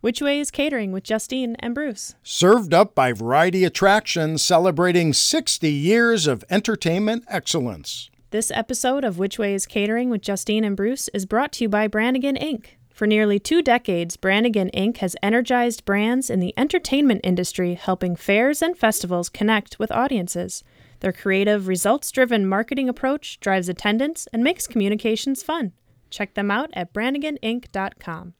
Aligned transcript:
Which 0.00 0.22
Way 0.22 0.38
is 0.38 0.52
Catering 0.52 0.92
with 0.92 1.02
Justine 1.02 1.56
and 1.58 1.74
Bruce. 1.74 2.14
Served 2.22 2.72
up 2.72 2.94
by 2.94 3.12
Variety 3.12 3.64
Attractions, 3.64 4.42
celebrating 4.42 5.12
60 5.12 5.68
years 5.68 6.28
of 6.28 6.44
entertainment 6.48 7.24
excellence. 7.26 8.08
This 8.30 8.52
episode 8.52 9.02
of 9.02 9.18
Which 9.18 9.40
Way 9.40 9.54
is 9.54 9.66
Catering 9.66 10.08
with 10.08 10.22
Justine 10.22 10.62
and 10.62 10.76
Bruce 10.76 11.08
is 11.08 11.26
brought 11.26 11.50
to 11.54 11.64
you 11.64 11.68
by 11.68 11.88
Brannigan 11.88 12.36
Inc. 12.36 12.76
For 12.90 13.08
nearly 13.08 13.40
two 13.40 13.60
decades, 13.60 14.16
Brannigan 14.16 14.70
Inc. 14.72 14.98
has 14.98 15.16
energized 15.20 15.84
brands 15.84 16.30
in 16.30 16.38
the 16.38 16.54
entertainment 16.56 17.22
industry, 17.24 17.74
helping 17.74 18.14
fairs 18.14 18.62
and 18.62 18.78
festivals 18.78 19.28
connect 19.28 19.80
with 19.80 19.90
audiences. 19.90 20.62
Their 21.00 21.12
creative, 21.12 21.66
results 21.66 22.12
driven 22.12 22.46
marketing 22.46 22.88
approach 22.88 23.40
drives 23.40 23.68
attendance 23.68 24.28
and 24.32 24.44
makes 24.44 24.68
communications 24.68 25.42
fun. 25.42 25.72
Check 26.08 26.34
them 26.34 26.52
out 26.52 26.70
at 26.74 26.92
branniganinc.com. 26.92 28.34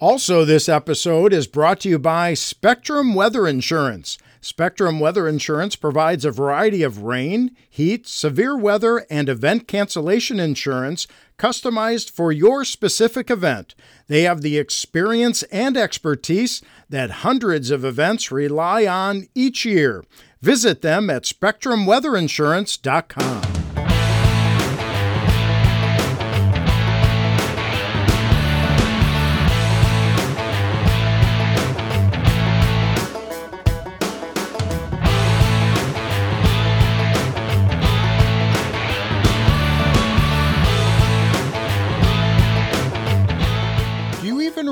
Also, 0.00 0.44
this 0.46 0.66
episode 0.66 1.34
is 1.34 1.46
brought 1.46 1.80
to 1.80 1.90
you 1.90 1.98
by 1.98 2.32
Spectrum 2.32 3.14
Weather 3.14 3.46
Insurance. 3.46 4.16
Spectrum 4.40 4.98
Weather 4.98 5.28
Insurance 5.28 5.76
provides 5.76 6.24
a 6.24 6.30
variety 6.30 6.82
of 6.82 7.02
rain, 7.02 7.54
heat, 7.68 8.06
severe 8.06 8.56
weather, 8.56 9.04
and 9.10 9.28
event 9.28 9.68
cancellation 9.68 10.40
insurance 10.40 11.06
customized 11.38 12.10
for 12.10 12.32
your 12.32 12.64
specific 12.64 13.30
event. 13.30 13.74
They 14.06 14.22
have 14.22 14.40
the 14.40 14.56
experience 14.56 15.42
and 15.44 15.76
expertise 15.76 16.62
that 16.88 17.10
hundreds 17.10 17.70
of 17.70 17.84
events 17.84 18.32
rely 18.32 18.86
on 18.86 19.28
each 19.34 19.66
year. 19.66 20.02
Visit 20.40 20.80
them 20.80 21.10
at 21.10 21.24
spectrumweatherinsurance.com. 21.24 23.59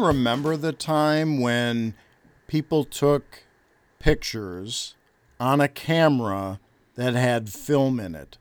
remember 0.09 0.57
the 0.57 0.73
time 0.73 1.41
when 1.41 1.95
people 2.47 2.85
took 2.85 3.45
pictures 3.99 4.95
on 5.39 5.61
a 5.61 5.69
camera 5.69 6.61
that 6.95 7.15
had 7.15 7.49
film 7.49 8.01
in 8.01 8.15
it? 8.15 8.39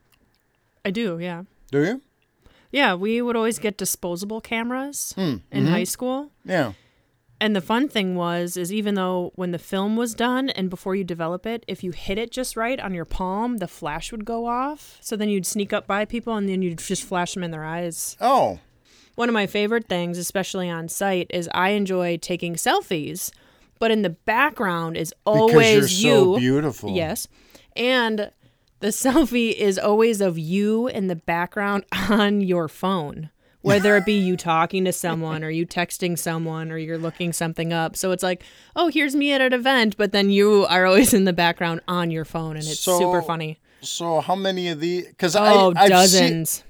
I 0.84 0.90
do, 0.90 1.18
yeah. 1.18 1.42
Do 1.70 1.84
you? 1.84 2.02
Yeah, 2.72 2.94
we 2.94 3.22
would 3.22 3.36
always 3.36 3.58
get 3.58 3.78
disposable 3.78 4.40
cameras 4.40 5.12
Hmm, 5.16 5.36
in 5.50 5.66
high 5.66 5.84
school. 5.84 6.30
Yeah. 6.44 6.72
And 7.40 7.54
the 7.54 7.60
fun 7.60 7.88
thing 7.88 8.16
was 8.16 8.56
is 8.56 8.72
even 8.72 8.94
though 8.94 9.30
when 9.36 9.52
the 9.52 9.58
film 9.60 9.96
was 9.96 10.12
done 10.14 10.50
and 10.50 10.68
before 10.68 10.96
you 10.96 11.04
develop 11.04 11.46
it, 11.46 11.64
if 11.68 11.84
you 11.84 11.92
hit 11.92 12.18
it 12.18 12.32
just 12.32 12.56
right 12.56 12.80
on 12.80 12.94
your 12.94 13.04
palm, 13.04 13.58
the 13.58 13.68
flash 13.68 14.10
would 14.10 14.24
go 14.24 14.46
off. 14.46 14.98
So 15.00 15.14
then 15.16 15.28
you'd 15.28 15.46
sneak 15.46 15.72
up 15.72 15.86
by 15.86 16.04
people 16.04 16.34
and 16.34 16.48
then 16.48 16.62
you'd 16.62 16.78
just 16.78 17.04
flash 17.04 17.34
them 17.34 17.44
in 17.44 17.52
their 17.52 17.64
eyes. 17.64 18.16
Oh, 18.20 18.58
One 19.18 19.28
of 19.28 19.32
my 19.32 19.48
favorite 19.48 19.88
things, 19.88 20.16
especially 20.16 20.70
on 20.70 20.88
site, 20.88 21.26
is 21.30 21.48
I 21.52 21.70
enjoy 21.70 22.18
taking 22.18 22.54
selfies, 22.54 23.32
but 23.80 23.90
in 23.90 24.02
the 24.02 24.10
background 24.10 24.96
is 24.96 25.12
always 25.24 25.54
because 25.74 26.04
you're 26.04 26.14
you. 26.14 26.34
so 26.34 26.38
beautiful. 26.38 26.90
Yes. 26.94 27.26
And 27.74 28.30
the 28.78 28.88
selfie 28.88 29.52
is 29.52 29.76
always 29.76 30.20
of 30.20 30.38
you 30.38 30.86
in 30.86 31.08
the 31.08 31.16
background 31.16 31.84
on 32.08 32.42
your 32.42 32.68
phone, 32.68 33.30
whether 33.62 33.96
it 33.96 34.06
be 34.06 34.12
you 34.12 34.36
talking 34.54 34.84
to 34.84 34.92
someone 34.92 35.42
or 35.42 35.50
you 35.50 35.66
texting 35.66 36.16
someone 36.16 36.70
or 36.70 36.78
you're 36.78 36.96
looking 36.96 37.32
something 37.32 37.72
up. 37.72 37.96
So 37.96 38.12
it's 38.12 38.22
like, 38.22 38.44
oh, 38.76 38.86
here's 38.86 39.16
me 39.16 39.32
at 39.32 39.40
an 39.40 39.52
event, 39.52 39.96
but 39.96 40.12
then 40.12 40.30
you 40.30 40.64
are 40.66 40.86
always 40.86 41.12
in 41.12 41.24
the 41.24 41.32
background 41.32 41.80
on 41.88 42.12
your 42.12 42.24
phone 42.24 42.56
and 42.56 42.64
it's 42.64 42.78
So, 42.78 43.00
super 43.00 43.22
funny. 43.22 43.58
So 43.80 44.20
how 44.20 44.36
many 44.36 44.68
of 44.68 44.78
the? 44.78 45.06
Because 45.08 45.34
Oh, 45.34 45.72
I 45.76 45.82
I've 45.82 45.88
dozens. 45.90 46.50
Seen, 46.50 46.64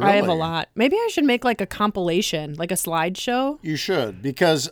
I 0.00 0.12
have 0.16 0.28
a 0.28 0.34
lot. 0.34 0.68
Maybe 0.74 0.96
I 0.96 1.08
should 1.12 1.24
make 1.24 1.44
like 1.44 1.60
a 1.60 1.66
compilation, 1.66 2.54
like 2.54 2.70
a 2.72 2.74
slideshow. 2.74 3.58
You 3.62 3.76
should 3.76 4.20
because 4.22 4.68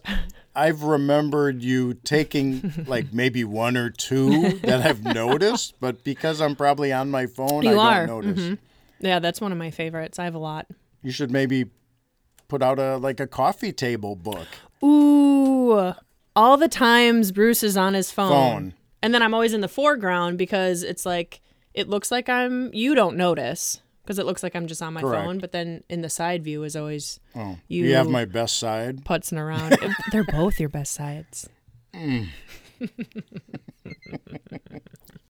I've 0.57 0.83
remembered 0.83 1.63
you 1.63 1.95
taking 1.95 2.73
like 2.87 3.13
maybe 3.13 3.45
one 3.45 3.77
or 3.77 3.91
two 3.91 4.59
that 4.61 4.83
I've 4.85 5.05
noticed, 5.05 5.75
but 5.81 6.03
because 6.05 6.41
I'm 6.41 6.57
probably 6.57 6.93
on 6.93 7.11
my 7.11 7.27
phone, 7.27 7.63
You 7.65 7.79
I 7.79 7.99
are. 8.03 8.07
don't 8.07 8.27
notice. 8.27 8.43
Mm-hmm. 8.45 9.07
Yeah, 9.07 9.19
that's 9.19 9.41
one 9.41 9.53
of 9.53 9.59
my 9.59 9.71
favorites. 9.71 10.19
I 10.19 10.25
have 10.25 10.35
a 10.35 10.39
lot. 10.39 10.67
You 11.03 11.11
should 11.13 11.31
maybe 11.31 11.67
put 12.49 12.63
out 12.63 12.79
a 12.79 12.97
like 12.97 13.21
a 13.21 13.27
coffee 13.27 13.73
table 13.73 14.17
book. 14.17 14.49
Ooh, 14.83 15.93
all 16.37 16.57
the 16.57 16.69
times 16.69 17.33
Bruce 17.33 17.63
is 17.63 17.77
on 17.77 17.95
his 17.95 18.11
phone. 18.11 18.31
Phone. 18.31 18.75
And 19.03 19.13
then 19.15 19.23
I'm 19.23 19.35
always 19.35 19.53
in 19.53 19.61
the 19.61 19.69
foreground 19.69 20.39
because 20.39 20.83
it's 20.83 21.05
like, 21.05 21.41
it 21.75 21.89
looks 21.89 22.11
like 22.11 22.29
I'm, 22.29 22.73
you 22.73 22.95
don't 22.95 23.17
notice 23.17 23.81
because 24.05 24.19
it 24.19 24.27
looks 24.27 24.43
like 24.43 24.55
I'm 24.55 24.67
just 24.67 24.83
on 24.83 24.93
my 24.93 25.01
Correct. 25.01 25.25
phone. 25.25 25.39
But 25.39 25.53
then 25.53 25.83
in 25.89 26.03
the 26.03 26.11
side 26.11 26.45
view 26.45 26.63
is 26.63 26.77
always 26.77 27.19
Oh, 27.35 27.59
You- 27.69 27.87
you 27.87 27.95
have 27.95 28.09
my 28.09 28.25
best 28.27 28.59
side. 28.59 29.05
putzing 29.05 29.39
around. 29.39 29.77
They're 30.13 30.25
both 30.25 30.61
your 30.61 30.69
best 30.69 30.93
sides. 30.95 31.49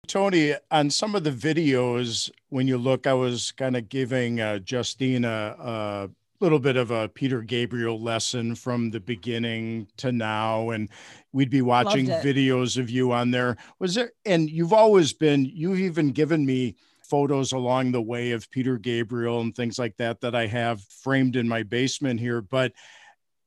Tony, 0.07 0.55
on 0.71 0.91
some 0.91 1.15
of 1.15 1.25
the 1.25 1.31
videos, 1.31 2.31
when 2.51 2.69
you 2.69 2.77
look, 2.77 3.07
I 3.07 3.15
was 3.15 3.53
kind 3.53 3.77
of 3.77 3.89
giving 3.89 4.39
uh, 4.41 4.59
Justine 4.59 5.25
a, 5.25 5.57
a 5.59 6.11
little 6.41 6.59
bit 6.59 6.77
of 6.77 6.91
a 6.91 7.09
Peter 7.09 7.41
Gabriel 7.41 7.99
lesson 8.01 8.55
from 8.55 8.91
the 8.91 9.01
beginning 9.01 9.89
to 9.97 10.13
now, 10.13 10.71
and 10.71 10.91
we'd 11.33 11.49
be 11.51 11.63
watching 11.63 12.07
videos 12.07 12.77
of 12.79 12.91
you 12.91 13.13
on 13.13 13.31
there. 13.31 13.57
Was 13.79 13.95
there, 13.95 14.13
and 14.27 14.51
you've 14.51 14.75
always 14.75 15.13
been, 15.15 15.47
you've 15.47 15.81
even 15.81 16.11
given 16.13 16.45
me 16.45 16.77
photos 17.09 17.53
along 17.53 17.93
the 17.93 18.03
way 18.03 18.33
of 18.33 18.51
Peter 18.51 18.79
Gabriel 18.79 19.41
and 19.41 19.55
things 19.55 19.79
like 19.79 19.97
that 19.99 20.21
that 20.21 20.35
I 20.35 20.47
have 20.47 20.83
framed 20.83 21.37
in 21.37 21.49
my 21.49 21.63
basement 21.63 22.21
here. 22.21 22.41
But 22.41 22.73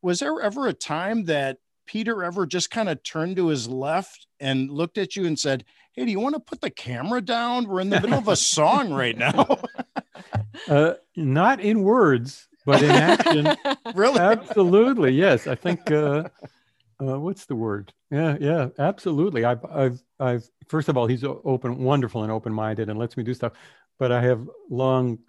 was 0.02 0.20
there 0.20 0.40
ever 0.42 0.68
a 0.68 0.74
time 0.74 1.26
that 1.26 1.58
Peter 1.86 2.24
ever 2.24 2.46
just 2.46 2.70
kind 2.70 2.90
of 2.90 3.02
turned 3.04 3.38
to 3.38 3.48
his 3.48 3.68
left 3.68 4.28
and 4.40 4.70
looked 4.70 4.98
at 4.98 5.16
you 5.16 5.26
and 5.26 5.40
said, 5.40 5.66
Hey, 5.94 6.06
do 6.06 6.12
you 6.12 6.20
want 6.20 6.36
to 6.36 6.40
put 6.40 6.62
the 6.62 6.70
camera 6.70 7.22
down? 7.22 7.68
We're 7.68 7.80
in 7.80 7.90
the 7.90 8.00
middle 8.00 8.20
of 8.20 8.28
a 8.28 8.36
song 8.36 8.94
right 8.94 9.18
now. 9.18 9.60
Uh, 10.68 10.94
not 11.16 11.60
in 11.60 11.82
words, 11.82 12.48
but 12.66 12.84
in 12.84 12.92
action. 12.92 13.56
really? 13.96 14.20
absolutely, 14.20 15.12
yes. 15.14 15.48
I 15.48 15.56
think. 15.56 15.90
Uh, 15.90 16.30
uh, 17.00 17.20
what's 17.20 17.46
the 17.46 17.56
word? 17.56 17.94
Yeah, 18.12 18.38
yeah, 18.40 18.70
absolutely. 18.80 19.46
I've, 19.46 19.64
I've, 19.66 20.02
I've. 20.20 20.50
First 20.70 20.90
of 20.90 20.98
all, 20.98 21.08
he's 21.08 21.24
open, 21.24 21.78
wonderful, 21.78 22.24
and 22.24 22.32
open-minded, 22.32 22.90
and 22.90 23.00
lets 23.00 23.18
me 23.18 23.24
do 23.24 23.34
stuff. 23.34 23.54
But 24.00 24.12
I 24.12 24.22
have 24.22 24.48
long 24.70 25.20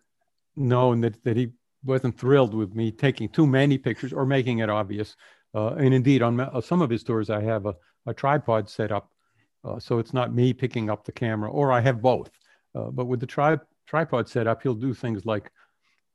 known 0.57 1.01
that 1.03 1.23
that 1.25 1.37
he 1.37 1.53
wasn't 1.85 2.19
thrilled 2.19 2.55
with 2.55 2.75
me 2.75 2.91
taking 2.91 3.29
too 3.29 3.47
many 3.47 3.79
pictures 3.79 4.13
or 4.13 4.27
making 4.27 4.59
it 4.59 4.69
obvious. 4.69 5.17
Uh, 5.55 5.75
and 5.75 5.95
indeed, 5.95 6.23
on 6.23 6.37
ma- 6.37 6.51
uh, 6.53 6.61
some 6.61 6.83
of 6.83 6.91
his 6.91 7.03
tours, 7.03 7.31
I 7.31 7.41
have 7.43 7.67
a, 7.67 7.75
a 8.07 8.13
tripod 8.13 8.69
set 8.69 8.93
up, 8.93 9.11
uh, 9.65 9.79
so 9.79 9.99
it's 9.99 10.13
not 10.13 10.35
me 10.35 10.53
picking 10.53 10.91
up 10.91 11.05
the 11.05 11.13
camera, 11.13 11.51
or 11.51 11.73
I 11.73 11.81
have 11.81 12.03
both. 12.03 12.31
Uh, 12.75 12.91
but 12.91 13.07
with 13.07 13.21
the 13.21 13.27
tri- 13.27 13.59
tripod 13.87 14.29
set 14.29 14.47
up, 14.47 14.63
he'll 14.63 14.75
do 14.75 14.93
things 14.93 15.25
like 15.25 15.51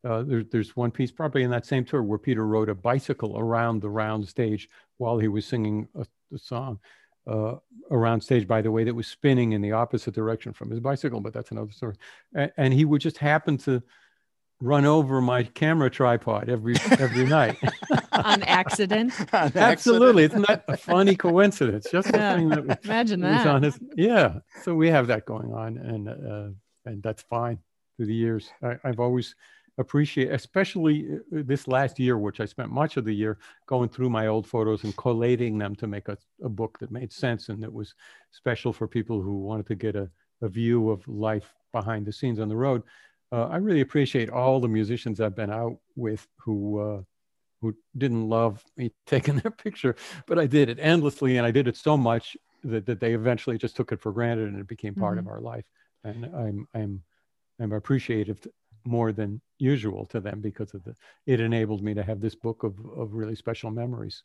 uh, 0.03 0.21
there, 0.23 0.43
there's 0.43 0.75
one 0.75 0.91
piece 0.91 1.11
probably 1.11 1.43
in 1.43 1.51
that 1.51 1.65
same 1.65 1.85
tour 1.85 2.03
where 2.03 2.19
Peter 2.19 2.45
rode 2.45 2.69
a 2.69 2.75
bicycle 2.75 3.37
around 3.39 3.81
the 3.81 3.89
round 3.89 4.27
stage 4.27 4.69
while 4.97 5.17
he 5.17 5.29
was 5.29 5.45
singing 5.45 5.87
a, 5.95 6.05
a 6.33 6.37
song 6.37 6.79
uh, 7.27 7.55
around 7.91 8.21
stage, 8.21 8.47
by 8.47 8.61
the 8.61 8.71
way, 8.71 8.83
that 8.83 8.93
was 8.95 9.07
spinning 9.07 9.53
in 9.53 9.61
the 9.61 9.71
opposite 9.71 10.13
direction 10.13 10.53
from 10.53 10.69
his 10.69 10.79
bicycle, 10.79 11.19
but 11.21 11.33
that's 11.33 11.51
another 11.51 11.71
story. 11.71 11.95
And, 12.33 12.51
and 12.57 12.73
he 12.73 12.85
would 12.85 13.01
just 13.01 13.17
happen 13.17 13.57
to 13.59 13.81
run 14.61 14.85
over 14.85 15.19
my 15.19 15.43
camera 15.43 15.89
tripod 15.89 16.49
every 16.49 16.75
every 16.99 17.25
night. 17.25 17.57
On 18.13 18.41
accident. 18.43 19.11
On 19.33 19.39
accident? 19.41 19.55
Absolutely, 19.57 20.23
isn't 20.23 20.45
a 20.49 20.77
funny 20.77 21.15
coincidence? 21.15 21.87
Just 21.91 22.09
Yeah. 22.13 22.35
thing 22.35 22.49
that 22.49 22.65
was, 22.65 22.77
Imagine 22.83 23.21
was 23.21 23.31
that. 23.31 23.47
on 23.47 23.63
his 23.63 23.79
yeah. 23.97 24.39
So 24.63 24.73
we 24.75 24.89
have 24.89 25.07
that 25.07 25.25
going 25.25 25.51
on, 25.53 25.77
and 25.77 26.07
uh, 26.09 26.49
and 26.85 27.03
that's 27.03 27.23
fine 27.23 27.59
through 27.97 28.05
the 28.07 28.15
years. 28.15 28.49
I, 28.61 28.77
I've 28.83 28.99
always 28.99 29.35
appreciate, 29.77 30.31
especially 30.31 31.07
uh, 31.15 31.17
this 31.31 31.67
last 31.67 31.99
year, 31.99 32.17
which 32.17 32.39
I 32.39 32.45
spent 32.45 32.71
much 32.71 32.97
of 32.97 33.05
the 33.05 33.13
year 33.13 33.37
going 33.67 33.89
through 33.89 34.09
my 34.09 34.27
old 34.27 34.47
photos 34.47 34.83
and 34.83 34.95
collating 34.97 35.57
them 35.57 35.75
to 35.77 35.87
make 35.87 36.07
a, 36.09 36.17
a 36.43 36.49
book 36.49 36.77
that 36.79 36.91
made 36.91 37.11
sense 37.11 37.49
and 37.49 37.61
that 37.63 37.73
was 37.73 37.95
special 38.31 38.73
for 38.73 38.87
people 38.87 39.21
who 39.21 39.39
wanted 39.39 39.67
to 39.67 39.75
get 39.75 39.95
a, 39.95 40.09
a 40.41 40.47
view 40.47 40.89
of 40.89 41.07
life 41.07 41.53
behind 41.71 42.05
the 42.05 42.13
scenes 42.13 42.39
on 42.39 42.49
the 42.49 42.55
road. 42.55 42.83
Uh, 43.31 43.47
I 43.47 43.57
really 43.57 43.81
appreciate 43.81 44.29
all 44.29 44.59
the 44.59 44.67
musicians 44.67 45.19
I've 45.19 45.35
been 45.35 45.49
out 45.49 45.77
with 45.95 46.27
who 46.37 46.79
uh, 46.79 47.01
who 47.61 47.73
didn't 47.97 48.29
love 48.29 48.63
me 48.77 48.91
taking 49.07 49.37
their 49.37 49.51
picture, 49.51 49.95
but 50.27 50.37
I 50.37 50.45
did 50.45 50.69
it 50.69 50.77
endlessly, 50.79 51.37
and 51.37 51.47
I 51.47 51.51
did 51.51 51.67
it 51.67 51.77
so 51.77 51.97
much 51.97 52.37
that, 52.63 52.85
that 52.85 52.99
they 52.99 53.13
eventually 53.13 53.57
just 53.57 53.75
took 53.75 53.91
it 53.91 54.01
for 54.01 54.11
granted, 54.11 54.49
and 54.49 54.59
it 54.59 54.67
became 54.67 54.93
part 54.93 55.17
of 55.17 55.27
our 55.27 55.41
life. 55.41 55.65
And 56.03 56.25
I'm 56.25 56.67
I'm 56.75 57.01
I'm 57.59 57.71
appreciative 57.71 58.45
more 58.85 59.11
than 59.11 59.41
usual 59.63 60.05
to 60.07 60.19
them 60.19 60.41
because 60.41 60.73
of 60.73 60.83
the 60.83 60.95
it 61.25 61.39
enabled 61.39 61.81
me 61.81 61.93
to 61.93 62.03
have 62.03 62.19
this 62.19 62.35
book 62.35 62.63
of 62.63 62.75
of 62.97 63.13
really 63.13 63.35
special 63.35 63.71
memories. 63.71 64.23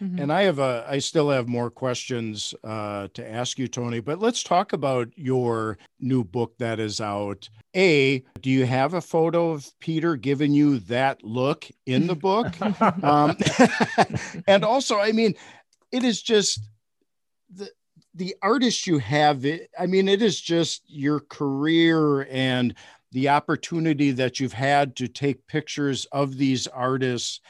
Mm-hmm. 0.00 0.20
And 0.20 0.32
I 0.32 0.42
have 0.42 0.58
a, 0.58 0.84
I 0.86 0.98
still 0.98 1.30
have 1.30 1.48
more 1.48 1.70
questions 1.70 2.54
uh, 2.62 3.08
to 3.14 3.30
ask 3.30 3.58
you, 3.58 3.66
Tony. 3.66 4.00
But 4.00 4.18
let's 4.18 4.42
talk 4.42 4.74
about 4.74 5.08
your 5.16 5.78
new 6.00 6.22
book 6.22 6.58
that 6.58 6.78
is 6.78 7.00
out. 7.00 7.48
A, 7.74 8.22
do 8.42 8.50
you 8.50 8.66
have 8.66 8.92
a 8.92 9.00
photo 9.00 9.52
of 9.52 9.70
Peter 9.80 10.16
giving 10.16 10.52
you 10.52 10.80
that 10.80 11.22
look 11.24 11.66
in 11.86 12.06
the 12.06 12.14
book? 12.14 12.54
um, 13.02 13.36
and 14.46 14.64
also, 14.64 14.98
I 14.98 15.12
mean, 15.12 15.34
it 15.92 16.04
is 16.04 16.20
just 16.20 16.60
the 17.50 17.70
the 18.14 18.34
artist 18.42 18.86
you 18.86 18.98
have. 18.98 19.44
It, 19.44 19.70
I 19.78 19.86
mean, 19.86 20.08
it 20.08 20.22
is 20.22 20.40
just 20.40 20.82
your 20.86 21.20
career 21.20 22.26
and 22.30 22.74
the 23.16 23.30
opportunity 23.30 24.10
that 24.10 24.38
you've 24.38 24.52
had 24.52 24.94
to 24.94 25.08
take 25.08 25.46
pictures 25.46 26.04
of 26.12 26.36
these 26.36 26.66
artists 26.66 27.40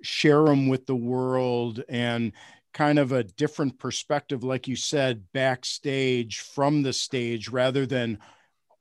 share 0.00 0.44
them 0.44 0.66
with 0.66 0.86
the 0.86 0.96
world 0.96 1.84
and 1.90 2.32
kind 2.72 2.98
of 2.98 3.12
a 3.12 3.22
different 3.22 3.78
perspective, 3.78 4.42
like 4.42 4.66
you 4.66 4.76
said, 4.76 5.22
backstage 5.34 6.38
from 6.40 6.82
the 6.82 6.94
stage 6.94 7.50
rather 7.50 7.84
than 7.84 8.16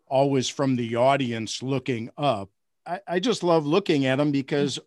always 0.08 0.48
from 0.48 0.78
the 0.78 0.96
audience 0.96 1.62
looking 1.62 2.10
up. 2.18 2.50
I, 2.88 3.02
I 3.06 3.20
just 3.20 3.44
love 3.44 3.66
looking 3.66 4.06
at 4.06 4.16
them 4.16 4.32
because 4.32 4.80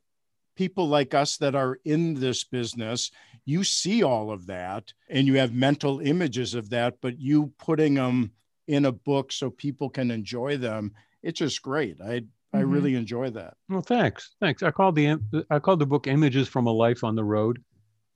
people 0.57 0.89
like 0.89 1.13
us 1.13 1.37
that 1.37 1.55
are 1.55 1.79
in 1.85 2.15
this 2.15 2.45
business, 2.45 3.11
you 3.45 3.63
see 3.63 4.03
all 4.03 4.31
of 4.31 4.47
that 4.47 4.91
and 5.11 5.27
you 5.27 5.37
have 5.37 5.53
mental 5.53 6.01
images 6.01 6.55
of 6.55 6.71
that, 6.71 6.97
but 7.03 7.21
you 7.21 7.53
putting 7.59 7.93
them 7.93 8.33
in 8.69 8.87
a 8.87 8.93
book 8.93 9.31
so 9.31 9.51
people 9.51 9.91
can 9.91 10.11
enjoy 10.11 10.57
them, 10.57 10.95
it's 11.23 11.39
just 11.39 11.63
great. 11.63 12.01
I 12.01 12.23
I 12.55 12.59
mm-hmm. 12.59 12.71
really 12.71 12.95
enjoy 12.95 13.31
that. 13.31 13.55
Well, 13.69 13.83
thanks, 13.83 14.35
thanks. 14.41 14.63
I 14.63 14.71
called 14.71 14.95
the 14.95 15.19
I 15.51 15.59
called 15.59 15.79
the 15.79 15.87
book 15.87 16.07
"Images 16.07 16.49
from 16.49 16.67
a 16.67 16.73
Life 16.73 17.05
on 17.05 17.15
the 17.15 17.25
Road," 17.25 17.63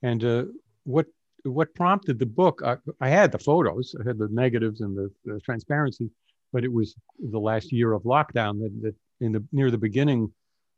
and 0.03 0.23
uh, 0.23 0.45
what 0.83 1.07
what 1.43 1.73
prompted 1.75 2.19
the 2.19 2.25
book? 2.25 2.61
I, 2.63 2.77
I, 2.99 3.09
had 3.09 3.31
the 3.31 3.39
photos, 3.39 3.95
I 3.99 4.07
had 4.07 4.17
the 4.17 4.27
negatives 4.31 4.81
and 4.81 4.97
the, 4.97 5.09
the, 5.25 5.39
transparency, 5.41 6.09
but 6.51 6.63
it 6.63 6.71
was 6.71 6.95
the 7.19 7.39
last 7.39 7.71
year 7.71 7.93
of 7.93 8.03
lockdown 8.03 8.59
that, 8.59 8.71
that 8.81 8.95
in 9.21 9.31
the 9.31 9.43
near 9.51 9.71
the 9.71 9.77
beginning 9.77 10.31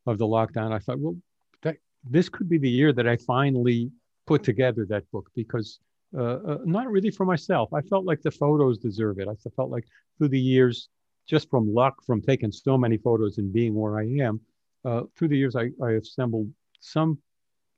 of 0.06 0.18
the 0.18 0.28
lockdown, 0.28 0.72
I 0.72 0.80
thought, 0.80 1.00
well, 1.00 1.16
that, 1.64 1.78
this 2.04 2.30
could 2.30 2.50
be 2.50 2.58
the 2.58 2.70
year 2.70 2.94
that 2.94 3.08
I 3.08 3.18
finally 3.18 3.92
put 4.28 4.44
together 4.44 4.86
that 4.90 5.10
book 5.12 5.30
because 5.36 5.80
uh, 6.18 6.40
uh, 6.48 6.58
not 6.66 6.88
really 6.88 7.12
for 7.12 7.26
myself. 7.26 7.74
I 7.74 7.81
felt 7.81 8.06
like 8.06 8.22
the 8.22 8.31
photos 8.31 8.78
deserve 8.78 9.20
it. 9.20 9.28
I 9.28 9.36
felt 9.56 9.70
like 9.70 9.86
through 10.18 10.30
the 10.30 10.40
years 10.40 10.90
just 11.30 11.50
from 11.50 11.74
luck 11.74 12.04
from 12.04 12.22
taking 12.22 12.52
so 12.52 12.78
many 12.78 12.98
photos 12.98 13.38
and 13.38 13.54
being 13.54 13.76
where 13.76 14.00
I 14.00 14.06
am, 14.22 14.42
uh, 14.84 15.04
through 15.16 15.28
the 15.28 15.38
years, 15.38 15.56
I, 15.56 15.70
I 15.84 15.92
assembled 15.92 16.52
some 16.80 17.20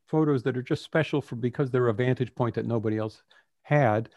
photos 0.08 0.42
that 0.44 0.56
are 0.56 0.62
just 0.62 0.84
special 0.84 1.22
for 1.22 1.36
because 1.36 1.70
they're 1.70 1.90
a 1.90 1.94
vantage 1.94 2.34
point 2.34 2.56
that 2.56 2.66
nobody 2.66 2.98
else 2.98 3.22
had. 3.64 4.10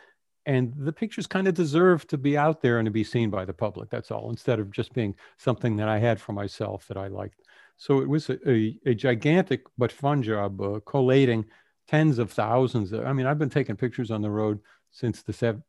And 0.47 0.73
the 0.77 0.93
pictures 0.93 1.27
kind 1.27 1.49
of 1.49 1.55
deserve 1.55 2.07
to 2.09 2.19
be 2.19 2.37
out 2.37 2.61
there 2.61 2.79
and 2.79 2.87
to 2.87 2.93
be 2.93 3.03
seen 3.03 3.31
by 3.31 3.45
the 3.45 3.53
public. 3.53 3.91
That's 3.91 4.11
all, 4.11 4.31
instead 4.31 4.61
of 4.61 4.71
just 4.71 4.93
being 4.93 5.15
something 5.39 5.77
that 5.77 5.89
I 5.89 5.99
had 5.99 6.21
for 6.21 6.33
myself 6.33 6.87
that 6.89 6.97
I 6.97 7.09
liked. 7.09 7.41
So 7.77 8.01
it 8.01 8.09
was 8.09 8.29
a, 8.29 8.39
a, 8.49 8.79
a 8.87 8.95
gigantic 8.95 9.63
but 9.77 9.91
fun 9.91 10.23
job 10.23 10.61
uh, 10.61 10.81
collating 10.87 11.47
tens 11.89 12.19
of 12.19 12.31
thousands. 12.31 12.93
Of, 12.93 13.05
I 13.05 13.13
mean, 13.13 13.27
I've 13.27 13.39
been 13.39 13.51
taking 13.51 13.77
pictures 13.77 14.11
on 14.11 14.23
the 14.23 14.31
road 14.31 14.61
since 14.95 15.23
the 15.23 15.33
sev- 15.33 15.61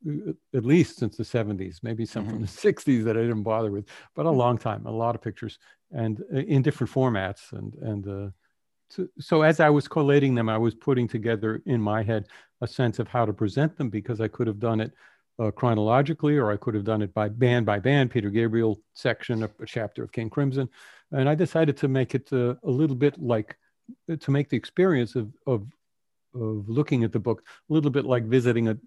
at 0.53 0.63
least 0.63 0.99
since 0.99 1.17
the 1.17 1.23
70s 1.23 1.79
maybe 1.81 2.05
some 2.05 2.23
mm-hmm. 2.23 2.33
from 2.33 2.41
the 2.41 2.47
60s 2.47 3.03
that 3.03 3.17
i 3.17 3.21
didn't 3.21 3.43
bother 3.43 3.71
with 3.71 3.85
but 4.15 4.25
a 4.25 4.29
mm. 4.29 4.37
long 4.37 4.57
time 4.57 4.85
a 4.85 4.91
lot 4.91 5.15
of 5.15 5.21
pictures 5.21 5.57
and 5.91 6.23
uh, 6.33 6.37
in 6.37 6.61
different 6.61 6.93
formats 6.93 7.51
and 7.51 7.73
and 7.75 8.07
uh, 8.07 8.29
so, 8.89 9.07
so 9.19 9.41
as 9.41 9.59
i 9.59 9.69
was 9.69 9.87
collating 9.87 10.35
them 10.35 10.47
i 10.47 10.57
was 10.57 10.75
putting 10.75 11.07
together 11.07 11.61
in 11.65 11.81
my 11.81 12.03
head 12.03 12.27
a 12.61 12.67
sense 12.67 12.99
of 12.99 13.07
how 13.07 13.25
to 13.25 13.33
present 13.33 13.75
them 13.77 13.89
because 13.89 14.21
i 14.21 14.27
could 14.27 14.47
have 14.47 14.59
done 14.59 14.79
it 14.79 14.93
uh, 15.39 15.51
chronologically 15.51 16.37
or 16.37 16.51
i 16.51 16.57
could 16.57 16.75
have 16.75 16.85
done 16.85 17.01
it 17.01 17.13
by 17.13 17.27
band 17.27 17.65
by 17.65 17.79
band 17.79 18.11
peter 18.11 18.29
gabriel 18.29 18.79
section 18.93 19.41
of 19.41 19.51
a 19.59 19.65
chapter 19.65 20.03
of 20.03 20.11
king 20.11 20.29
crimson 20.29 20.69
and 21.11 21.27
i 21.27 21.33
decided 21.33 21.75
to 21.75 21.87
make 21.87 22.13
it 22.13 22.31
uh, 22.31 22.53
a 22.63 22.69
little 22.69 22.95
bit 22.95 23.19
like 23.19 23.57
to 24.19 24.31
make 24.31 24.49
the 24.49 24.57
experience 24.57 25.15
of, 25.15 25.31
of 25.45 25.65
of 26.35 26.69
looking 26.69 27.03
at 27.03 27.11
the 27.11 27.19
book 27.19 27.43
a 27.69 27.73
little 27.73 27.91
bit 27.91 28.05
like 28.05 28.25
visiting 28.25 28.67
a, 28.67 28.77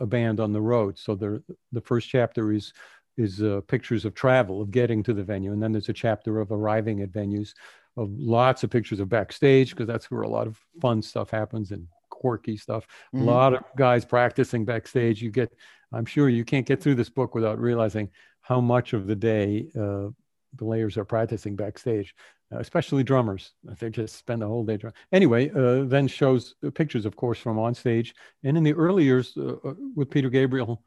a 0.00 0.06
band 0.06 0.40
on 0.40 0.52
the 0.52 0.60
road. 0.60 0.98
So 0.98 1.14
the 1.14 1.42
the 1.72 1.80
first 1.80 2.08
chapter 2.08 2.52
is 2.52 2.72
is 3.16 3.42
uh, 3.42 3.60
pictures 3.68 4.04
of 4.04 4.14
travel 4.14 4.60
of 4.60 4.70
getting 4.70 5.02
to 5.04 5.14
the 5.14 5.22
venue, 5.22 5.52
and 5.52 5.62
then 5.62 5.72
there's 5.72 5.88
a 5.88 5.92
chapter 5.92 6.40
of 6.40 6.50
arriving 6.50 7.00
at 7.00 7.12
venues, 7.12 7.54
of 7.96 8.10
lots 8.18 8.64
of 8.64 8.70
pictures 8.70 9.00
of 9.00 9.08
backstage 9.08 9.70
because 9.70 9.86
that's 9.86 10.10
where 10.10 10.22
a 10.22 10.28
lot 10.28 10.46
of 10.46 10.58
fun 10.80 11.00
stuff 11.00 11.30
happens 11.30 11.70
and 11.70 11.86
quirky 12.10 12.56
stuff. 12.56 12.86
Mm-hmm. 13.14 13.28
A 13.28 13.30
lot 13.30 13.54
of 13.54 13.62
guys 13.76 14.04
practicing 14.04 14.64
backstage. 14.64 15.22
You 15.22 15.30
get, 15.30 15.52
I'm 15.92 16.06
sure 16.06 16.28
you 16.28 16.44
can't 16.44 16.66
get 16.66 16.82
through 16.82 16.96
this 16.96 17.10
book 17.10 17.34
without 17.34 17.58
realizing 17.58 18.10
how 18.40 18.60
much 18.60 18.92
of 18.92 19.06
the 19.06 19.14
day 19.14 19.68
uh, 19.76 20.08
the 20.56 20.64
layers 20.64 20.96
are 20.96 21.04
practicing 21.04 21.56
backstage. 21.56 22.14
Uh, 22.52 22.58
especially 22.58 23.02
drummers. 23.02 23.52
They 23.64 23.88
just 23.88 24.16
spend 24.16 24.42
the 24.42 24.46
whole 24.46 24.64
day 24.64 24.76
drumming. 24.76 24.96
Anyway, 25.12 25.50
uh, 25.50 25.84
then 25.84 26.06
shows 26.06 26.54
pictures, 26.74 27.06
of 27.06 27.16
course, 27.16 27.38
from 27.38 27.58
on 27.58 27.74
stage. 27.74 28.14
And 28.42 28.56
in 28.56 28.62
the 28.62 28.74
early 28.74 29.04
years 29.04 29.34
uh, 29.36 29.54
uh 29.64 29.74
with 29.96 30.10
Peter 30.10 30.28
Gabriel 30.28 30.82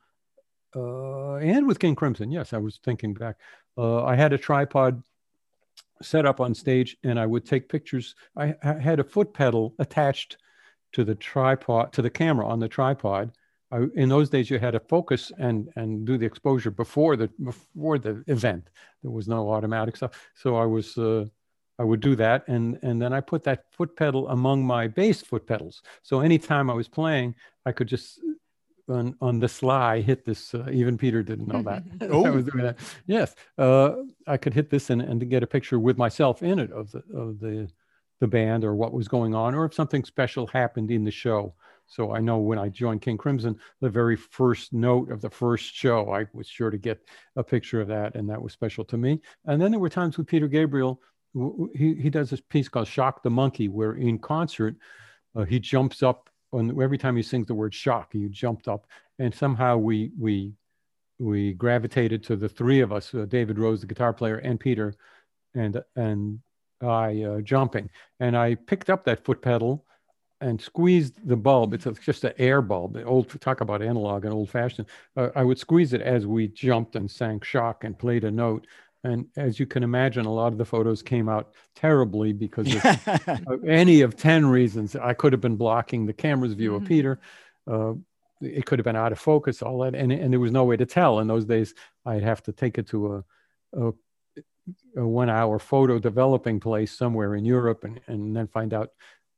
uh, 0.75 1.35
and 1.35 1.67
with 1.67 1.79
King 1.79 1.95
Crimson, 1.95 2.31
yes, 2.31 2.53
I 2.53 2.57
was 2.59 2.79
thinking 2.83 3.13
back. 3.13 3.37
I 3.77 4.15
had 4.15 4.33
a 4.33 4.37
tripod 4.37 5.03
set 6.01 6.25
up 6.25 6.39
on 6.39 6.53
stage 6.53 6.97
and 7.03 7.19
I 7.19 7.25
would 7.25 7.45
take 7.45 7.69
pictures. 7.69 8.15
I, 8.35 8.55
I 8.63 8.73
had 8.73 8.99
a 8.99 9.03
foot 9.03 9.33
pedal 9.33 9.75
attached 9.79 10.37
to 10.93 11.03
the 11.03 11.15
tripod, 11.15 11.93
to 11.93 12.01
the 12.01 12.09
camera 12.09 12.47
on 12.47 12.59
the 12.59 12.67
tripod. 12.67 13.31
I, 13.71 13.85
in 13.95 14.09
those 14.09 14.29
days 14.29 14.49
you 14.49 14.59
had 14.59 14.71
to 14.71 14.79
focus 14.79 15.31
and 15.37 15.69
and 15.75 16.05
do 16.05 16.17
the 16.17 16.25
exposure 16.25 16.71
before 16.71 17.17
the 17.17 17.29
before 17.43 17.99
the 17.99 18.23
event 18.27 18.69
there 19.01 19.11
was 19.11 19.27
no 19.27 19.51
automatic 19.51 19.97
stuff 19.97 20.11
so 20.35 20.55
i 20.55 20.65
was 20.65 20.97
uh, 20.97 21.25
I 21.79 21.83
would 21.83 21.99
do 21.99 22.15
that, 22.15 22.47
and 22.47 22.79
and 22.81 23.01
then 23.01 23.13
I 23.13 23.21
put 23.21 23.43
that 23.43 23.65
foot 23.71 23.95
pedal 23.95 24.27
among 24.29 24.65
my 24.65 24.87
bass 24.87 25.21
foot 25.21 25.45
pedals. 25.45 25.83
So 26.01 26.21
anytime 26.21 26.69
I 26.69 26.73
was 26.73 26.87
playing, 26.87 27.35
I 27.65 27.71
could 27.71 27.87
just 27.87 28.19
on 28.89 29.15
on 29.21 29.39
the 29.39 29.47
sly 29.47 30.01
hit 30.01 30.25
this. 30.25 30.53
Uh, 30.53 30.67
even 30.71 30.97
Peter 30.97 31.21
didn't 31.21 31.47
know 31.47 31.61
that 31.63 31.83
oh. 32.01 32.25
I 32.25 32.29
was 32.29 32.45
doing 32.45 32.63
that. 32.63 32.79
Yes, 33.05 33.35
uh, 33.57 33.95
I 34.25 34.37
could 34.37 34.53
hit 34.53 34.69
this 34.69 34.89
and 34.89 35.01
and 35.01 35.29
get 35.29 35.43
a 35.43 35.47
picture 35.47 35.79
with 35.79 35.97
myself 35.97 36.41
in 36.41 36.59
it 36.59 36.71
of 36.71 36.91
the 36.91 37.03
of 37.15 37.39
the 37.39 37.69
the 38.19 38.27
band 38.27 38.63
or 38.63 38.73
what 38.73 38.93
was 38.93 39.07
going 39.07 39.35
on, 39.35 39.53
or 39.53 39.65
if 39.65 39.73
something 39.73 40.03
special 40.03 40.47
happened 40.47 40.89
in 40.89 41.03
the 41.03 41.11
show. 41.11 41.53
So 41.85 42.13
I 42.13 42.19
know 42.19 42.39
when 42.39 42.59
I 42.59 42.67
joined 42.67 43.01
King 43.01 43.17
Crimson, 43.17 43.57
the 43.79 43.89
very 43.89 44.17
first 44.17 44.73
note 44.73 45.09
of 45.09 45.21
the 45.21 45.29
first 45.29 45.73
show, 45.73 46.11
I 46.11 46.25
was 46.33 46.47
sure 46.47 46.69
to 46.69 46.77
get 46.77 46.99
a 47.37 47.43
picture 47.43 47.79
of 47.79 47.87
that, 47.87 48.15
and 48.15 48.29
that 48.29 48.41
was 48.41 48.51
special 48.51 48.83
to 48.85 48.97
me. 48.97 49.21
And 49.45 49.61
then 49.61 49.71
there 49.71 49.79
were 49.79 49.89
times 49.89 50.17
with 50.17 50.27
Peter 50.27 50.47
Gabriel 50.47 50.99
he, 51.75 51.95
he 51.95 52.09
does 52.09 52.29
this 52.29 52.41
piece 52.41 52.69
called 52.69 52.87
Shock 52.87 53.23
the 53.23 53.29
Monkey, 53.29 53.67
where 53.67 53.93
in 53.93 54.19
concert, 54.19 54.75
uh, 55.35 55.43
he 55.43 55.59
jumps 55.59 56.03
up 56.03 56.29
on 56.51 56.81
every 56.81 56.97
time 56.97 57.15
he 57.15 57.23
sings 57.23 57.47
the 57.47 57.53
word 57.53 57.73
shock, 57.73 58.13
he 58.13 58.27
jumped 58.29 58.67
up. 58.67 58.87
And 59.19 59.33
somehow 59.33 59.77
we, 59.77 60.11
we, 60.17 60.53
we 61.19 61.53
gravitated 61.53 62.23
to 62.25 62.35
the 62.35 62.49
three 62.49 62.81
of 62.81 62.93
us, 62.93 63.13
uh, 63.13 63.25
David 63.25 63.59
Rhodes, 63.59 63.81
the 63.81 63.87
guitar 63.87 64.13
player, 64.13 64.37
and 64.37 64.59
Peter, 64.59 64.93
and, 65.55 65.81
and 65.95 66.39
I 66.81 67.23
uh, 67.23 67.41
jumping. 67.41 67.89
And 68.19 68.37
I 68.37 68.55
picked 68.55 68.89
up 68.89 69.03
that 69.05 69.25
foot 69.25 69.41
pedal 69.41 69.85
and 70.39 70.61
squeezed 70.61 71.27
the 71.27 71.35
bulb. 71.35 71.73
It's 71.73 71.87
just 71.99 72.23
an 72.23 72.33
air 72.37 72.61
bulb. 72.61 72.97
Old 73.05 73.29
talk 73.41 73.61
about 73.61 73.81
analog 73.81 74.25
and 74.25 74.33
old 74.33 74.49
fashioned. 74.49 74.87
Uh, 75.15 75.29
I 75.35 75.43
would 75.43 75.57
squeeze 75.57 75.93
it 75.93 76.01
as 76.01 76.27
we 76.27 76.47
jumped 76.47 76.95
and 76.95 77.09
sang 77.09 77.41
shock 77.41 77.83
and 77.83 77.97
played 77.97 78.23
a 78.23 78.31
note. 78.31 78.67
And 79.03 79.27
as 79.37 79.59
you 79.59 79.65
can 79.65 79.83
imagine, 79.83 80.25
a 80.25 80.33
lot 80.33 80.51
of 80.51 80.57
the 80.57 80.65
photos 80.65 81.01
came 81.01 81.29
out 81.29 81.53
terribly 81.75 82.33
because 82.33 82.73
of 82.73 83.63
any 83.67 84.01
of 84.01 84.15
10 84.15 84.47
reasons. 84.47 84.95
I 84.95 85.13
could 85.13 85.33
have 85.33 85.41
been 85.41 85.55
blocking 85.55 86.05
the 86.05 86.13
camera's 86.13 86.53
view 86.53 86.71
mm-hmm. 86.71 86.83
of 86.83 86.87
Peter. 86.87 87.19
Uh, 87.69 87.93
it 88.41 88.65
could 88.65 88.79
have 88.79 88.83
been 88.83 88.95
out 88.95 89.11
of 89.11 89.19
focus, 89.19 89.61
all 89.61 89.79
that. 89.79 89.95
And, 89.95 90.11
and 90.11 90.31
there 90.31 90.39
was 90.39 90.51
no 90.51 90.63
way 90.63 90.77
to 90.77 90.85
tell. 90.85 91.19
In 91.19 91.27
those 91.27 91.45
days, 91.45 91.73
I'd 92.05 92.23
have 92.23 92.43
to 92.43 92.51
take 92.51 92.77
it 92.77 92.87
to 92.87 93.15
a, 93.15 93.87
a, 93.87 93.93
a 94.97 95.07
one 95.07 95.29
hour 95.29 95.59
photo 95.59 95.99
developing 95.99 96.59
place 96.59 96.91
somewhere 96.91 97.35
in 97.35 97.45
Europe 97.45 97.83
and, 97.83 97.99
and 98.07 98.35
then 98.35 98.47
find 98.47 98.73
out 98.73 98.89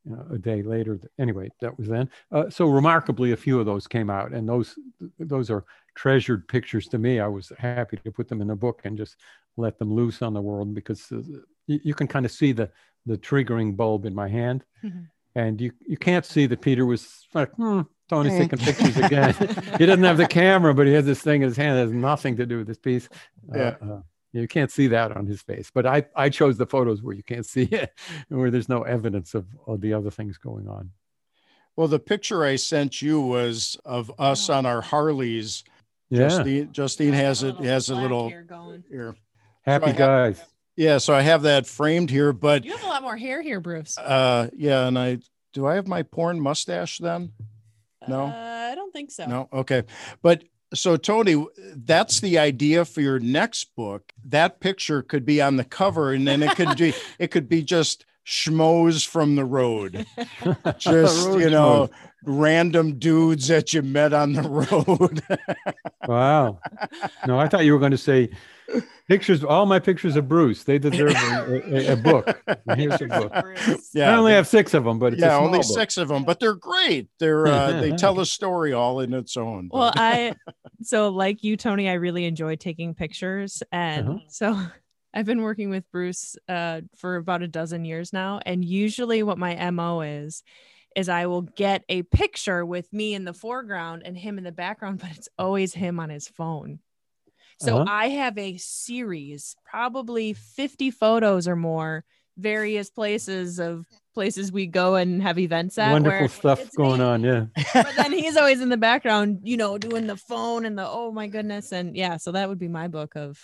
you 0.04 0.12
know, 0.12 0.26
a 0.32 0.38
day 0.38 0.62
later. 0.62 0.98
Anyway, 1.18 1.50
that 1.60 1.76
was 1.78 1.88
then. 1.88 2.10
Uh, 2.32 2.48
so 2.50 2.66
remarkably, 2.66 3.32
a 3.32 3.36
few 3.36 3.60
of 3.60 3.66
those 3.66 3.86
came 3.86 4.08
out, 4.08 4.32
and 4.32 4.48
those 4.48 4.74
those 5.18 5.50
are 5.50 5.64
treasured 5.94 6.48
pictures 6.48 6.88
to 6.88 6.98
me. 6.98 7.20
I 7.20 7.26
was 7.26 7.52
happy 7.58 7.98
to 7.98 8.12
put 8.12 8.28
them 8.28 8.40
in 8.40 8.50
a 8.50 8.56
book 8.56 8.82
and 8.84 8.96
just 8.96 9.16
let 9.56 9.78
them 9.78 9.92
loose 9.92 10.22
on 10.22 10.34
the 10.34 10.40
world 10.40 10.74
because 10.74 11.10
uh, 11.12 11.22
you, 11.66 11.80
you, 11.84 11.94
can 11.94 12.06
kind 12.06 12.24
of 12.24 12.32
see 12.32 12.52
the 12.52 12.70
the 13.06 13.18
triggering 13.18 13.76
bulb 13.76 14.04
in 14.04 14.14
my 14.14 14.28
hand, 14.28 14.64
mm-hmm. 14.84 15.00
and 15.34 15.60
you 15.60 15.72
you 15.86 15.96
can't 15.96 16.24
see 16.24 16.46
that 16.46 16.60
Peter 16.60 16.86
was 16.86 17.26
like, 17.34 17.50
hmm, 17.52 17.82
Tony's 18.08 18.38
taking 18.38 18.58
pictures 18.58 18.96
again. 18.96 19.34
he 19.78 19.86
doesn't 19.86 20.04
have 20.04 20.16
the 20.16 20.26
camera, 20.26 20.74
but 20.74 20.86
he 20.86 20.92
has 20.92 21.06
this 21.06 21.22
thing 21.22 21.42
in 21.42 21.48
his 21.48 21.56
hand 21.56 21.76
that 21.76 21.82
has 21.82 21.92
nothing 21.92 22.36
to 22.36 22.46
do 22.46 22.58
with 22.58 22.66
this 22.66 22.78
piece. 22.78 23.08
Uh, 23.54 23.58
yeah. 23.58 23.74
Uh, 23.82 24.00
you 24.32 24.46
can't 24.46 24.70
see 24.70 24.86
that 24.88 25.16
on 25.16 25.26
his 25.26 25.42
face, 25.42 25.70
but 25.74 25.86
I, 25.86 26.04
I 26.14 26.28
chose 26.28 26.56
the 26.56 26.66
photos 26.66 27.02
where 27.02 27.14
you 27.14 27.22
can't 27.22 27.46
see 27.46 27.64
it, 27.64 27.92
where 28.28 28.50
there's 28.50 28.68
no 28.68 28.82
evidence 28.82 29.34
of, 29.34 29.46
of 29.66 29.80
the 29.80 29.92
other 29.92 30.10
things 30.10 30.38
going 30.38 30.68
on. 30.68 30.90
Well, 31.76 31.88
the 31.88 31.98
picture 31.98 32.44
I 32.44 32.56
sent 32.56 33.00
you 33.00 33.20
was 33.20 33.76
of 33.84 34.12
us 34.18 34.50
Oh. 34.50 34.54
on 34.54 34.66
our 34.66 34.82
Harleys. 34.82 35.64
Yeah. 36.10 36.28
Justine, 36.28 36.72
Justine 36.72 37.12
has 37.12 37.42
it 37.42 37.56
has 37.56 37.88
a 37.88 37.94
little 37.94 38.28
hair 38.28 38.42
going. 38.42 38.84
here. 38.90 39.14
Happy 39.62 39.86
I 39.86 39.88
have- 39.88 39.96
guys. 39.96 40.42
Yeah, 40.76 40.98
so 40.98 41.12
I 41.14 41.20
have 41.20 41.42
that 41.42 41.66
framed 41.66 42.10
here, 42.10 42.32
but 42.32 42.64
You 42.64 42.72
have 42.72 42.84
a 42.84 42.88
lot 42.88 43.02
more 43.02 43.16
hair 43.16 43.42
here, 43.42 43.60
Bruce. 43.60 43.98
uh 43.98 44.48
yeah, 44.56 44.86
and 44.86 44.98
I 44.98 45.18
do 45.52 45.66
I 45.66 45.74
have 45.74 45.86
my 45.86 46.02
porn 46.02 46.40
mustache 46.40 46.98
then? 46.98 47.32
No. 48.08 48.24
Uh, 48.26 48.68
I 48.72 48.74
don't 48.74 48.92
think 48.92 49.10
so. 49.10 49.26
No, 49.26 49.48
okay. 49.52 49.82
But 50.22 50.44
so 50.72 50.96
Tony, 50.96 51.44
that's 51.74 52.20
the 52.20 52.38
idea 52.38 52.84
for 52.84 53.00
your 53.02 53.18
next 53.18 53.74
book. 53.76 54.12
That 54.24 54.60
picture 54.60 55.02
could 55.02 55.26
be 55.26 55.42
on 55.42 55.56
the 55.56 55.64
cover, 55.64 56.12
and 56.12 56.26
then 56.26 56.42
it 56.42 56.56
could 56.56 56.76
be 56.78 56.94
it 57.18 57.30
could 57.30 57.48
be 57.48 57.62
just 57.62 58.06
schmoes 58.30 59.04
from 59.06 59.34
the 59.34 59.44
road. 59.44 60.06
Just 60.78 61.26
Road 61.26 61.40
you 61.40 61.50
know, 61.50 61.88
schmoes. 61.88 61.94
random 62.24 62.98
dudes 62.98 63.48
that 63.48 63.74
you 63.74 63.82
met 63.82 64.12
on 64.12 64.32
the 64.34 64.42
road. 64.42 65.22
Wow. 66.08 66.58
No, 67.26 67.38
I 67.38 67.46
thought 67.46 67.64
you 67.66 67.72
were 67.74 67.78
going 67.78 67.90
to 67.92 67.98
say 67.98 68.30
pictures. 69.06 69.44
All 69.44 69.66
my 69.66 69.78
pictures 69.78 70.16
of 70.16 70.28
Bruce. 70.28 70.64
They 70.64 70.78
deserve 70.78 71.10
a, 71.12 71.90
a, 71.90 71.92
a 71.92 71.96
book. 71.96 72.42
Here's 72.74 73.00
a 73.02 73.06
book. 73.06 73.30
yeah, 73.92 74.10
I 74.12 74.16
only 74.16 74.32
have 74.32 74.48
six 74.48 74.72
of 74.74 74.82
them, 74.84 74.98
but 74.98 75.12
it's 75.12 75.22
a 75.22 75.26
yeah, 75.26 75.36
small 75.36 75.46
only 75.46 75.58
book. 75.58 75.66
six 75.66 75.98
of 75.98 76.08
them, 76.08 76.24
but 76.24 76.40
they're 76.40 76.54
great. 76.54 77.10
They're 77.20 77.46
uh, 77.46 77.80
they 77.80 77.92
tell 77.92 78.18
a 78.18 78.26
story 78.26 78.72
all 78.72 79.00
in 79.00 79.12
its 79.12 79.36
own. 79.36 79.68
but- 79.68 79.78
Well, 79.78 79.92
I 79.94 80.34
so 80.82 81.10
like 81.10 81.44
you, 81.44 81.56
Tony, 81.58 81.88
I 81.88 81.92
really 81.94 82.24
enjoy 82.24 82.56
taking 82.56 82.94
pictures, 82.94 83.62
and 83.70 84.08
Uh-huh. 84.08 84.18
so 84.28 84.58
I've 85.12 85.26
been 85.26 85.42
working 85.42 85.70
with 85.70 85.90
Bruce 85.90 86.36
uh, 86.48 86.82
for 86.96 87.16
about 87.16 87.42
a 87.42 87.48
dozen 87.48 87.84
years 87.84 88.12
now, 88.12 88.40
and 88.44 88.64
usually 88.64 89.22
what 89.22 89.38
my 89.38 89.70
mo 89.70 90.00
is 90.00 90.42
is 90.96 91.08
I 91.08 91.26
will 91.26 91.42
get 91.42 91.84
a 91.88 92.02
picture 92.02 92.66
with 92.66 92.92
me 92.92 93.14
in 93.14 93.24
the 93.24 93.32
foreground 93.32 94.02
and 94.04 94.16
him 94.16 94.38
in 94.38 94.44
the 94.44 94.52
background, 94.52 94.98
but 95.00 95.10
it's 95.16 95.28
always 95.38 95.72
him 95.72 96.00
on 96.00 96.10
his 96.10 96.28
phone. 96.28 96.80
So 97.60 97.76
Uh-huh. 97.76 97.84
I 97.88 98.08
have 98.08 98.36
a 98.38 98.56
series, 98.56 99.54
probably 99.64 100.32
50 100.32 100.90
photos 100.90 101.46
or 101.46 101.56
more, 101.56 102.04
various 102.36 102.90
places 102.90 103.60
of 103.60 103.86
places 104.14 104.50
we 104.50 104.66
go 104.66 104.96
and 104.96 105.22
have 105.22 105.38
events 105.38 105.78
at. 105.78 105.92
Wonderful 105.92 106.20
where 106.20 106.28
stuff 106.28 106.70
going 106.74 107.00
me 107.00 107.04
on. 107.04 107.22
Yeah. 107.22 107.46
but 107.74 107.94
then 107.96 108.12
he's 108.12 108.36
always 108.36 108.60
in 108.60 108.70
the 108.70 108.76
background, 108.76 109.40
you 109.44 109.56
know, 109.56 109.78
doing 109.78 110.06
the 110.06 110.16
phone 110.16 110.64
and 110.64 110.76
the 110.76 110.88
oh 110.88 111.12
my 111.12 111.26
goodness. 111.26 111.70
And 111.72 111.94
yeah, 111.94 112.16
so 112.16 112.32
that 112.32 112.48
would 112.48 112.58
be 112.58 112.68
my 112.68 112.88
book 112.88 113.14
of, 113.14 113.38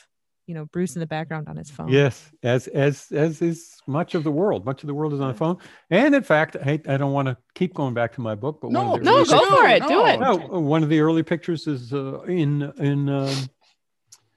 you 0.47 0.55
know, 0.55 0.65
Bruce 0.67 0.95
in 0.95 1.01
the 1.01 1.07
background 1.07 1.49
on 1.49 1.57
his 1.57 1.71
phone. 1.71 1.89
Yes, 1.89 2.31
as 2.43 2.69
as 2.69 3.11
as 3.13 3.43
is 3.43 3.77
much 3.87 4.15
of 4.15 4.23
the 4.25 4.31
world. 4.31 4.65
Much 4.65 4.83
of 4.83 4.87
the 4.87 4.95
world 4.95 5.13
is 5.13 5.21
on 5.21 5.29
the 5.29 5.35
phone. 5.35 5.57
And 5.91 6.15
in 6.15 6.23
fact, 6.23 6.57
I, 6.65 6.81
I 6.89 6.97
don't 6.97 7.13
want 7.13 7.27
to 7.27 7.37
keep 7.55 7.75
going 7.75 7.95
back 7.95 8.13
to 8.15 8.21
my 8.21 8.35
book, 8.35 8.61
but 8.63 8.71
No, 8.71 8.91
one 8.91 8.99
of 9.01 9.05
the 9.05 9.11
No, 9.11 9.17
early 9.17 9.25
go 9.25 9.39
pictures- 9.41 9.59
for 9.59 9.67
it. 9.69 9.83
Do 9.89 10.07
it. 10.07 10.21
no. 10.21 10.37
No, 10.37 10.61
one 10.61 10.83
of 10.83 10.89
the 10.89 11.01
early 11.01 11.23
pictures 11.23 11.67
is 11.67 11.93
uh, 11.93 12.21
in 12.23 12.63
in 12.79 13.09
um, 13.09 13.35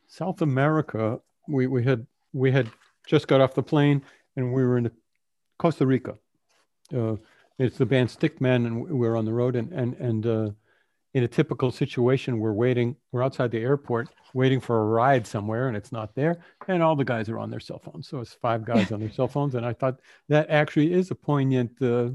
South 0.08 0.42
America. 0.42 1.20
We 1.48 1.68
we 1.68 1.84
had 1.84 2.06
we 2.34 2.52
had 2.52 2.70
just 3.08 3.28
got 3.28 3.42
off 3.42 3.54
the 3.54 3.64
plane 3.64 4.02
and 4.36 4.54
we 4.54 4.64
were 4.64 4.78
in 4.78 4.92
Costa 5.58 5.86
Rica. 5.86 6.16
Uh, 6.96 7.16
it's 7.58 7.78
the 7.78 7.86
band 7.86 8.10
Stick 8.10 8.40
Men, 8.42 8.66
and 8.66 8.82
we 8.86 8.92
we're 8.94 9.16
on 9.16 9.26
the 9.26 9.34
road. 9.34 9.56
And 9.56 9.72
and 9.74 9.94
and 9.96 10.26
uh, 10.26 10.50
in 11.14 11.24
a 11.24 11.28
typical 11.28 11.72
situation, 11.72 12.40
we're 12.40 12.54
waiting. 12.54 12.96
We're 13.12 13.24
outside 13.24 13.52
the 13.52 13.60
airport, 13.60 14.10
waiting 14.34 14.60
for 14.60 14.80
a 14.82 14.86
ride 14.86 15.26
somewhere, 15.26 15.68
and 15.68 15.76
it's 15.76 15.92
not 15.92 16.14
there. 16.14 16.42
And 16.68 16.84
all 16.84 16.96
the 16.96 17.04
guys 17.04 17.30
are 17.30 17.40
on 17.40 17.50
their 17.50 17.60
cell 17.60 17.80
phones. 17.80 18.08
So 18.08 18.20
it's 18.20 18.34
five 18.34 18.64
guys 18.64 18.92
on 18.92 19.00
their 19.00 19.12
cell 19.20 19.28
phones. 19.28 19.56
And 19.56 19.66
I 19.66 19.74
thought 19.74 20.00
that 20.28 20.50
actually 20.50 20.94
is 20.94 21.12
a 21.12 21.16
poignant. 21.16 21.72
Uh, 21.82 22.12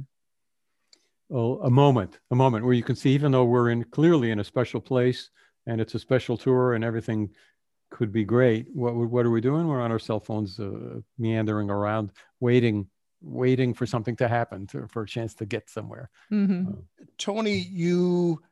a 1.31 1.37
a 1.37 1.71
moment, 1.71 2.19
a 2.31 2.35
moment 2.35 2.65
where 2.65 2.75
you 2.75 2.83
can 2.83 2.95
see, 2.97 3.11
even 3.11 3.33
though 3.33 3.45
we're 3.45 3.71
in 3.71 3.83
clearly 3.85 4.31
in 4.31 4.39
a 4.41 4.45
special 4.45 4.81
place 4.81 5.31
and 5.67 5.81
it's 5.81 5.95
a 5.95 5.99
special 5.99 6.37
tour 6.37 6.75
and 6.75 6.85
everything 6.85 7.31
could 7.91 8.13
be 8.13 8.25
great. 8.25 8.67
What 8.75 8.95
what 8.95 9.25
are 9.25 9.31
we 9.31 9.41
doing? 9.41 9.67
We're 9.67 9.81
on 9.81 9.91
our 9.91 9.99
cell 9.99 10.21
phones, 10.21 10.61
uh, 10.61 11.01
meandering 11.19 11.71
around, 11.71 12.11
waiting, 12.41 12.89
waiting 13.23 13.73
for 13.73 13.87
something 13.87 14.17
to 14.17 14.29
happen, 14.29 14.67
to, 14.69 14.87
for 14.89 15.03
a 15.03 15.07
chance 15.07 15.35
to 15.37 15.47
get 15.47 15.71
somewhere. 15.71 16.11
Mhm. 16.31 16.83
Tony, 17.19 17.57
you 17.57 18.43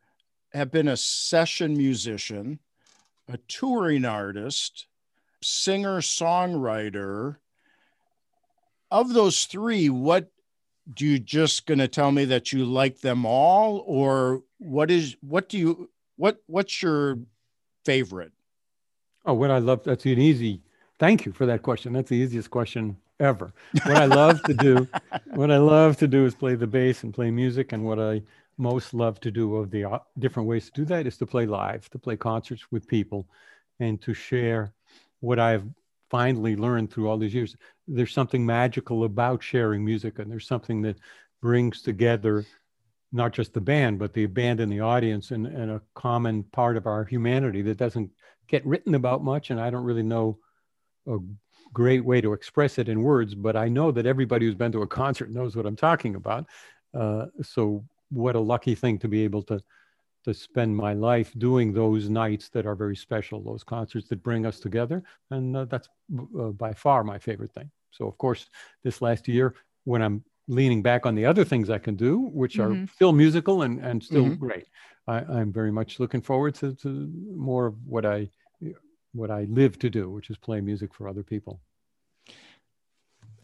have 0.53 0.71
been 0.71 0.89
a 0.89 0.97
session 0.97 1.77
musician, 1.77 2.59
a 3.29 3.39
touring 3.49 4.05
artist, 4.05 4.87
singer 5.43 6.01
songwriter. 6.01 7.37
Of 8.91 9.15
those 9.15 9.45
three, 9.45 9.89
what 9.89 10.31
do 10.93 11.07
you 11.07 11.19
just 11.19 11.67
going 11.67 11.79
to 11.79 11.89
tell 11.89 12.13
me 12.13 12.25
that 12.27 12.53
you 12.53 12.65
like 12.65 13.01
them 13.01 13.25
all, 13.25 13.83
or 13.87 14.43
what 14.59 14.91
is 14.91 15.17
what 15.21 15.49
do 15.49 15.59
you 15.59 15.91
what 16.17 16.43
what's 16.47 16.83
your 16.83 17.19
favorite? 17.85 18.33
Oh, 19.25 19.35
what 19.35 19.51
I 19.51 19.59
love, 19.59 19.85
that's 19.85 20.05
an 20.05 20.19
easy, 20.19 20.63
thank 20.99 21.25
you 21.25 21.33
for 21.33 21.47
that 21.47 21.63
question. 21.63 21.93
That's 21.93 22.11
the 22.11 22.17
easiest 22.17 22.51
question 22.51 22.97
ever. 23.21 23.53
What 23.85 23.97
I 23.97 24.07
love 24.07 24.43
to 24.45 24.55
do, 24.55 24.89
what 25.35 25.51
I 25.51 25.59
love 25.59 25.97
to 25.99 26.09
do 26.09 26.27
is 26.27 26.35
play 26.35 26.57
the 26.57 26.67
bass 26.67 27.05
and 27.05 27.15
play 27.15 27.31
music. 27.31 27.73
And 27.73 27.85
what 27.85 28.01
I 28.01 28.23
most 28.59 28.95
love 28.95 29.21
to 29.21 29.31
do 29.31 29.57
of 29.57 29.71
the 29.71 29.85
uh, 29.85 29.99
different 30.19 30.49
ways 30.49 30.67
to 30.67 30.73
do 30.73 30.85
that 30.87 31.07
is 31.07 31.17
to 31.19 31.27
play 31.27 31.47
live, 31.47 31.89
to 31.91 31.99
play 31.99 32.17
concerts 32.17 32.65
with 32.71 32.87
people 32.87 33.27
and 33.81 34.01
to 34.03 34.15
share 34.15 34.73
what 35.21 35.39
I've 35.39 35.65
finally 36.11 36.57
learned 36.57 36.93
through 36.93 37.09
all 37.09 37.17
these 37.17 37.35
years. 37.35 37.57
There's 37.89 38.13
something 38.13 38.45
magical 38.45 39.05
about 39.05 39.43
sharing 39.43 39.85
music 39.85 40.19
and 40.19 40.31
there's 40.31 40.47
something 40.47 40.83
that 40.83 40.99
brings 41.41 41.83
together 41.83 42.45
not 43.13 43.33
just 43.33 43.53
the 43.53 43.61
band, 43.61 43.99
but 43.99 44.13
the 44.13 44.27
band 44.27 44.61
and 44.61 44.73
the 44.73 44.81
audience 44.81 45.31
and, 45.31 45.47
and 45.47 45.71
a 45.71 45.83
common 45.95 46.43
part 46.45 46.77
of 46.77 46.87
our 46.87 47.05
humanity 47.05 47.63
that 47.63 47.77
doesn't 47.77 48.11
get 48.49 48.65
written 48.67 48.95
about 48.95 49.23
much. 49.23 49.51
And 49.51 49.61
I 49.61 49.71
don't 49.71 49.85
really 49.85 50.03
know 50.03 50.39
a 51.07 51.19
great 51.73 52.05
way 52.05 52.21
to 52.21 52.33
express 52.33 52.79
it 52.79 52.89
in 52.89 53.03
words, 53.03 53.35
but 53.35 53.57
I 53.57 53.69
know 53.69 53.91
that 53.93 54.07
everybody 54.07 54.47
who's 54.47 54.55
been 54.55 54.73
to 54.73 54.83
a 54.83 54.87
concert 54.87 55.31
knows 55.31 55.57
what 55.57 55.67
I'm 55.67 55.77
talking 55.77 56.15
about. 56.15 56.47
Uh, 56.95 57.27
so 57.43 57.85
what 58.13 58.37
a 58.37 58.41
lucky 58.41 58.75
thing 58.75 58.99
to 59.01 59.09
be 59.09 59.25
able 59.25 59.43
to 59.45 59.63
to 60.25 60.33
spend 60.35 60.77
my 60.77 60.93
life 60.95 61.33
doing 61.39 61.73
those 61.73 62.09
nights 62.09 62.49
that 62.51 62.65
are 62.67 62.77
very 62.77 62.95
special, 62.97 63.43
those 63.43 63.65
concerts 63.65 64.09
that 64.09 64.23
bring 64.23 64.47
us 64.47 64.61
together, 64.61 65.03
and 65.31 65.57
uh, 65.57 65.65
that's 65.65 65.89
uh, 66.39 66.51
by 66.51 66.73
far 66.73 67.03
my 67.05 67.19
favorite 67.19 67.53
thing. 67.53 67.71
So 67.91 68.07
of 68.07 68.19
course, 68.19 68.49
this 68.85 69.03
last 69.03 69.27
year 69.29 69.55
when 69.85 70.03
I'm 70.03 70.25
leaning 70.49 70.83
back 70.83 71.07
on 71.07 71.15
the 71.15 71.27
other 71.27 71.45
things 71.45 71.71
I 71.71 71.79
can 71.79 71.97
do, 71.97 72.19
which 72.19 72.59
are 72.61 72.79
Mhm. 72.79 72.87
still 72.95 73.13
musical 73.13 73.63
and 73.63 73.81
and 73.81 74.03
still 74.03 74.31
Mhm. 74.31 74.39
great, 74.39 74.67
I, 75.09 75.19
I'm 75.25 75.53
very 75.53 75.73
much 75.73 75.99
looking 76.01 76.23
forward 76.23 76.55
to, 76.57 76.75
to 76.77 76.89
more 77.35 77.67
of 77.67 77.85
what 77.87 78.07
I 78.07 78.31
what 79.13 79.31
I 79.31 79.45
live 79.45 79.79
to 79.81 79.91
do, 79.91 80.11
which 80.11 80.31
is 80.31 80.39
play 80.39 80.61
music 80.61 80.95
for 80.95 81.09
other 81.09 81.23
people. 81.23 81.61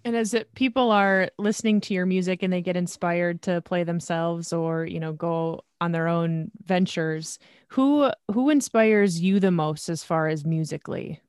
And 0.09 0.17
as 0.17 0.33
it, 0.33 0.55
people 0.55 0.91
are 0.91 1.29
listening 1.37 1.83
to 1.83 1.93
your 1.93 2.07
music 2.07 2.43
and 2.43 2.51
they 2.51 2.63
get 2.63 2.79
inspired 2.79 3.43
to 3.43 3.61
play 3.61 3.85
themselves 3.85 4.55
or, 4.55 4.87
you 4.87 4.99
know, 4.99 5.13
go 5.13 5.65
on 5.83 5.93
their 5.93 6.09
own 6.09 6.51
ventures, 6.65 7.39
who 7.69 8.11
who 8.33 8.49
inspires 8.49 9.21
you 9.21 9.39
the 9.39 9.51
most 9.51 9.91
as 9.91 10.03
far 10.03 10.29
as 10.29 10.47
musically? 10.47 11.21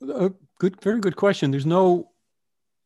Uh, 0.00 0.28
good, 0.60 0.80
very 0.80 1.00
good 1.00 1.16
question. 1.16 1.50
There's 1.50 1.66
no 1.66 2.12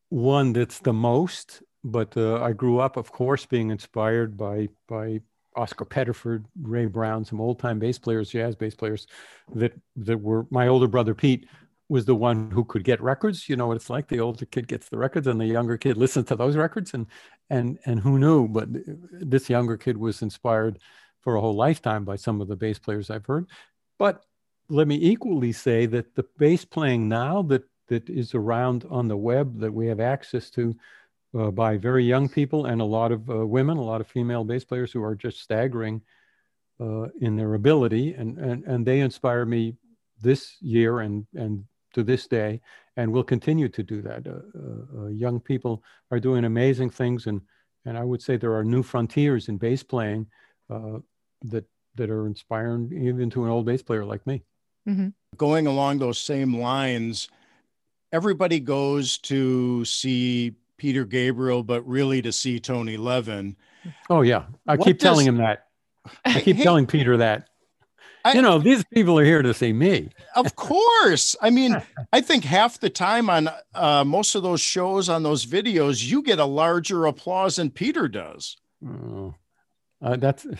one 0.08 0.54
that's 0.54 0.78
the 0.78 0.94
most, 0.94 1.62
but 1.84 2.16
uh, 2.16 2.42
I 2.42 2.52
grew 2.52 2.78
up, 2.78 2.96
of 2.96 3.12
course, 3.12 3.44
being 3.44 3.70
inspired 3.70 4.38
by 4.38 4.70
by 4.88 5.20
Oscar 5.56 5.84
Pettiford, 5.84 6.46
Ray 6.62 6.86
Brown, 6.86 7.22
some 7.22 7.38
old 7.38 7.58
time 7.58 7.78
bass 7.78 7.98
players, 7.98 8.30
jazz 8.30 8.56
bass 8.56 8.74
players, 8.74 9.08
that 9.54 9.74
that 9.96 10.16
were 10.16 10.46
my 10.48 10.68
older 10.68 10.88
brother 10.88 11.14
Pete 11.14 11.46
was 11.88 12.04
the 12.04 12.14
one 12.14 12.50
who 12.50 12.64
could 12.64 12.84
get 12.84 13.00
records. 13.00 13.48
You 13.48 13.56
know 13.56 13.66
what 13.66 13.76
it's 13.76 13.90
like. 13.90 14.08
The 14.08 14.20
older 14.20 14.44
kid 14.44 14.68
gets 14.68 14.88
the 14.88 14.98
records, 14.98 15.26
and 15.26 15.40
the 15.40 15.46
younger 15.46 15.76
kid 15.76 15.96
listens 15.96 16.26
to 16.26 16.36
those 16.36 16.56
records. 16.56 16.94
And 16.94 17.06
and 17.50 17.78
and 17.86 18.00
who 18.00 18.18
knew? 18.18 18.48
But 18.48 18.68
this 18.70 19.48
younger 19.48 19.76
kid 19.76 19.96
was 19.96 20.22
inspired 20.22 20.78
for 21.20 21.36
a 21.36 21.40
whole 21.40 21.54
lifetime 21.54 22.04
by 22.04 22.16
some 22.16 22.40
of 22.40 22.48
the 22.48 22.56
bass 22.56 22.78
players 22.78 23.10
I've 23.10 23.26
heard. 23.26 23.48
But 23.98 24.24
let 24.68 24.86
me 24.86 24.96
equally 24.96 25.52
say 25.52 25.86
that 25.86 26.14
the 26.14 26.26
bass 26.38 26.64
playing 26.64 27.08
now 27.08 27.42
that 27.42 27.64
that 27.88 28.08
is 28.10 28.34
around 28.34 28.84
on 28.90 29.08
the 29.08 29.16
web 29.16 29.58
that 29.60 29.72
we 29.72 29.86
have 29.86 30.00
access 30.00 30.50
to 30.50 30.76
uh, 31.38 31.50
by 31.50 31.76
very 31.76 32.04
young 32.04 32.28
people 32.28 32.66
and 32.66 32.80
a 32.80 32.84
lot 32.84 33.12
of 33.12 33.28
uh, 33.30 33.46
women, 33.46 33.78
a 33.78 33.82
lot 33.82 34.00
of 34.00 34.06
female 34.06 34.44
bass 34.44 34.64
players 34.64 34.92
who 34.92 35.02
are 35.02 35.14
just 35.14 35.40
staggering 35.40 36.02
uh, 36.80 37.08
in 37.20 37.34
their 37.34 37.54
ability, 37.54 38.14
and, 38.14 38.38
and 38.38 38.64
and 38.64 38.86
they 38.86 39.00
inspire 39.00 39.44
me 39.44 39.74
this 40.20 40.56
year 40.60 41.00
and 41.00 41.26
and 41.34 41.64
to 41.94 42.02
this 42.02 42.26
day, 42.26 42.60
and 42.96 43.12
will 43.12 43.24
continue 43.24 43.68
to 43.68 43.82
do 43.82 44.02
that. 44.02 44.26
Uh, 44.26 44.30
uh, 44.58 45.04
uh, 45.04 45.06
young 45.08 45.40
people 45.40 45.82
are 46.10 46.20
doing 46.20 46.44
amazing 46.44 46.90
things, 46.90 47.26
and 47.26 47.40
and 47.84 47.96
I 47.96 48.04
would 48.04 48.22
say 48.22 48.36
there 48.36 48.54
are 48.54 48.64
new 48.64 48.82
frontiers 48.82 49.48
in 49.48 49.56
bass 49.56 49.82
playing 49.82 50.26
uh, 50.70 50.98
that 51.42 51.64
that 51.96 52.10
are 52.10 52.26
inspiring 52.26 52.90
even 52.92 53.30
to 53.30 53.44
an 53.44 53.50
old 53.50 53.66
bass 53.66 53.82
player 53.82 54.04
like 54.04 54.26
me. 54.26 54.42
Going 55.36 55.66
along 55.66 55.98
those 55.98 56.18
same 56.18 56.56
lines, 56.56 57.28
everybody 58.12 58.60
goes 58.60 59.18
to 59.18 59.84
see 59.84 60.54
Peter 60.78 61.04
Gabriel, 61.04 61.62
but 61.62 61.86
really 61.86 62.22
to 62.22 62.32
see 62.32 62.58
Tony 62.58 62.96
Levin. 62.96 63.56
Oh 64.08 64.22
yeah, 64.22 64.46
I 64.66 64.76
What 64.76 64.86
keep 64.86 64.98
telling 64.98 65.26
him 65.26 65.36
that. 65.36 65.66
I 66.24 66.40
keep 66.40 66.56
Hey, 66.56 66.62
telling 66.62 66.86
Peter 66.86 67.18
that. 67.18 67.48
I- 68.28 68.34
you 68.34 68.42
know, 68.42 68.58
these 68.58 68.84
people 68.92 69.18
are 69.18 69.24
here 69.24 69.42
to 69.42 69.52
see 69.54 69.72
me. 69.72 70.10
Of 70.36 70.54
course. 70.56 71.34
I 71.40 71.50
mean, 71.50 71.80
I 72.12 72.20
think 72.20 72.44
half 72.44 72.78
the 72.80 72.90
time 72.90 73.28
on 73.30 73.48
uh, 73.74 74.04
most 74.04 74.34
of 74.34 74.42
those 74.42 74.60
shows 74.60 75.08
on 75.08 75.22
those 75.22 75.46
videos, 75.46 76.04
you 76.04 76.22
get 76.22 76.38
a 76.38 76.44
larger 76.44 77.06
applause 77.06 77.56
than 77.56 77.70
Peter 77.70 78.08
does. 78.08 78.56
Oh, 78.86 79.34
uh, 80.02 80.16
that's. 80.16 80.46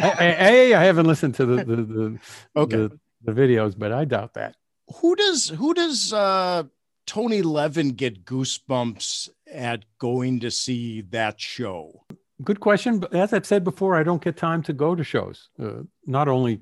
A, 0.00 0.74
I 0.74 0.84
haven't 0.84 1.06
listened 1.06 1.34
to 1.34 1.44
the 1.46 1.64
the 1.64 1.76
the, 1.76 2.18
Okay. 2.56 2.76
the 2.76 2.98
the 3.24 3.32
videos, 3.32 3.74
but 3.78 3.92
I 3.92 4.04
doubt 4.06 4.34
that. 4.34 4.56
Who 5.00 5.14
does 5.16 5.48
who 5.50 5.74
does 5.74 6.12
uh, 6.12 6.62
Tony 7.06 7.42
Levin 7.42 7.90
get 7.90 8.24
goosebumps 8.24 9.28
at 9.52 9.84
going 9.98 10.40
to 10.40 10.50
see 10.50 11.02
that 11.10 11.40
show? 11.40 12.04
Good 12.42 12.60
question. 12.60 12.98
But 12.98 13.14
as 13.14 13.32
I've 13.32 13.46
said 13.46 13.64
before, 13.64 13.96
I 13.96 14.02
don't 14.02 14.22
get 14.22 14.36
time 14.36 14.62
to 14.64 14.72
go 14.72 14.94
to 14.94 15.04
shows. 15.04 15.50
Uh, 15.62 15.82
not 16.06 16.28
only 16.28 16.60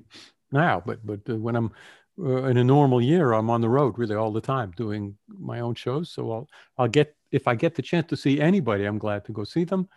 now, 0.51 0.81
but 0.85 1.05
but 1.05 1.21
uh, 1.29 1.35
when 1.35 1.55
I'm 1.55 1.71
uh, 2.19 2.43
in 2.43 2.57
a 2.57 2.63
normal 2.63 3.01
year, 3.01 3.31
I'm 3.31 3.49
on 3.49 3.61
the 3.61 3.69
road 3.69 3.97
really 3.97 4.15
all 4.15 4.31
the 4.31 4.41
time 4.41 4.71
doing 4.75 5.17
my 5.27 5.61
own 5.61 5.75
shows. 5.75 6.11
So 6.11 6.31
I'll 6.31 6.49
I'll 6.77 6.87
get 6.87 7.15
if 7.31 7.47
I 7.47 7.55
get 7.55 7.75
the 7.75 7.81
chance 7.81 8.07
to 8.07 8.17
see 8.17 8.41
anybody, 8.41 8.85
I'm 8.85 8.97
glad 8.97 9.25
to 9.25 9.31
go 9.31 9.43
see 9.43 9.63
them. 9.63 9.87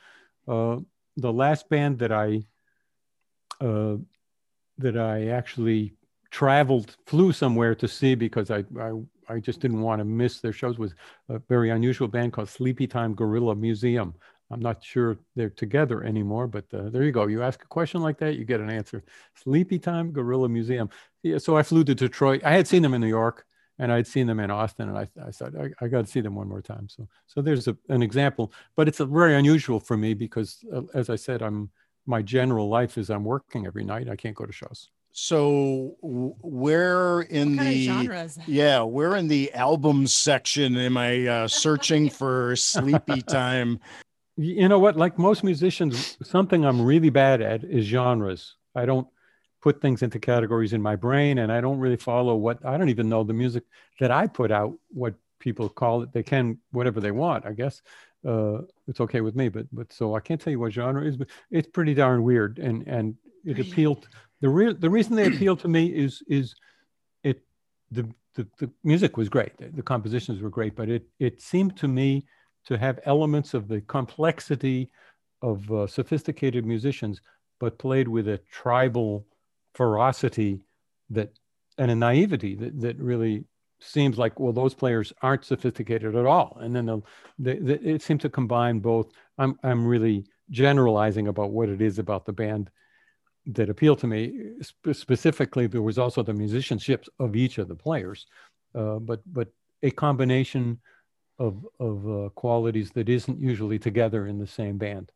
Uh, 0.47 0.79
the 1.17 1.33
last 1.33 1.69
band 1.69 1.99
that 1.99 2.13
I 2.13 2.43
uh, 3.61 3.97
that 4.79 4.97
I 4.97 5.29
actually 5.29 5.95
traveled, 6.31 6.97
flew 7.07 7.33
somewhere 7.33 7.75
to 7.75 7.89
see 7.89 8.15
because 8.15 8.51
I 8.51 8.65
I, 8.79 8.93
I 9.29 9.41
just 9.41 9.61
didn't 9.61 9.83
want 9.83 10.01
to 10.01 10.05
miss 10.05 10.41
their 10.41 10.53
shows 10.53 10.79
was 10.79 10.95
a 11.29 11.39
very 11.39 11.71
unusual 11.71 12.09
band 12.09 12.33
called 12.33 12.49
Sleepytime 12.49 13.15
Gorilla 13.17 13.57
Museum. 13.57 14.15
I'm 14.53 14.61
not 14.61 14.85
sure 14.85 15.19
they're 15.35 15.51
together 15.51 16.05
anymore, 16.05 16.47
but 16.47 16.65
uh, 16.75 16.91
there 16.91 17.05
you 17.05 17.13
go. 17.13 17.27
You 17.27 17.43
ask 17.43 17.63
a 17.63 17.67
question 17.67 18.01
like 18.03 18.19
that, 18.19 18.37
you 18.37 18.45
get 18.45 18.61
an 18.61 18.71
answer. 18.71 19.03
Sleepytime 19.45 20.13
Gorilla 20.13 20.49
Museum. 20.49 20.91
Yeah, 21.23 21.39
so 21.39 21.57
I 21.57 21.63
flew 21.63 21.85
to 21.85 21.95
Detroit. 21.95 22.43
I 22.45 22.53
had 22.53 22.69
seen 22.69 22.83
them 22.83 22.95
in 22.95 23.01
New 23.01 23.09
York 23.09 23.47
and 23.79 23.91
I'd 23.91 24.07
seen 24.07 24.27
them 24.27 24.39
in 24.39 24.51
Austin, 24.51 24.89
and 24.91 24.99
I, 24.99 25.09
I 25.27 25.31
thought 25.31 25.55
I, 25.59 25.71
I 25.85 25.89
got 25.89 26.05
to 26.05 26.11
see 26.11 26.21
them 26.21 26.35
one 26.35 26.49
more 26.49 26.61
time. 26.61 26.89
So 26.89 27.09
so 27.27 27.41
there's 27.41 27.67
a, 27.69 27.77
an 27.89 28.03
example, 28.03 28.53
but 28.77 28.87
it's 28.87 29.01
a 29.01 29.07
very 29.07 29.35
unusual 29.35 29.81
for 29.81 29.97
me 29.97 30.15
because, 30.15 30.59
uh, 30.73 30.83
as 30.95 31.09
I 31.09 31.17
said, 31.17 31.43
I'm 31.43 31.71
my 32.07 32.21
general 32.21 32.69
life 32.69 32.99
is 32.99 33.11
I'm 33.11 33.25
working 33.25 33.67
every 33.67 33.85
night. 33.85 34.09
I 34.09 34.17
can't 34.17 34.37
go 34.37 34.45
to 34.45 34.53
shows. 34.53 34.91
So 35.15 35.97
where 36.01 37.21
in 37.23 37.57
What 37.57 37.65
kind 37.65 37.75
the 37.75 37.89
of 37.89 37.95
genres? 37.95 38.39
yeah, 38.47 38.83
where 38.83 39.17
in 39.17 39.29
the 39.29 39.53
album 39.55 40.07
section 40.07 40.77
am 40.77 40.97
I 40.97 41.27
uh, 41.27 41.49
searching 41.49 42.09
for 42.11 42.53
Sleepytime? 42.55 43.79
You 44.37 44.69
know 44.69 44.79
what? 44.79 44.97
Like 44.97 45.19
most 45.19 45.45
musicians 45.45 46.17
something 46.23 46.65
i'm 46.65 46.81
really 46.81 47.11
bad 47.11 47.43
at 47.43 47.65
is 47.65 47.85
genres. 47.85 48.57
I 48.75 48.87
don't 48.87 49.07
put 49.63 49.81
things 49.81 50.03
into 50.03 50.19
categories 50.19 50.73
in 50.73 50.83
my 50.83 50.97
brain 50.97 51.39
and 51.39 51.51
i 51.53 51.61
don't 51.61 51.79
really 51.79 51.97
follow 51.97 52.35
what 52.35 52.59
i 52.67 52.77
don't 52.77 52.89
even 52.89 53.09
know 53.09 53.23
the 53.23 53.33
music 53.33 53.63
that 54.01 54.11
i 54.11 54.27
put 54.27 54.51
out 54.51 54.75
what 54.89 55.15
people 55.39 55.69
call 55.69 56.03
it. 56.03 56.13
They 56.13 56.23
can 56.23 56.59
whatever 56.73 57.01
they 57.01 57.13
want 57.13 57.47
i 57.47 57.53
guess. 57.53 57.81
Uh, 58.27 58.59
it's 58.87 59.01
okay 59.01 59.21
with 59.21 59.35
me 59.35 59.49
but 59.49 59.67
but 59.73 59.93
so 59.93 60.15
i 60.15 60.21
can't 60.21 60.41
tell 60.41 60.51
you 60.53 60.61
what 60.61 60.73
genre 60.73 61.05
is, 61.05 61.17
but 61.17 61.29
it's 61.51 61.69
pretty 61.69 61.95
darn 61.95 62.23
weird 62.23 62.59
and 62.59 62.87
and 62.87 63.15
it 63.45 63.59
appealed 63.59 64.09
the 64.41 64.49
real 64.49 64.75
the 64.75 64.91
reason 64.91 65.17
they 65.17 65.27
appealed 65.27 65.61
to 65.61 65.69
me 65.69 65.87
is 65.87 66.23
is 66.29 66.55
it 67.23 67.41
the 67.91 68.09
the, 68.35 68.47
the 68.59 68.71
music 68.83 69.19
was 69.19 69.29
great. 69.29 69.55
The, 69.59 69.69
the 69.69 69.83
compositions 69.83 70.41
were 70.41 70.51
great 70.51 70.75
but 70.77 70.89
it 70.89 71.05
it 71.19 71.41
seemed 71.41 71.77
to 71.79 71.89
me 71.89 72.27
to 72.67 72.79
have 72.79 73.01
elements 73.05 73.55
of 73.55 73.69
the 73.69 73.81
complexity 73.83 74.91
of 75.41 75.71
uh, 75.73 75.87
sophisticated 75.87 76.65
musicians, 76.65 77.21
but 77.59 77.79
played 77.79 78.09
with 78.09 78.29
a 78.29 78.39
tribal 78.51 79.27
ferocity 79.75 80.61
that 81.11 81.31
and 81.79 81.91
a 81.91 81.95
naivety 81.95 82.55
that, 82.55 82.81
that 82.81 82.99
really 82.99 83.45
seems 83.81 84.17
like 84.17 84.39
well 84.39 84.53
those 84.53 84.75
players 84.75 85.13
aren't 85.23 85.45
sophisticated 85.45 86.15
at 86.15 86.27
all. 86.27 86.59
And 86.61 86.77
then 86.77 86.87
the, 86.87 87.03
the, 87.39 87.55
the, 87.59 87.89
it 87.89 88.03
seemed 88.03 88.21
to 88.21 88.29
combine 88.29 88.79
both. 88.79 89.11
I'm, 89.39 89.59
I'm 89.65 89.85
really 89.85 90.25
generalizing 90.51 91.29
about 91.29 91.51
what 91.51 91.69
it 91.69 91.81
is 91.81 91.99
about 91.99 92.27
the 92.27 92.33
band 92.33 92.71
that 93.47 93.71
appealed 93.71 93.99
to 94.01 94.07
me. 94.07 94.53
Spe- 94.61 94.93
specifically 94.93 95.67
there 95.67 95.83
was 95.83 95.99
also 95.99 96.23
the 96.23 96.33
musicianships 96.33 97.09
of 97.19 97.35
each 97.35 97.59
of 97.59 97.67
the 97.67 97.75
players 97.75 98.27
uh, 98.75 98.99
but 98.99 99.21
but 99.33 99.49
a 99.83 99.91
combination 99.91 100.79
of 101.47 101.67
of 101.81 101.97
uh, 102.09 102.29
qualities 102.31 102.91
that 102.93 103.09
isn't 103.09 103.41
usually 103.41 103.79
together 103.79 104.27
in 104.27 104.39
the 104.39 104.47
same 104.47 104.79
band. 104.79 105.11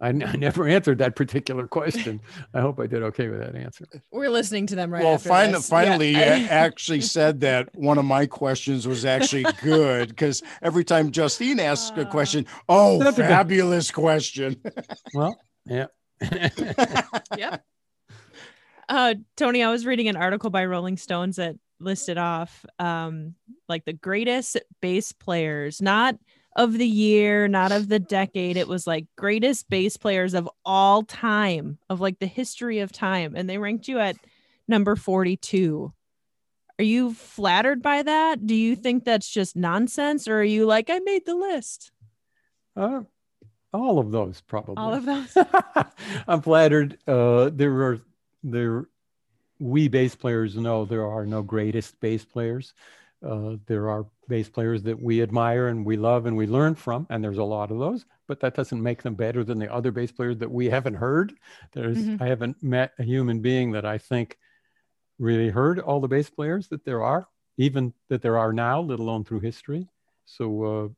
I, 0.00 0.08
n- 0.10 0.22
I 0.32 0.36
never 0.36 0.68
answered 0.68 0.98
that 0.98 1.16
particular 1.16 1.66
question. 1.66 2.20
I 2.54 2.60
hope 2.60 2.78
I 2.80 2.86
did 2.86 3.02
okay 3.02 3.28
with 3.28 3.40
that 3.40 3.56
answer. 3.56 3.84
We're 4.12 4.30
listening 4.30 4.66
to 4.68 4.76
them 4.76 4.92
right 4.92 5.02
well, 5.02 5.14
after 5.14 5.28
fin- 5.28 5.52
this. 5.52 5.68
finally, 5.68 6.12
Yeah. 6.12 6.36
you 6.36 6.46
actually 6.50 7.00
said 7.00 7.40
that 7.40 7.68
one 7.74 7.98
of 7.98 8.04
my 8.04 8.26
questions 8.26 8.86
was 8.86 9.04
actually 9.04 9.44
good 9.62 10.08
because 10.10 10.42
every 10.62 10.84
time 10.84 11.10
Justine 11.10 11.58
asks 11.60 11.96
a 11.96 12.02
Uh, 12.06 12.10
question, 12.10 12.46
oh, 12.68 12.98
That's 13.02 13.18
a 13.18 13.22
good- 13.22 13.28
fabulous 13.28 13.90
question. 13.90 14.60
Well, 15.14 15.36
yeah. 15.66 15.86
yep. 17.36 17.64
Uh, 18.88 19.14
Tony, 19.36 19.62
I 19.62 19.70
was 19.70 19.84
reading 19.84 20.08
an 20.08 20.16
article 20.16 20.50
by 20.50 20.64
Rolling 20.64 20.96
Stones 20.96 21.36
that 21.36 21.56
listed 21.80 22.18
off 22.18 22.64
um, 22.78 23.34
like 23.68 23.84
the 23.84 23.92
greatest 23.92 24.58
bass 24.80 25.12
players, 25.12 25.80
not 25.80 26.16
of 26.56 26.72
the 26.72 26.86
year, 26.86 27.46
not 27.46 27.72
of 27.72 27.88
the 27.88 27.98
decade. 27.98 28.56
It 28.56 28.68
was 28.68 28.86
like 28.86 29.06
greatest 29.16 29.68
bass 29.68 29.96
players 29.96 30.34
of 30.34 30.48
all 30.64 31.04
time, 31.04 31.78
of 31.88 32.00
like 32.00 32.18
the 32.18 32.26
history 32.26 32.80
of 32.80 32.90
time. 32.92 33.34
And 33.36 33.48
they 33.48 33.58
ranked 33.58 33.88
you 33.88 33.98
at 34.00 34.16
number 34.66 34.96
42. 34.96 35.92
Are 36.78 36.84
you 36.84 37.14
flattered 37.14 37.82
by 37.82 38.02
that? 38.02 38.46
Do 38.46 38.54
you 38.54 38.76
think 38.76 39.04
that's 39.04 39.28
just 39.28 39.56
nonsense? 39.56 40.28
Or 40.28 40.40
are 40.40 40.44
you 40.44 40.66
like, 40.66 40.90
I 40.90 41.00
made 41.00 41.26
the 41.26 41.34
list? 41.34 41.90
Uh, 42.76 43.02
all 43.72 43.98
of 43.98 44.10
those 44.10 44.40
probably. 44.40 44.76
All 44.76 44.94
of 44.94 45.04
those? 45.04 45.36
I'm 46.28 46.42
flattered. 46.42 46.98
Uh, 47.06 47.50
there 47.52 47.72
are 47.82 48.00
there 48.42 48.86
we 49.58 49.88
bass 49.88 50.14
players 50.14 50.56
know 50.56 50.84
there 50.84 51.06
are 51.06 51.26
no 51.26 51.42
greatest 51.42 51.98
bass 52.00 52.24
players. 52.24 52.74
Uh, 53.24 53.56
there 53.66 53.90
are 53.90 54.06
bass 54.28 54.48
players 54.48 54.82
that 54.84 55.00
we 55.00 55.22
admire 55.22 55.68
and 55.68 55.84
we 55.84 55.96
love 55.96 56.26
and 56.26 56.36
we 56.36 56.46
learn 56.46 56.74
from, 56.74 57.06
and 57.10 57.22
there's 57.22 57.38
a 57.38 57.44
lot 57.44 57.70
of 57.70 57.78
those. 57.78 58.06
But 58.28 58.40
that 58.40 58.54
doesn't 58.54 58.80
make 58.82 59.02
them 59.02 59.14
better 59.14 59.42
than 59.42 59.58
the 59.58 59.72
other 59.72 59.90
bass 59.90 60.12
players 60.12 60.38
that 60.38 60.50
we 60.50 60.70
haven't 60.70 60.94
heard. 60.94 61.34
There's 61.72 61.98
Mhm. 61.98 62.20
I 62.22 62.26
haven't 62.26 62.62
met 62.62 62.92
a 62.98 63.02
human 63.02 63.40
being 63.40 63.72
that 63.72 63.84
I 63.84 63.98
think 63.98 64.38
really 65.18 65.48
heard 65.48 65.80
all 65.80 66.00
the 66.00 66.08
bass 66.08 66.30
players 66.30 66.68
that 66.68 66.84
there 66.84 67.02
are, 67.02 67.26
even 67.56 67.92
that 68.08 68.22
there 68.22 68.38
are 68.38 68.52
now, 68.52 68.80
let 68.80 69.00
alone 69.00 69.24
through 69.24 69.40
history. 69.40 69.88
So 70.26 70.62
uh, 70.62 70.88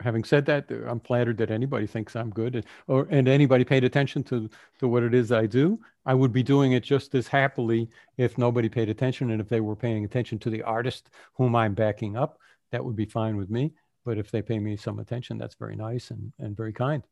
having 0.00 0.24
said 0.24 0.46
that, 0.46 0.70
I'm 0.70 1.00
flattered 1.00 1.38
that 1.38 1.50
anybody 1.50 1.86
thinks 1.86 2.16
I'm 2.16 2.30
good, 2.30 2.56
and, 2.56 2.64
or 2.86 3.06
and 3.10 3.28
anybody 3.28 3.64
paid 3.64 3.84
attention 3.84 4.22
to 4.24 4.48
to 4.78 4.88
what 4.88 5.02
it 5.02 5.14
is 5.14 5.32
I 5.32 5.46
do. 5.46 5.80
I 6.04 6.14
would 6.14 6.32
be 6.32 6.42
doing 6.42 6.72
it 6.72 6.82
just 6.82 7.14
as 7.14 7.28
happily 7.28 7.88
if 8.16 8.38
nobody 8.38 8.68
paid 8.68 8.88
attention, 8.88 9.30
and 9.30 9.40
if 9.40 9.48
they 9.48 9.60
were 9.60 9.76
paying 9.76 10.04
attention 10.04 10.38
to 10.40 10.50
the 10.50 10.62
artist 10.62 11.10
whom 11.34 11.56
I'm 11.56 11.74
backing 11.74 12.16
up, 12.16 12.38
that 12.72 12.84
would 12.84 12.96
be 12.96 13.06
fine 13.06 13.36
with 13.36 13.50
me. 13.50 13.72
But 14.04 14.18
if 14.18 14.30
they 14.30 14.42
pay 14.42 14.58
me 14.58 14.76
some 14.76 14.98
attention, 14.98 15.38
that's 15.38 15.54
very 15.54 15.76
nice 15.76 16.10
and 16.10 16.32
and 16.38 16.56
very 16.56 16.72
kind. 16.72 17.02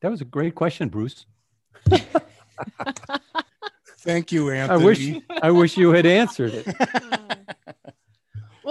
That 0.00 0.10
was 0.10 0.20
a 0.20 0.26
great 0.26 0.54
question, 0.54 0.88
Bruce. 0.88 1.26
Thank 3.98 4.32
you, 4.32 4.50
Anthony. 4.50 4.80
I 4.80 4.84
wish 4.84 5.14
I 5.42 5.50
wish 5.50 5.76
you 5.76 5.90
had 5.90 6.04
answered 6.04 6.52
it. 6.54 6.66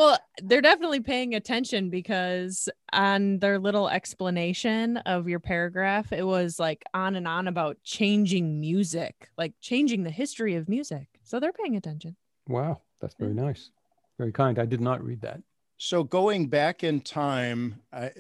Well, 0.04 0.20
they're 0.42 0.60
definitely 0.60 1.00
paying 1.00 1.34
attention 1.34 1.90
because 1.90 2.68
on 2.92 3.40
their 3.40 3.58
little 3.58 3.88
explanation 3.88 4.98
of 4.98 5.30
your 5.30 5.40
paragraph, 5.40 6.12
it 6.12 6.24
was 6.24 6.60
like 6.60 6.84
on 6.94 7.16
and 7.16 7.26
on 7.26 7.48
about 7.48 7.78
changing 7.86 8.60
music, 8.60 9.30
like 9.38 9.54
changing 9.62 10.04
the 10.04 10.10
history 10.10 10.56
of 10.56 10.68
music. 10.68 11.08
So 11.24 11.40
they're 11.40 11.54
paying 11.54 11.78
attention. 11.78 12.18
Wow, 12.50 12.82
that's 13.00 13.16
very 13.16 13.34
nice, 13.34 13.70
very 14.18 14.34
kind. 14.34 14.60
I 14.60 14.66
did 14.66 14.82
not 14.82 15.02
read 15.02 15.22
that. 15.22 15.42
So 15.78 16.04
going 16.04 16.48
back 16.48 16.84
in 16.84 17.00
time, 17.00 17.80
I 17.94 18.12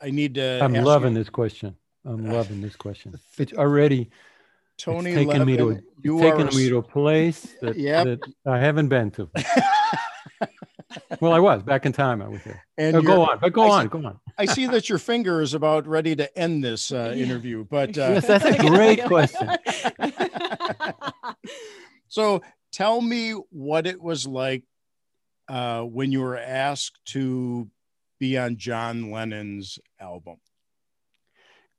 I 0.00 0.10
need 0.10 0.36
to. 0.36 0.60
I'm 0.62 0.74
loving 0.74 1.12
you, 1.12 1.18
this 1.18 1.28
question. 1.28 1.74
I'm 2.04 2.24
uh, 2.30 2.34
loving 2.34 2.60
this 2.60 2.76
question. 2.76 3.18
It's 3.38 3.52
already 3.52 4.10
Tony 4.78 5.10
it's 5.10 5.16
taken 5.16 5.44
me 5.44 5.56
to 5.56 5.70
a, 5.72 5.80
you 6.02 6.20
taken 6.20 6.46
are 6.46 6.52
me 6.52 6.68
to 6.68 6.76
a 6.76 6.82
place 6.82 7.56
that, 7.60 7.76
Yep. 7.76 8.04
that 8.04 8.20
I 8.46 8.60
haven't 8.60 8.86
been 8.86 9.10
to. 9.12 9.28
well, 11.20 11.32
I 11.32 11.38
was 11.40 11.62
back 11.62 11.86
in 11.86 11.92
time. 11.92 12.20
I 12.22 12.28
was 12.28 12.42
there. 12.44 12.62
and 12.78 12.96
Oh, 12.96 13.02
go 13.02 13.22
on, 13.22 13.38
but 13.40 13.52
go 13.52 13.62
I 13.62 13.68
on, 13.78 13.82
see- 13.84 13.88
go 13.88 14.04
on. 14.06 14.20
I 14.38 14.44
see 14.46 14.66
that 14.68 14.88
your 14.88 14.98
finger 14.98 15.40
is 15.42 15.54
about 15.54 15.86
ready 15.86 16.16
to 16.16 16.38
end 16.38 16.64
this 16.64 16.90
uh, 16.92 17.12
Yeah. 17.16 17.24
interview, 17.24 17.64
but 17.64 17.90
uh, 17.98 18.18
Yes, 18.20 18.26
that's 18.26 18.44
a 18.44 18.56
great 18.68 19.04
question. 19.04 19.48
so 22.08 22.42
tell 22.72 23.00
me 23.00 23.32
what 23.50 23.86
it 23.86 24.00
was 24.00 24.26
like 24.26 24.64
uh, 25.48 25.82
when 25.82 26.12
you 26.12 26.20
were 26.20 26.36
asked 26.38 26.98
to 27.06 27.68
be 28.18 28.38
on 28.38 28.56
John 28.56 29.10
Lennon's 29.10 29.78
album? 30.00 30.36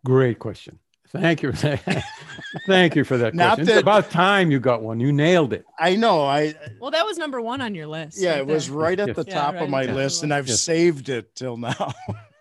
Great 0.06 0.38
question. 0.39 0.80
Thank 1.15 1.43
you. 1.43 1.52
Thank 2.67 2.95
you 2.95 3.04
for 3.04 3.17
that 3.17 3.34
Not 3.36 3.56
question. 3.56 3.65
that- 3.65 3.71
it's 3.73 3.82
about 3.82 4.10
time 4.10 4.52
you 4.52 4.60
got 4.60 4.82
one. 4.82 4.99
You 4.99 5.12
nailed 5.12 5.54
it. 5.54 5.65
I 5.80 5.95
know. 5.95 6.23
I 6.23 6.56
Well, 6.80 6.91
that 6.91 7.06
was 7.06 7.17
number 7.17 7.41
one 7.41 7.62
on 7.62 7.76
your 7.76 7.88
list. 7.88 8.19
yeah, 8.19 8.32
right 8.32 8.39
it 8.39 8.47
was 8.47 8.67
there. 8.67 8.78
right 8.78 8.99
at 8.99 9.08
Yes. 9.10 9.15
the 9.17 9.26
Yeah, 9.28 9.34
top 9.34 9.54
right 9.56 9.63
of 9.63 9.69
my 9.69 9.82
at 9.82 9.82
the 9.84 9.88
top 9.88 9.91
of 9.97 10.04
list, 10.04 10.23
and 10.23 10.34
I've 10.34 10.47
Yes. 10.47 10.62
saved 10.62 11.10
it 11.10 11.36
till 11.36 11.58
now. 11.58 11.93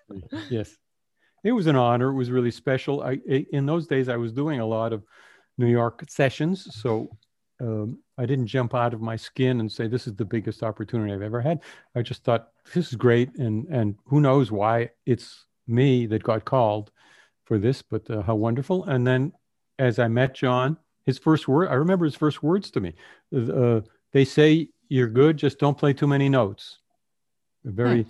yes 0.50 0.76
it 1.42 1.52
was 1.52 1.66
an 1.66 1.74
honor 1.74 2.10
it 2.10 2.14
was 2.14 2.30
really 2.30 2.50
special 2.50 3.02
i 3.02 3.12
i- 3.30 3.46
in 3.52 3.64
those 3.64 3.86
days 3.86 4.10
i 4.10 4.16
was 4.16 4.30
doing 4.30 4.60
a 4.60 4.66
lot 4.66 4.92
of 4.92 5.02
new 5.56 5.66
york 5.66 6.04
sessions 6.06 6.68
so 6.82 7.08
um, 7.62 7.98
i 8.18 8.26
didn't 8.26 8.46
jump 8.46 8.74
out 8.74 8.92
of 8.92 9.00
my 9.00 9.16
skin 9.16 9.58
and 9.60 9.72
say 9.72 9.86
this 9.86 10.06
is 10.06 10.14
the 10.14 10.24
biggest 10.24 10.62
opportunity 10.62 11.10
i've 11.14 11.22
ever 11.22 11.40
had 11.40 11.60
i 11.96 12.02
just 12.02 12.24
thought 12.24 12.48
this 12.74 12.88
is 12.88 12.94
great 12.94 13.34
and 13.36 13.66
and 13.68 13.94
who 14.04 14.20
knows 14.20 14.52
why 14.52 14.90
it's 15.06 15.46
me 15.66 16.04
that 16.04 16.22
got 16.22 16.44
called 16.44 16.90
for 17.44 17.58
this 17.58 17.82
but 17.82 18.08
uh, 18.10 18.22
how 18.22 18.34
wonderful 18.34 18.84
and 18.84 19.06
then 19.06 19.32
as 19.78 19.98
i 19.98 20.08
met 20.08 20.34
john 20.34 20.76
his 21.04 21.18
first 21.18 21.48
word 21.48 21.68
i 21.68 21.74
remember 21.74 22.04
his 22.04 22.14
first 22.14 22.42
words 22.42 22.70
to 22.70 22.80
me 22.80 22.94
uh, 23.36 23.80
they 24.12 24.24
say 24.24 24.68
you're 24.88 25.08
good 25.08 25.36
just 25.36 25.58
don't 25.58 25.78
play 25.78 25.92
too 25.92 26.06
many 26.06 26.28
notes 26.28 26.78
a 27.64 27.70
very 27.70 28.06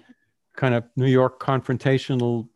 kind 0.57 0.75
of 0.75 0.85
New 0.97 1.07
York 1.07 1.40
confrontational, 1.40 2.49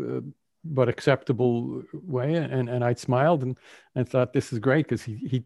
uh, 0.00 0.20
but 0.64 0.88
acceptable 0.88 1.82
way. 1.92 2.34
And 2.34 2.68
and 2.68 2.84
I 2.84 2.94
smiled 2.94 3.42
and 3.42 3.58
and 3.94 4.08
thought 4.08 4.32
this 4.32 4.52
is 4.52 4.58
great 4.58 4.86
because 4.86 5.02
he 5.02 5.16
he 5.16 5.44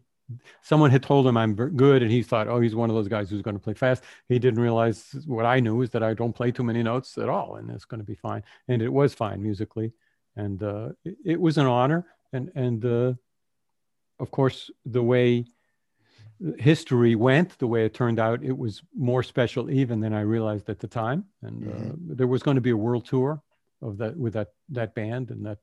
someone 0.61 0.91
had 0.91 1.03
told 1.03 1.27
him 1.27 1.35
I'm 1.35 1.55
good 1.55 2.01
and 2.01 2.11
he 2.11 2.23
thought 2.23 2.47
oh 2.47 2.61
he's 2.61 2.75
one 2.75 2.89
of 2.89 2.95
those 2.95 3.09
guys 3.09 3.29
who's 3.29 3.41
going 3.41 3.55
to 3.55 3.63
play 3.63 3.73
fast. 3.73 4.03
He 4.29 4.39
didn't 4.39 4.61
realize 4.61 5.15
what 5.25 5.45
I 5.45 5.59
knew 5.59 5.81
is 5.81 5.89
that 5.91 6.03
I 6.03 6.13
don't 6.13 6.33
play 6.33 6.51
too 6.51 6.63
many 6.63 6.83
notes 6.83 7.17
at 7.17 7.29
all 7.29 7.55
and 7.55 7.69
it's 7.69 7.85
going 7.85 7.99
to 7.99 8.05
be 8.05 8.15
fine. 8.15 8.43
And 8.67 8.81
it 8.81 8.91
was 8.91 9.13
fine 9.13 9.41
musically, 9.41 9.93
and 10.35 10.61
uh, 10.63 10.89
it, 11.03 11.17
it 11.25 11.41
was 11.41 11.57
an 11.57 11.65
honor. 11.65 12.05
And 12.33 12.51
and 12.55 12.85
uh, 12.85 13.13
of 14.19 14.31
course 14.31 14.69
the 14.85 15.03
way 15.03 15.45
history 16.57 17.15
went 17.15 17.57
the 17.59 17.67
way 17.67 17.85
it 17.85 17.93
turned 17.93 18.19
out 18.19 18.43
it 18.43 18.57
was 18.57 18.81
more 18.95 19.21
special 19.21 19.69
even 19.69 19.99
than 19.99 20.13
i 20.13 20.21
realized 20.21 20.69
at 20.69 20.79
the 20.79 20.87
time. 20.87 21.25
And 21.41 21.67
uh, 21.67 21.95
there 22.15 22.27
was 22.27 22.41
going 22.41 22.55
to 22.55 22.61
be 22.61 22.71
a 22.71 22.77
world 22.77 23.05
tour 23.05 23.41
of 23.81 23.97
that 23.97 24.17
with 24.17 24.33
that 24.33 24.49
that 24.69 24.95
band 24.95 25.31
and 25.31 25.45
that 25.45 25.59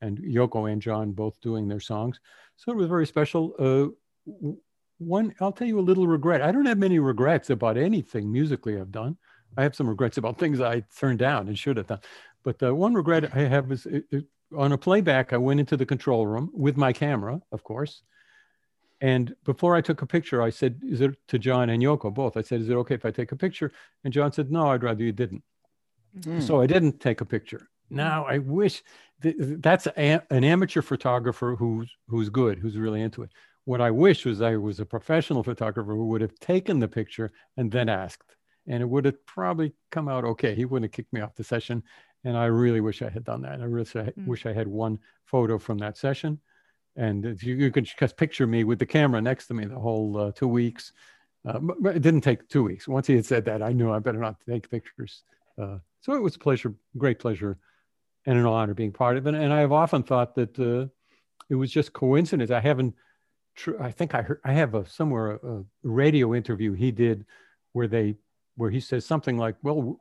and 0.00 0.18
yoko 0.18 0.70
and 0.70 0.80
john 0.82 1.12
both 1.12 1.40
doing 1.40 1.68
their 1.68 1.80
songs. 1.80 2.20
So 2.56 2.72
it 2.72 2.76
was 2.76 2.88
very 2.88 3.06
special. 3.06 3.54
Uh, 3.58 4.50
one 4.98 5.34
i'll 5.40 5.52
tell 5.52 5.68
you 5.68 5.78
a 5.78 5.88
little 5.88 6.06
regret. 6.06 6.42
I 6.42 6.50
don't 6.52 6.66
have 6.66 6.78
many 6.78 6.98
regrets 6.98 7.50
about 7.50 7.76
anything 7.76 8.32
musically 8.32 8.80
i've 8.80 8.92
done. 8.92 9.16
I 9.56 9.62
have 9.62 9.76
some 9.76 9.88
regrets 9.88 10.16
about 10.16 10.38
things 10.38 10.60
i 10.60 10.82
turned 10.98 11.18
down 11.18 11.48
and 11.48 11.58
should 11.58 11.76
have 11.76 11.86
done 11.86 12.00
but 12.46 12.62
uh, 12.62 12.74
one 12.74 12.94
regret 12.94 13.24
i 13.34 13.40
have 13.40 13.70
is 13.70 13.84
it, 13.86 14.04
it, 14.10 14.24
on 14.56 14.72
a 14.72 14.78
playback 14.78 15.32
i 15.32 15.36
went 15.36 15.60
into 15.60 15.76
the 15.76 15.84
control 15.94 16.26
room 16.26 16.50
with 16.54 16.76
my 16.76 16.92
camera 16.92 17.40
of 17.52 17.62
course 17.62 18.02
and 19.00 19.34
before 19.44 19.76
I 19.76 19.82
took 19.82 20.00
a 20.02 20.06
picture, 20.06 20.40
I 20.40 20.50
said, 20.50 20.80
"Is 20.82 21.00
it 21.00 21.16
to 21.28 21.38
John 21.38 21.68
and 21.68 21.82
Yoko 21.82 22.12
both?" 22.12 22.36
I 22.36 22.42
said, 22.42 22.60
"Is 22.60 22.68
it 22.68 22.74
okay 22.74 22.94
if 22.94 23.04
I 23.04 23.10
take 23.10 23.32
a 23.32 23.36
picture?" 23.36 23.72
And 24.04 24.12
John 24.12 24.32
said, 24.32 24.50
"No, 24.50 24.68
I'd 24.68 24.82
rather 24.82 25.04
you 25.04 25.12
didn't." 25.12 25.42
Hmm. 26.24 26.40
So 26.40 26.60
I 26.60 26.66
didn't 26.66 27.00
take 27.00 27.20
a 27.20 27.26
picture. 27.26 27.68
Now 27.90 28.24
I 28.24 28.38
wish 28.38 28.82
th- 29.22 29.36
that's 29.38 29.86
a, 29.86 30.22
an 30.30 30.44
amateur 30.44 30.82
photographer 30.82 31.56
who's 31.56 31.90
who's 32.08 32.30
good, 32.30 32.58
who's 32.58 32.78
really 32.78 33.02
into 33.02 33.22
it. 33.22 33.30
What 33.64 33.80
I 33.80 33.90
wish 33.90 34.24
was 34.24 34.40
I 34.40 34.56
was 34.56 34.80
a 34.80 34.86
professional 34.86 35.42
photographer 35.42 35.94
who 35.94 36.06
would 36.08 36.20
have 36.20 36.38
taken 36.38 36.78
the 36.78 36.88
picture 36.88 37.32
and 37.56 37.70
then 37.70 37.88
asked, 37.88 38.34
and 38.66 38.82
it 38.82 38.88
would 38.88 39.04
have 39.04 39.26
probably 39.26 39.74
come 39.90 40.08
out 40.08 40.24
okay. 40.24 40.54
He 40.54 40.64
wouldn't 40.64 40.90
have 40.90 40.96
kicked 40.96 41.12
me 41.12 41.20
off 41.20 41.34
the 41.34 41.44
session, 41.44 41.82
and 42.26 42.36
I 42.36 42.46
really 42.46 42.80
wish 42.80 42.98
I 43.02 43.10
had 43.16 43.24
done 43.24 43.42
that. 43.42 43.60
I 43.60 43.64
really 43.64 43.86
Mm. 43.86 44.26
wish 44.26 44.46
I 44.46 44.52
had 44.60 44.68
one 44.68 44.98
photo 45.24 45.58
from 45.58 45.78
that 45.78 45.96
session 45.96 46.40
and 46.96 47.26
if 47.26 47.44
you, 47.44 47.54
you 47.56 47.70
could 47.70 47.84
just 47.84 48.16
picture 48.16 48.46
me 48.46 48.64
with 48.64 48.78
the 48.78 48.86
camera 48.86 49.20
next 49.20 49.46
to 49.48 49.54
me 49.54 49.66
the 49.66 49.78
whole 49.78 50.16
uh, 50.16 50.32
two 50.32 50.48
weeks. 50.48 50.92
Uh, 51.46 51.58
but, 51.58 51.76
but 51.82 51.96
it 51.96 52.02
didn't 52.02 52.22
take 52.22 52.48
two 52.48 52.64
weeks. 52.64 52.88
Once 52.88 53.06
he 53.06 53.14
had 53.14 53.26
said 53.26 53.44
that, 53.44 53.62
I 53.62 53.72
knew 53.72 53.92
I 53.92 53.98
better 53.98 54.18
not 54.18 54.36
take 54.48 54.68
pictures. 54.70 55.22
Uh, 55.60 55.78
so 56.00 56.14
it 56.14 56.22
was 56.22 56.36
a 56.36 56.38
pleasure, 56.38 56.74
great 56.96 57.18
pleasure, 57.18 57.58
and 58.24 58.38
an 58.38 58.46
honor 58.46 58.74
being 58.74 58.92
part 58.92 59.16
of 59.16 59.26
it. 59.26 59.34
And 59.34 59.52
I 59.52 59.60
have 59.60 59.72
often 59.72 60.02
thought 60.02 60.34
that 60.36 60.58
uh, 60.58 60.88
it 61.50 61.54
was 61.54 61.70
just 61.70 61.92
coincidence. 61.92 62.50
I 62.50 62.60
haven't. 62.60 62.94
Tr- 63.54 63.80
I 63.80 63.90
think 63.90 64.14
I 64.14 64.22
heard. 64.22 64.40
I 64.44 64.52
have 64.54 64.74
a 64.74 64.86
somewhere 64.88 65.38
a, 65.42 65.58
a 65.58 65.64
radio 65.82 66.34
interview 66.34 66.72
he 66.72 66.90
did 66.90 67.24
where 67.74 67.88
they 67.88 68.16
where 68.56 68.70
he 68.70 68.80
says 68.80 69.04
something 69.04 69.36
like, 69.38 69.56
"Well, 69.62 70.00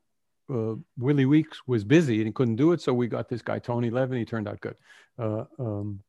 uh, 0.54 0.76
Willie 0.98 1.26
Weeks 1.26 1.62
was 1.68 1.84
busy 1.84 2.18
and 2.18 2.28
he 2.28 2.32
couldn't 2.32 2.56
do 2.56 2.72
it, 2.72 2.82
so 2.82 2.94
we 2.94 3.08
got 3.08 3.30
this 3.30 3.42
guy 3.42 3.60
Tony 3.60 3.90
Levin. 3.90 4.18
He 4.18 4.26
turned 4.26 4.48
out 4.48 4.62
good." 4.62 4.78
Uh, 5.18 5.46
um, 5.60 6.02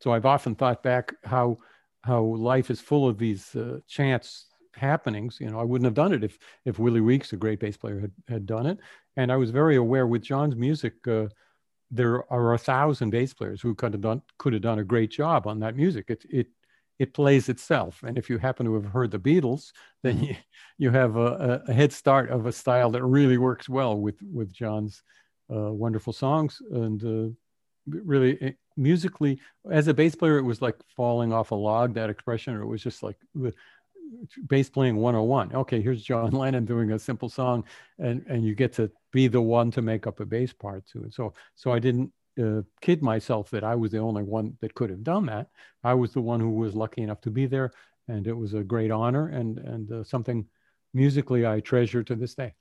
so 0.00 0.12
I've 0.12 0.26
often 0.26 0.54
thought 0.54 0.82
back 0.82 1.14
how 1.24 1.58
how 2.02 2.22
life 2.22 2.70
is 2.70 2.80
full 2.80 3.08
of 3.08 3.18
these 3.18 3.54
uh, 3.56 3.80
chance 3.88 4.46
happenings. 4.74 5.38
You 5.40 5.50
know, 5.50 5.58
I 5.58 5.64
wouldn't 5.64 5.86
have 5.86 5.94
done 5.94 6.12
it 6.12 6.24
if 6.24 6.38
if 6.64 6.78
Willie 6.78 7.00
Weeks, 7.00 7.32
a 7.32 7.36
great 7.36 7.60
bass 7.60 7.76
player, 7.76 8.00
had 8.00 8.12
had 8.28 8.46
done 8.46 8.66
it. 8.66 8.78
And 9.16 9.32
I 9.32 9.36
was 9.36 9.50
very 9.50 9.76
aware 9.76 10.06
with 10.06 10.22
John's 10.22 10.56
music. 10.56 11.06
Uh, 11.06 11.26
there 11.90 12.30
are 12.32 12.54
a 12.54 12.58
thousand 12.58 13.10
bass 13.10 13.32
players 13.32 13.60
who 13.60 13.74
could 13.74 13.92
have 13.92 14.02
done 14.02 14.22
could 14.38 14.52
have 14.52 14.62
done 14.62 14.78
a 14.78 14.84
great 14.84 15.10
job 15.10 15.46
on 15.46 15.60
that 15.60 15.76
music. 15.76 16.06
It 16.08 16.24
it 16.30 16.48
it 16.98 17.14
plays 17.14 17.48
itself. 17.48 18.02
And 18.02 18.16
if 18.16 18.30
you 18.30 18.38
happen 18.38 18.66
to 18.66 18.74
have 18.74 18.86
heard 18.86 19.10
the 19.10 19.18
Beatles, 19.18 19.72
then 20.02 20.22
you, 20.22 20.36
you 20.78 20.90
have 20.90 21.16
a, 21.16 21.62
a 21.66 21.72
head 21.72 21.92
start 21.92 22.30
of 22.30 22.46
a 22.46 22.52
style 22.52 22.90
that 22.90 23.04
really 23.04 23.38
works 23.38 23.68
well 23.68 23.96
with 23.98 24.16
with 24.22 24.52
John's 24.52 25.02
uh, 25.54 25.72
wonderful 25.72 26.12
songs. 26.12 26.60
And 26.70 27.04
uh, 27.04 27.34
really 27.86 28.32
it, 28.34 28.56
musically 28.76 29.40
as 29.70 29.88
a 29.88 29.94
bass 29.94 30.14
player 30.14 30.38
it 30.38 30.42
was 30.42 30.60
like 30.60 30.76
falling 30.96 31.32
off 31.32 31.50
a 31.50 31.54
log 31.54 31.94
that 31.94 32.10
expression 32.10 32.54
or 32.54 32.62
it 32.62 32.66
was 32.66 32.82
just 32.82 33.02
like 33.02 33.16
the 33.34 33.52
bass 34.46 34.68
playing 34.68 34.96
101 34.96 35.54
okay 35.54 35.80
here's 35.80 36.02
john 36.02 36.30
lennon 36.32 36.64
doing 36.64 36.92
a 36.92 36.98
simple 36.98 37.28
song 37.28 37.64
and 37.98 38.24
and 38.28 38.44
you 38.44 38.54
get 38.54 38.72
to 38.72 38.90
be 39.12 39.28
the 39.28 39.40
one 39.40 39.70
to 39.70 39.82
make 39.82 40.06
up 40.06 40.20
a 40.20 40.26
bass 40.26 40.52
part 40.52 40.86
to 40.86 41.04
it. 41.04 41.14
So 41.14 41.32
so 41.54 41.72
i 41.72 41.78
didn't 41.78 42.12
uh, 42.42 42.62
kid 42.80 43.02
myself 43.02 43.50
that 43.50 43.64
i 43.64 43.74
was 43.74 43.90
the 43.92 43.98
only 43.98 44.22
one 44.22 44.56
that 44.60 44.74
could 44.74 44.90
have 44.90 45.02
done 45.02 45.26
that 45.26 45.48
i 45.84 45.94
was 45.94 46.12
the 46.12 46.20
one 46.20 46.40
who 46.40 46.50
was 46.50 46.74
lucky 46.74 47.02
enough 47.02 47.20
to 47.20 47.30
be 47.30 47.46
there 47.46 47.70
and 48.08 48.26
it 48.26 48.34
was 48.34 48.54
a 48.54 48.62
great 48.62 48.90
honor 48.90 49.28
and 49.28 49.58
and 49.58 49.90
uh, 49.92 50.04
something 50.04 50.46
musically 50.94 51.46
i 51.46 51.60
treasure 51.60 52.02
to 52.02 52.14
this 52.14 52.34
day 52.34 52.52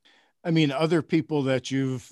I 0.45 0.51
mean, 0.51 0.71
other 0.71 1.01
people 1.01 1.41
that 1.43 1.71
you've 1.71 2.07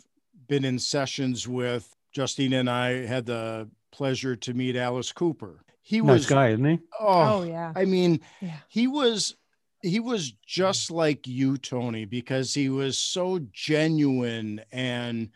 been 0.47 0.65
in 0.65 0.79
sessions 0.79 1.47
with, 1.47 1.95
Justine 2.11 2.53
and 2.53 2.69
I 2.69 3.05
had 3.05 3.27
the 3.27 3.69
pleasure 3.91 4.35
to 4.37 4.53
meet 4.55 4.75
Alice 4.75 5.11
Cooper. 5.11 5.63
He 5.83 6.01
nice 6.01 6.21
was, 6.21 6.25
guy 6.25 6.49
isn't 6.49 6.65
he 6.65 6.79
oh, 6.99 7.41
Oh, 7.41 7.43
yeah. 7.43 7.71
I 7.75 7.85
mean, 7.85 8.21
Yeah. 8.41 8.57
he 8.67 8.87
was 8.87 9.35
he 9.83 9.99
was 9.99 10.31
just 10.47 10.89
like 10.89 11.27
you, 11.27 11.57
Tony, 11.57 12.05
because 12.05 12.53
he 12.53 12.69
was 12.69 12.97
so 12.97 13.39
genuine 13.51 14.61
and 14.71 15.29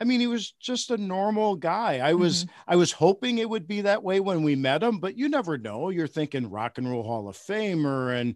I 0.00 0.04
mean, 0.04 0.20
he 0.20 0.26
was 0.26 0.52
just 0.60 0.90
a 0.90 0.96
normal 0.96 1.56
guy. 1.56 1.98
I 1.98 2.14
was 2.14 2.44
Mm-hmm. 2.44 2.72
I 2.72 2.76
was 2.76 2.92
hoping 2.92 3.38
it 3.38 3.48
would 3.48 3.66
be 3.66 3.82
that 3.82 4.02
way 4.02 4.20
when 4.20 4.42
we 4.42 4.54
met 4.56 4.82
him, 4.82 4.98
but 4.98 5.16
you 5.16 5.28
never 5.28 5.56
know. 5.56 5.88
You're 5.90 6.06
thinking 6.06 6.50
rock 6.50 6.78
and 6.78 6.90
roll 6.90 7.02
hall 7.02 7.28
of 7.28 7.36
famer 7.36 8.14
and 8.20 8.34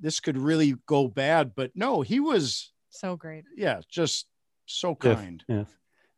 this 0.00 0.20
could 0.20 0.36
really 0.36 0.74
go 0.86 1.08
bad, 1.08 1.54
but 1.54 1.70
no, 1.74 2.00
he 2.02 2.18
was 2.20 2.72
So 2.90 3.16
great. 3.16 3.44
yeah, 3.56 3.80
just 3.88 4.26
so 4.66 4.96
Yes, 5.02 5.16
kind. 5.16 5.44
Yes. 5.48 5.68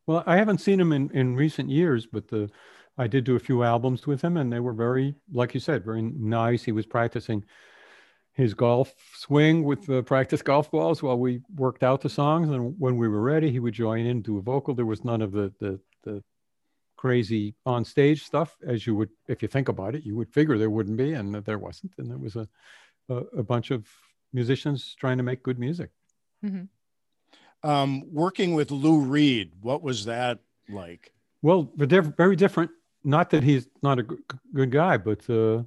Well, 0.07 0.23
I 0.27 0.37
haven't 0.37 0.59
seen 0.59 0.81
him 0.81 0.93
in, 0.93 1.11
in 1.11 1.35
recent 1.35 1.71
years, 1.71 2.07
but 2.07 2.29
the, 2.29 2.51
I 2.99 3.07
did 3.07 3.25
do 3.25 3.37
a 3.37 3.41
few 3.41 3.63
albums 3.63 4.07
with 4.07 4.23
him 4.23 4.37
and 4.37 4.53
they 4.53 4.61
were 4.61 4.73
very, 4.75 5.15
like 5.33 5.55
you 5.55 5.61
said, 5.61 5.85
very 5.85 6.03
nice. 6.03 6.63
He 6.63 6.73
was 6.73 6.87
practicing 6.87 7.45
his 8.35 8.53
golf 8.53 8.95
swing 9.15 9.63
with 9.63 9.87
the 9.87 10.03
practice 10.03 10.43
golf 10.43 10.71
balls 10.71 11.03
while 11.03 11.19
we 11.19 11.41
worked 11.55 11.83
out 11.83 12.01
the 12.01 12.09
songs. 12.09 12.51
And 12.51 12.75
when 12.79 12.97
we 12.97 13.09
were 13.09 13.23
ready, 13.23 13.51
he 13.51 13.61
would 13.61 13.75
join 13.75 14.07
in, 14.07 14.23
do 14.23 14.39
a 14.39 14.43
vocal. 14.43 14.75
There 14.75 14.85
was 14.85 15.05
none 15.05 15.23
of 15.23 15.33
the, 15.33 15.53
the, 15.61 15.81
the 16.03 16.23
crazy 16.97 17.55
on 17.65 17.85
stage 17.85 18.25
stuff 18.25 18.57
as 18.67 18.87
you 18.87 18.97
would, 18.97 19.11
if 19.29 19.41
you 19.41 19.49
think 19.49 19.69
about 19.69 19.95
it, 19.95 20.05
you 20.05 20.17
would 20.17 20.33
figure 20.33 20.59
there 20.59 20.71
wouldn't 20.71 20.97
be, 20.97 21.13
and 21.13 21.35
there 21.35 21.59
wasn't. 21.59 21.93
And 21.99 22.11
there 22.11 22.19
was 22.19 22.35
a, 22.35 22.49
a, 23.09 23.15
a 23.39 23.43
bunch 23.43 23.71
of 23.71 23.87
musicians 24.33 24.97
trying 24.99 25.19
to 25.19 25.23
make 25.23 25.43
good 25.43 25.59
music. 25.59 25.91
Um, 27.63 28.05
working 28.13 28.55
with 28.55 28.71
Lou 28.71 29.01
Reed, 29.01 29.53
what 29.63 29.83
was 29.83 30.05
that 30.07 30.41
like? 30.69 31.13
Well, 31.41 31.71
but 31.77 31.89
they're 31.89 32.03
very 32.03 32.37
different. 32.37 32.71
Not 33.05 33.31
that 33.31 33.43
he's 33.43 33.69
not 33.83 33.99
a 33.99 34.03
good 34.03 34.71
guy, 34.71 34.97
but 34.97 35.29
uh, 35.31 35.63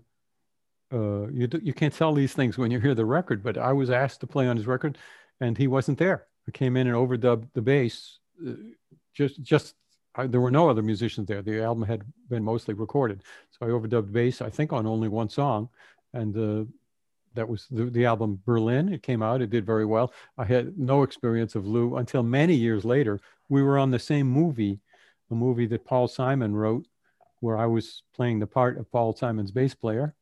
uh, 0.91 1.27
you 1.27 1.49
you 1.61 1.73
can't 1.73 1.93
tell 1.93 2.13
these 2.13 2.33
things 2.33 2.57
when 2.57 2.71
you 2.71 2.79
hear 2.79 2.95
the 2.95 3.05
record. 3.05 3.43
But 3.43 3.57
I 3.57 3.73
was 3.73 3.89
asked 3.89 4.21
to 4.21 4.27
play 4.27 4.47
on 4.47 4.57
his 4.57 4.67
record, 4.67 4.97
and 5.39 5.57
he 5.57 5.67
wasn't 5.67 5.97
there. 5.97 6.27
I 6.47 6.51
came 6.51 6.77
in 6.77 6.87
and 6.87 6.95
overdubbed 6.95 7.49
the 7.53 7.61
bass. 7.61 8.19
Uh, 8.45 8.53
just 9.13 9.41
just 9.41 9.75
I, 10.15 10.27
there 10.27 10.41
were 10.41 10.51
no 10.51 10.69
other 10.69 10.81
musicians 10.81 11.27
there. 11.27 11.41
The 11.41 11.61
album 11.61 11.83
had 11.83 12.03
been 12.29 12.43
mostly 12.43 12.73
recorded, 12.73 13.23
so 13.51 13.65
I 13.65 13.69
overdubbed 13.69 14.11
bass. 14.11 14.41
I 14.41 14.49
think 14.49 14.71
on 14.71 14.87
only 14.87 15.09
one 15.09 15.29
song, 15.29 15.69
and 16.13 16.37
uh, 16.37 16.65
that 17.33 17.47
was 17.47 17.67
the, 17.69 17.85
the 17.85 18.05
album 18.05 18.41
Berlin. 18.45 18.91
It 18.91 19.03
came 19.03 19.21
out, 19.21 19.41
it 19.41 19.49
did 19.49 19.65
very 19.65 19.85
well. 19.85 20.13
I 20.37 20.45
had 20.45 20.77
no 20.77 21.03
experience 21.03 21.55
of 21.55 21.67
Lou 21.67 21.97
until 21.97 22.23
many 22.23 22.55
years 22.55 22.85
later. 22.85 23.19
We 23.49 23.61
were 23.61 23.77
on 23.77 23.91
the 23.91 23.99
same 23.99 24.27
movie, 24.27 24.79
a 25.31 25.35
movie 25.35 25.67
that 25.67 25.85
Paul 25.85 26.07
Simon 26.07 26.55
wrote, 26.55 26.85
where 27.39 27.57
I 27.57 27.65
was 27.65 28.03
playing 28.15 28.39
the 28.39 28.47
part 28.47 28.77
of 28.77 28.91
Paul 28.91 29.15
Simon's 29.15 29.51
bass 29.51 29.75
player 29.75 30.15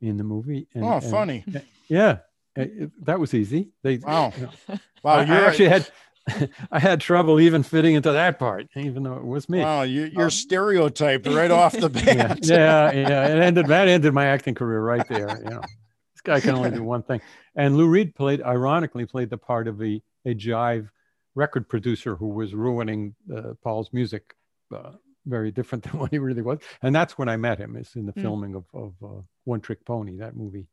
in 0.00 0.16
the 0.16 0.24
movie. 0.24 0.66
And, 0.74 0.84
oh, 0.84 1.00
funny. 1.00 1.44
Yeah, 1.88 2.18
it, 2.56 2.90
that 3.04 3.18
was 3.20 3.34
easy. 3.34 3.70
They, 3.82 3.98
wow. 3.98 4.32
You 4.36 4.42
know, 4.42 4.50
wow. 5.02 5.14
I, 5.14 5.22
I 5.22 5.40
actually 5.46 5.68
had 5.68 5.90
I 6.72 6.78
had 6.78 7.00
trouble 7.00 7.40
even 7.40 7.62
fitting 7.62 7.94
into 7.94 8.12
that 8.12 8.38
part, 8.38 8.68
even 8.76 9.02
though 9.02 9.16
it 9.16 9.24
was 9.24 9.48
me. 9.48 9.60
Wow, 9.60 9.82
you, 9.82 10.10
are 10.16 10.24
um, 10.24 10.30
stereotyped 10.30 11.26
right 11.26 11.50
off 11.50 11.72
the 11.72 11.88
bat. 11.88 12.40
Yeah, 12.42 12.92
yeah, 12.92 12.92
yeah, 12.92 13.28
it 13.28 13.42
ended. 13.42 13.66
That 13.66 13.88
ended 13.88 14.12
my 14.12 14.26
acting 14.26 14.54
career 14.54 14.80
right 14.80 15.06
there. 15.08 15.40
You 15.42 15.50
know, 15.50 15.60
this 15.60 16.20
guy 16.22 16.40
can 16.40 16.54
only 16.54 16.70
do 16.70 16.82
one 16.82 17.02
thing. 17.02 17.20
And 17.54 17.76
Lou 17.76 17.88
Reed 17.88 18.14
played, 18.14 18.42
ironically, 18.42 19.06
played 19.06 19.30
the 19.30 19.38
part 19.38 19.68
of 19.68 19.82
a 19.82 20.02
a 20.24 20.34
jive 20.34 20.88
record 21.34 21.68
producer 21.68 22.16
who 22.16 22.28
was 22.28 22.54
ruining 22.54 23.14
uh, 23.34 23.54
Paul's 23.62 23.90
music. 23.92 24.34
Uh, 24.74 24.92
very 25.28 25.50
different 25.50 25.84
than 25.90 25.98
what 26.00 26.10
he 26.10 26.18
really 26.18 26.42
was, 26.42 26.58
and 26.82 26.94
that's 26.94 27.18
when 27.18 27.28
I 27.28 27.36
met 27.36 27.58
him. 27.58 27.76
It's 27.76 27.94
in 27.96 28.06
the 28.06 28.12
mm. 28.12 28.22
filming 28.22 28.54
of, 28.54 28.64
of 28.74 28.94
uh, 29.02 29.22
One 29.44 29.60
Trick 29.60 29.84
Pony, 29.84 30.16
that 30.16 30.36
movie. 30.36 30.66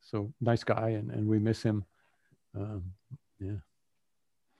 So 0.00 0.32
nice 0.40 0.64
guy, 0.64 0.90
and, 0.90 1.10
and 1.10 1.26
we 1.26 1.38
miss 1.38 1.62
him. 1.62 1.84
Um, 2.56 2.84
yeah. 3.38 3.56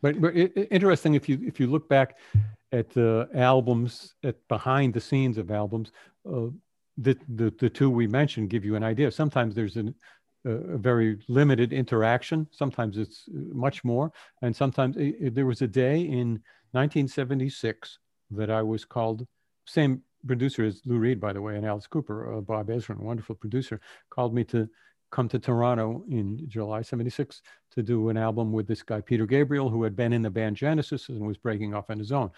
But, 0.02 0.20
but 0.20 0.36
it, 0.36 0.68
interesting 0.70 1.14
if 1.14 1.28
you 1.28 1.38
if 1.42 1.60
you 1.60 1.66
look 1.66 1.88
back 1.88 2.18
at 2.72 2.90
the 2.90 3.28
albums 3.34 4.14
at 4.24 4.36
behind 4.48 4.94
the 4.94 5.00
scenes 5.00 5.36
of 5.38 5.50
albums, 5.50 5.92
uh, 6.26 6.48
the, 6.96 7.16
the 7.28 7.52
the 7.58 7.68
two 7.68 7.90
we 7.90 8.06
mentioned 8.06 8.50
give 8.50 8.64
you 8.64 8.76
an 8.76 8.82
idea. 8.82 9.10
Sometimes 9.10 9.54
there's 9.54 9.76
an, 9.76 9.94
a 10.46 10.78
very 10.78 11.18
limited 11.28 11.72
interaction. 11.72 12.46
Sometimes 12.50 12.96
it's 12.96 13.24
much 13.28 13.84
more, 13.84 14.10
and 14.42 14.54
sometimes 14.54 14.96
it, 14.96 15.16
it, 15.20 15.34
there 15.34 15.46
was 15.46 15.62
a 15.62 15.68
day 15.68 16.00
in 16.00 16.40
1976 16.72 17.98
that 18.30 18.50
I 18.50 18.62
was 18.62 18.84
called. 18.84 19.26
Same 19.70 20.02
producer 20.26 20.64
as 20.64 20.82
Lou 20.84 20.98
Reed, 20.98 21.20
by 21.20 21.32
the 21.32 21.40
way, 21.40 21.56
and 21.56 21.64
Alice 21.64 21.86
Cooper, 21.86 22.36
uh, 22.36 22.40
Bob 22.40 22.68
Ezrin, 22.68 22.98
wonderful 22.98 23.34
producer, 23.34 23.80
called 24.10 24.34
me 24.34 24.44
to 24.44 24.68
come 25.10 25.28
to 25.28 25.38
Toronto 25.38 26.04
in 26.08 26.48
July 26.48 26.82
76 26.82 27.42
to 27.72 27.82
do 27.82 28.08
an 28.08 28.16
album 28.16 28.52
with 28.52 28.66
this 28.66 28.82
guy, 28.82 29.00
Peter 29.00 29.26
Gabriel, 29.26 29.68
who 29.68 29.82
had 29.82 29.96
been 29.96 30.12
in 30.12 30.22
the 30.22 30.30
band 30.30 30.56
Genesis 30.56 31.08
and 31.08 31.20
was 31.20 31.36
breaking 31.36 31.74
off 31.74 31.90
on 31.90 31.98
his 31.98 32.12
own. 32.12 32.30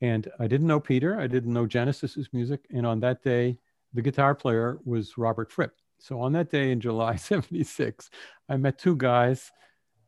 And 0.00 0.30
I 0.38 0.46
didn't 0.46 0.66
know 0.66 0.80
Peter, 0.80 1.18
I 1.18 1.26
didn't 1.26 1.52
know 1.52 1.66
Genesis's 1.66 2.28
music. 2.32 2.66
And 2.70 2.86
on 2.86 3.00
that 3.00 3.22
day, 3.22 3.58
the 3.94 4.02
guitar 4.02 4.34
player 4.34 4.78
was 4.84 5.16
Robert 5.18 5.50
Fripp. 5.50 5.72
So 5.98 6.20
on 6.20 6.32
that 6.32 6.50
day 6.50 6.70
in 6.70 6.80
July 6.80 7.16
76, 7.16 8.10
I 8.48 8.56
met 8.56 8.78
two 8.78 8.96
guys 8.96 9.50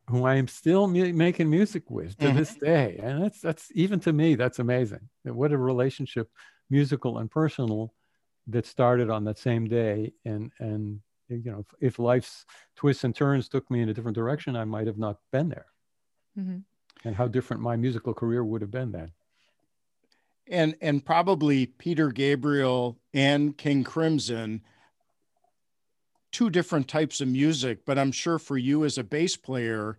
who 0.09 0.25
I 0.25 0.35
am 0.35 0.47
still 0.47 0.87
mu- 0.87 1.13
making 1.13 1.49
music 1.49 1.89
with 1.89 2.17
to 2.17 2.27
mm-hmm. 2.27 2.37
this 2.37 2.55
day. 2.55 2.99
And 3.01 3.23
that's, 3.23 3.41
that's 3.41 3.71
even 3.73 3.99
to 4.01 4.13
me, 4.13 4.35
that's 4.35 4.59
amazing. 4.59 5.09
What 5.23 5.51
a 5.51 5.57
relationship, 5.57 6.29
musical 6.71 7.19
and 7.19 7.29
personal, 7.29 7.93
that 8.47 8.65
started 8.65 9.09
on 9.09 9.23
that 9.25 9.37
same 9.37 9.67
day. 9.67 10.13
And, 10.25 10.51
and 10.59 11.01
you 11.29 11.51
know, 11.51 11.59
if, 11.59 11.93
if, 11.93 11.99
life's 11.99 12.45
twists 12.75 13.03
and 13.03 13.15
turns 13.15 13.47
took 13.47 13.69
me 13.69 13.81
in 13.81 13.89
a 13.89 13.93
different 13.93 14.15
direction, 14.15 14.55
I 14.55 14.65
might 14.65 14.87
have 14.87 14.97
not 14.97 15.19
been 15.31 15.49
there. 15.49 15.67
Mm-hmm. 16.37 16.57
And 17.07 17.15
how 17.15 17.27
different 17.27 17.61
my 17.61 17.75
musical 17.75 18.13
career 18.13 18.43
would 18.43 18.61
have 18.61 18.71
been 18.71 18.91
then. 18.91 19.11
And 20.47 20.75
and 20.81 21.05
probably 21.05 21.65
Peter 21.65 22.11
Gabriel 22.11 22.97
and 23.13 23.57
King 23.57 23.83
Crimson, 23.83 24.61
two 26.31 26.49
different 26.49 26.87
types 26.87 27.21
of 27.21 27.27
music, 27.27 27.85
but 27.85 27.97
I'm 27.97 28.11
sure 28.11 28.37
for 28.37 28.57
you 28.57 28.83
as 28.83 28.97
a 28.97 29.03
bass 29.03 29.37
player, 29.37 29.97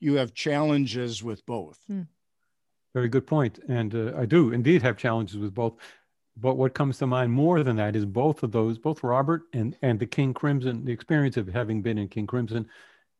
you 0.00 0.14
have 0.14 0.34
challenges 0.34 1.22
with 1.22 1.44
both. 1.44 1.80
Mm. 1.90 2.06
Very 2.94 3.08
good 3.08 3.26
point. 3.26 3.58
And 3.68 3.94
uh, 3.94 4.12
I 4.16 4.24
do 4.24 4.52
indeed 4.52 4.82
have 4.82 4.96
challenges 4.96 5.36
with 5.36 5.54
both 5.54 5.76
but 6.36 6.56
what 6.56 6.74
comes 6.74 6.98
to 6.98 7.06
mind 7.06 7.32
more 7.32 7.62
than 7.62 7.76
that 7.76 7.94
is 7.94 8.04
both 8.04 8.42
of 8.42 8.50
those, 8.50 8.78
both 8.78 9.04
Robert 9.04 9.42
and 9.52 9.76
and 9.82 9.98
the 10.00 10.06
King 10.06 10.34
Crimson, 10.34 10.84
the 10.84 10.92
experience 10.92 11.36
of 11.36 11.48
having 11.48 11.80
been 11.80 11.98
in 11.98 12.08
King 12.08 12.26
Crimson, 12.26 12.66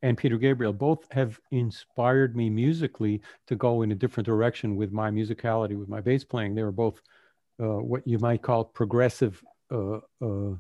and 0.02 0.18
Peter 0.18 0.37
Gabriel, 0.37 0.72
both 0.72 1.06
have 1.12 1.38
inspired 1.52 2.37
me 2.37 2.50
musically 2.50 3.20
to 3.46 3.54
go 3.56 3.82
in 3.82 3.92
a 3.92 3.94
different 3.94 4.26
direction 4.26 4.74
with 4.76 4.90
my 4.90 5.10
musicality, 5.10 5.78
with 5.78 5.88
my 5.88 6.00
bass 6.00 6.24
playing. 6.24 6.54
They 6.54 6.64
were 6.64 6.72
both 6.72 7.00
uh, 7.62 7.78
what 7.78 8.06
you 8.06 8.18
might 8.18 8.42
call 8.42 8.64
progressive 8.64 9.42
uh, 9.70 9.98
uh, 10.20 10.56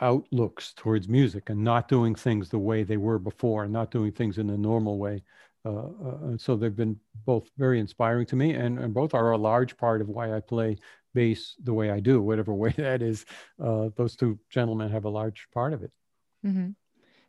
outlooks 0.00 0.74
towards 0.74 1.08
music, 1.08 1.48
and 1.48 1.64
not 1.64 1.88
doing 1.88 2.14
things 2.14 2.50
the 2.50 2.58
way 2.58 2.82
they 2.82 2.98
were 2.98 3.18
before, 3.18 3.64
and 3.64 3.72
not 3.72 3.90
doing 3.90 4.12
things 4.12 4.36
in 4.36 4.50
a 4.50 4.56
normal 4.56 4.98
way. 4.98 5.22
Uh, 5.64 5.70
uh, 5.70 6.36
so 6.38 6.56
they've 6.56 6.76
been 6.76 6.98
both 7.26 7.48
very 7.58 7.80
inspiring 7.80 8.26
to 8.26 8.36
me, 8.36 8.54
and, 8.54 8.78
and 8.78 8.94
both 8.94 9.14
are 9.14 9.32
a 9.32 9.38
large 9.38 9.76
part 9.76 10.00
of 10.00 10.08
why 10.08 10.34
I 10.34 10.40
play 10.40 10.78
bass 11.12 11.54
the 11.62 11.74
way 11.74 11.90
I 11.90 12.00
do, 12.00 12.22
whatever 12.22 12.54
way 12.54 12.74
that 12.76 13.02
is. 13.02 13.24
Uh, 13.62 13.90
those 13.96 14.16
two 14.16 14.38
gentlemen 14.50 14.90
have 14.90 15.04
a 15.04 15.10
large 15.10 15.48
part 15.52 15.72
of 15.72 15.82
it. 15.82 15.92
Mm-hmm. 16.44 16.70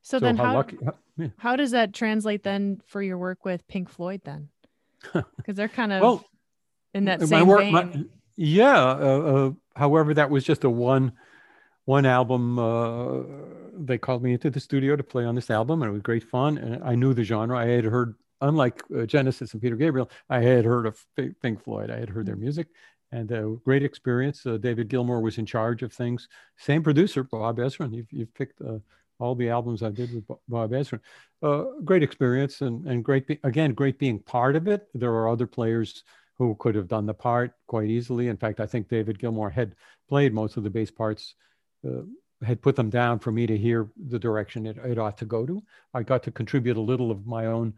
So, 0.04 0.18
so, 0.18 0.20
then, 0.20 0.38
how, 0.38 0.46
how, 0.46 0.56
lucky, 0.56 0.78
how, 0.84 0.94
yeah. 1.18 1.28
how, 1.38 1.56
does 1.56 1.72
that 1.72 1.94
translate 1.94 2.44
then 2.44 2.82
for 2.88 3.04
your 3.04 3.18
work 3.18 3.46
with 3.46 3.68
Pink 3.68 3.90
Floyd 3.90 4.22
then? 4.24 4.50
Because 5.38 5.56
they're 5.56 5.68
kind 5.68 5.92
of 5.92 6.02
well, 6.02 6.26
in 6.94 7.06
that 7.06 7.22
same 7.28 7.48
work, 7.48 7.60
vein. 7.60 7.74
My, 7.74 8.04
yeah. 8.36 8.80
Uh, 8.80 9.20
uh, 9.20 9.52
however, 9.76 10.14
that 10.14 10.30
was 10.30 10.44
just 10.44 10.64
a 10.64 10.70
one 10.70 11.14
one 11.86 12.06
album. 12.06 12.60
Uh, 12.60 13.24
they 13.78 13.98
called 13.98 14.24
me 14.24 14.34
into 14.34 14.50
the 14.50 14.60
studio 14.60 14.96
to 14.96 15.04
play 15.04 15.26
on 15.26 15.36
this 15.36 15.50
album, 15.50 15.82
and 15.82 15.90
it 15.90 15.94
was 15.94 16.02
great 16.02 16.24
fun. 16.24 16.58
And 16.58 16.84
I 16.84 16.96
knew 16.96 17.14
the 17.14 17.24
genre. 17.24 17.58
I 17.58 17.66
had 17.66 17.86
heard 17.86 18.16
unlike 18.42 18.84
uh, 18.96 19.06
Genesis 19.06 19.54
and 19.54 19.62
Peter 19.62 19.76
Gabriel, 19.76 20.10
I 20.30 20.42
had 20.42 20.66
heard 20.66 20.86
of 20.86 21.04
Pink 21.42 21.64
Floyd. 21.64 21.90
I 21.90 22.00
had 22.00 22.10
heard 22.10 22.26
their 22.26 22.36
mm. 22.36 22.42
music 22.42 22.68
and 23.12 23.32
a 23.32 23.56
great 23.64 23.84
experience. 23.84 24.46
Uh, 24.46 24.58
David 24.58 24.90
Gilmour 24.90 25.22
was 25.22 25.38
in 25.38 25.46
charge 25.46 25.84
of 25.84 25.94
things. 25.94 26.28
Same 26.58 26.84
producer, 26.84 27.24
Bob 27.24 27.58
Ezrin. 27.58 27.94
You've, 27.94 28.12
you've 28.12 28.34
picked 28.34 28.62
uh, 28.62 28.80
all 29.20 29.36
the 29.36 29.50
albums 29.50 29.84
I 29.84 29.90
did 29.90 30.14
with 30.14 30.26
Bob 30.48 30.72
Ezrin. 30.72 31.00
Uh, 31.44 31.64
great 31.84 32.04
experience 32.04 32.62
and, 32.62 32.86
and 32.88 33.04
great, 33.04 33.28
be- 33.28 33.40
again, 33.44 33.74
great 33.74 34.00
being 34.00 34.20
part 34.20 34.56
of 34.56 34.68
it. 34.68 34.88
There 34.94 35.12
are 35.12 35.30
other 35.30 35.48
players 35.48 36.04
who 36.38 36.56
could 36.56 36.76
have 36.76 36.88
done 36.88 37.06
the 37.06 37.14
part 37.14 37.54
quite 37.68 37.90
easily. 37.90 38.30
In 38.30 38.38
fact, 38.38 38.60
I 38.60 38.66
think 38.66 38.88
David 38.88 39.20
Gilmour 39.20 39.52
had 39.52 39.76
played 40.10 40.34
most 40.34 40.58
of 40.58 40.64
the 40.64 40.70
bass 40.70 40.90
parts, 40.90 41.36
uh, 41.88 42.02
had 42.44 42.62
put 42.62 42.76
them 42.76 42.90
down 42.90 43.20
for 43.20 43.32
me 43.32 43.46
to 43.46 43.58
hear 43.58 43.90
the 44.08 44.18
direction 44.18 44.66
it, 44.66 44.78
it 44.78 44.98
ought 44.98 45.18
to 45.20 45.26
go 45.26 45.46
to. 45.46 45.62
I 45.94 46.02
got 46.02 46.24
to 46.24 46.32
contribute 46.32 46.78
a 46.78 46.82
little 46.82 47.12
of 47.12 47.28
my 47.28 47.46
own 47.46 47.74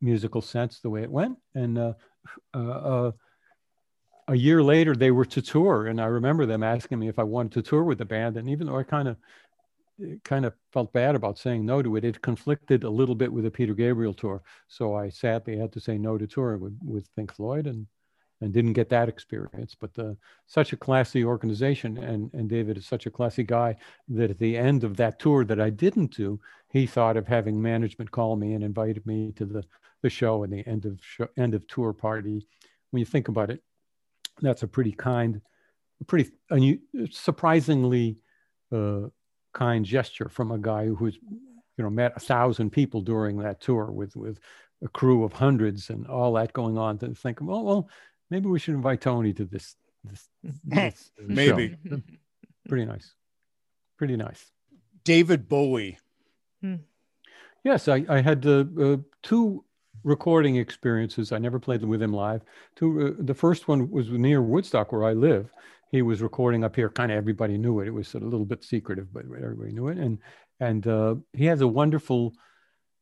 musical 0.00 0.42
sense 0.42 0.80
the 0.80 0.90
way 0.90 1.02
it 1.02 1.10
went. 1.10 1.38
And 1.54 1.78
uh, 1.78 1.92
uh, 2.54 2.58
uh, 2.58 3.12
a 4.28 4.34
year 4.34 4.62
later, 4.62 4.94
they 4.94 5.10
were 5.10 5.24
to 5.24 5.42
tour, 5.42 5.86
and 5.86 6.00
I 6.00 6.06
remember 6.06 6.46
them 6.46 6.62
asking 6.62 6.98
me 6.98 7.08
if 7.08 7.18
I 7.18 7.22
wanted 7.22 7.52
to 7.52 7.62
tour 7.62 7.82
with 7.82 7.98
the 7.98 8.04
band. 8.04 8.36
And 8.36 8.48
even 8.48 8.66
though 8.66 8.78
I 8.78 8.82
kind 8.82 9.08
of 9.08 9.16
kind 10.22 10.46
of 10.46 10.54
felt 10.72 10.92
bad 10.92 11.16
about 11.16 11.38
saying 11.38 11.66
no 11.66 11.82
to 11.82 11.96
it, 11.96 12.04
it 12.04 12.22
conflicted 12.22 12.84
a 12.84 12.90
little 12.90 13.14
bit 13.14 13.32
with 13.32 13.44
the 13.44 13.50
Peter 13.50 13.74
Gabriel 13.74 14.14
tour. 14.14 14.42
So 14.68 14.94
I 14.94 15.08
sadly 15.08 15.56
had 15.56 15.72
to 15.72 15.80
say 15.80 15.98
no 15.98 16.16
to 16.18 16.26
touring 16.26 16.60
with, 16.60 16.78
with 16.84 17.14
Pink 17.16 17.34
Floyd, 17.34 17.66
and 17.66 17.86
and 18.40 18.52
didn't 18.52 18.74
get 18.74 18.88
that 18.90 19.08
experience. 19.08 19.74
But 19.78 19.98
uh, 19.98 20.14
such 20.46 20.72
a 20.72 20.76
classy 20.76 21.24
organization, 21.24 21.98
and 21.98 22.32
and 22.34 22.48
David 22.48 22.76
is 22.76 22.86
such 22.86 23.06
a 23.06 23.10
classy 23.10 23.42
guy 23.42 23.76
that 24.08 24.30
at 24.30 24.38
the 24.38 24.56
end 24.56 24.84
of 24.84 24.96
that 24.96 25.18
tour 25.18 25.44
that 25.44 25.60
I 25.60 25.70
didn't 25.70 26.16
do, 26.16 26.40
he 26.70 26.86
thought 26.86 27.16
of 27.16 27.26
having 27.26 27.60
management 27.60 28.10
call 28.10 28.36
me 28.36 28.54
and 28.54 28.62
invited 28.62 29.04
me 29.06 29.32
to 29.36 29.44
the 29.44 29.64
the 30.02 30.10
show 30.10 30.44
and 30.44 30.52
the 30.52 30.66
end 30.66 30.84
of 30.84 30.98
show, 31.02 31.28
end 31.36 31.54
of 31.54 31.66
tour 31.66 31.92
party. 31.92 32.46
When 32.90 33.00
you 33.00 33.06
think 33.06 33.28
about 33.28 33.50
it, 33.50 33.62
that's 34.40 34.62
a 34.62 34.68
pretty 34.68 34.92
kind, 34.92 35.40
pretty 36.06 36.30
surprisingly 37.10 38.18
uh, 38.72 39.08
kind 39.52 39.84
gesture 39.84 40.28
from 40.28 40.52
a 40.52 40.58
guy 40.58 40.86
who's 40.86 41.18
you 41.76 41.84
know 41.84 41.90
met 41.90 42.12
a 42.16 42.20
thousand 42.20 42.70
people 42.70 43.00
during 43.00 43.38
that 43.38 43.60
tour 43.60 43.90
with 43.90 44.14
with 44.16 44.38
a 44.82 44.88
crew 44.88 45.24
of 45.24 45.32
hundreds 45.32 45.90
and 45.90 46.06
all 46.06 46.32
that 46.34 46.52
going 46.52 46.78
on. 46.78 46.98
To 46.98 47.14
think, 47.14 47.38
well, 47.40 47.64
well, 47.64 47.88
maybe 48.30 48.48
we 48.48 48.58
should 48.58 48.74
invite 48.74 49.00
Tony 49.00 49.32
to 49.34 49.44
this. 49.44 49.76
This, 50.04 50.28
this 50.64 51.10
maybe 51.18 51.76
pretty 52.68 52.84
nice, 52.84 53.14
pretty 53.96 54.16
nice. 54.16 54.50
David 55.04 55.48
Bowie. 55.48 55.98
Hmm. 56.60 56.76
Yes, 57.64 57.88
I, 57.88 58.04
I 58.08 58.20
had 58.20 58.46
uh, 58.46 58.64
uh, 58.80 58.96
two 59.22 59.64
recording 60.04 60.56
experiences. 60.56 61.32
I 61.32 61.38
never 61.38 61.58
played 61.58 61.80
them 61.80 61.90
with 61.90 62.02
him 62.02 62.12
live. 62.12 62.42
Two, 62.76 63.16
uh, 63.18 63.22
the 63.22 63.34
first 63.34 63.68
one 63.68 63.90
was 63.90 64.08
near 64.10 64.42
Woodstock, 64.42 64.92
where 64.92 65.04
I 65.04 65.12
live. 65.12 65.50
He 65.90 66.02
was 66.02 66.22
recording 66.22 66.64
up 66.64 66.76
here. 66.76 66.88
Kind 66.88 67.10
of 67.10 67.18
everybody 67.18 67.58
knew 67.58 67.80
it. 67.80 67.88
It 67.88 67.92
was 67.92 68.08
sort 68.08 68.22
of 68.22 68.28
a 68.28 68.30
little 68.30 68.46
bit 68.46 68.62
secretive, 68.62 69.12
but 69.12 69.24
everybody 69.24 69.72
knew 69.72 69.88
it. 69.88 69.98
And 69.98 70.18
and 70.60 70.86
uh, 70.86 71.16
he 71.32 71.46
has 71.46 71.60
a 71.60 71.68
wonderful 71.68 72.34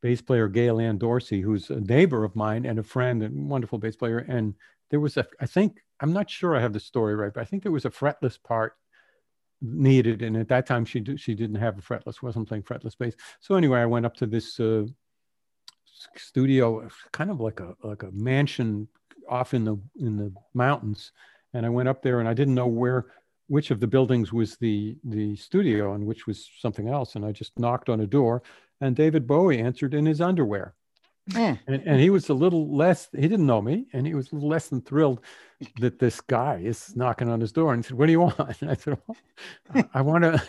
bass 0.02 0.20
player, 0.20 0.48
Gail 0.48 0.78
Ann 0.78 0.98
Dorsey, 0.98 1.40
who's 1.40 1.70
a 1.70 1.80
neighbor 1.80 2.22
of 2.24 2.36
mine 2.36 2.66
and 2.66 2.78
a 2.78 2.82
friend 2.82 3.22
and 3.22 3.48
wonderful 3.48 3.78
bass 3.78 3.96
player. 3.96 4.18
And 4.18 4.54
there 4.90 5.00
was 5.00 5.16
a, 5.16 5.26
I 5.40 5.46
think, 5.46 5.78
I'm 6.00 6.12
not 6.12 6.30
sure 6.30 6.56
I 6.56 6.60
have 6.60 6.72
the 6.72 6.80
story 6.80 7.14
right, 7.14 7.32
but 7.32 7.40
I 7.40 7.44
think 7.44 7.62
there 7.62 7.72
was 7.72 7.84
a 7.84 7.90
fretless 7.90 8.42
part 8.42 8.74
needed. 9.60 10.22
And 10.22 10.36
at 10.36 10.48
that 10.48 10.66
time, 10.66 10.84
she 10.84 11.00
did, 11.00 11.20
she 11.20 11.34
didn't 11.34 11.56
have 11.56 11.78
a 11.78 11.82
fretless, 11.82 12.22
wasn't 12.22 12.48
playing 12.48 12.64
fretless 12.64 12.96
bass. 12.98 13.14
So 13.40 13.54
anyway, 13.54 13.80
I 13.80 13.86
went 13.86 14.06
up 14.06 14.16
to 14.16 14.26
this 14.26 14.60
uh, 14.60 14.84
studio, 16.16 16.88
kind 17.12 17.30
of 17.30 17.40
like 17.40 17.60
a 17.60 17.74
like 17.82 18.02
a 18.02 18.10
mansion 18.12 18.88
off 19.28 19.54
in 19.54 19.64
the 19.64 19.76
in 19.98 20.16
the 20.16 20.32
mountains, 20.54 21.12
and 21.54 21.64
I 21.64 21.68
went 21.68 21.88
up 21.88 22.02
there, 22.02 22.20
and 22.20 22.28
I 22.28 22.34
didn't 22.34 22.54
know 22.54 22.66
where 22.66 23.06
which 23.48 23.70
of 23.70 23.80
the 23.80 23.86
buildings 23.86 24.32
was 24.32 24.56
the 24.56 24.96
the 25.04 25.36
studio 25.36 25.94
and 25.94 26.06
which 26.06 26.26
was 26.26 26.48
something 26.58 26.88
else, 26.88 27.14
and 27.14 27.24
I 27.24 27.32
just 27.32 27.58
knocked 27.58 27.88
on 27.88 28.00
a 28.00 28.06
door, 28.06 28.42
and 28.80 28.94
David 28.94 29.26
Bowie 29.26 29.58
answered 29.58 29.94
in 29.94 30.06
his 30.06 30.20
underwear. 30.20 30.74
Mm. 31.30 31.58
And, 31.66 31.82
and, 31.86 32.00
he 32.00 32.10
was 32.10 32.28
a 32.28 32.34
little 32.34 32.74
less, 32.74 33.08
he 33.12 33.22
didn't 33.22 33.46
know 33.46 33.60
me, 33.60 33.86
and 33.92 34.06
he 34.06 34.14
was 34.14 34.32
less 34.32 34.68
than 34.68 34.80
thrilled 34.80 35.20
that 35.80 35.98
this 35.98 36.20
guy 36.20 36.60
is 36.62 36.94
knocking 36.94 37.28
on 37.28 37.40
his 37.40 37.50
door. 37.50 37.72
And 37.72 37.84
he 37.84 37.88
said, 37.88 37.98
What 37.98 38.06
do 38.06 38.12
you 38.12 38.20
want? 38.20 38.38
And 38.60 38.70
I 38.70 38.74
said, 38.74 38.98
well, 39.06 39.90
I 39.92 40.02
want 40.02 40.22
to, 40.22 40.42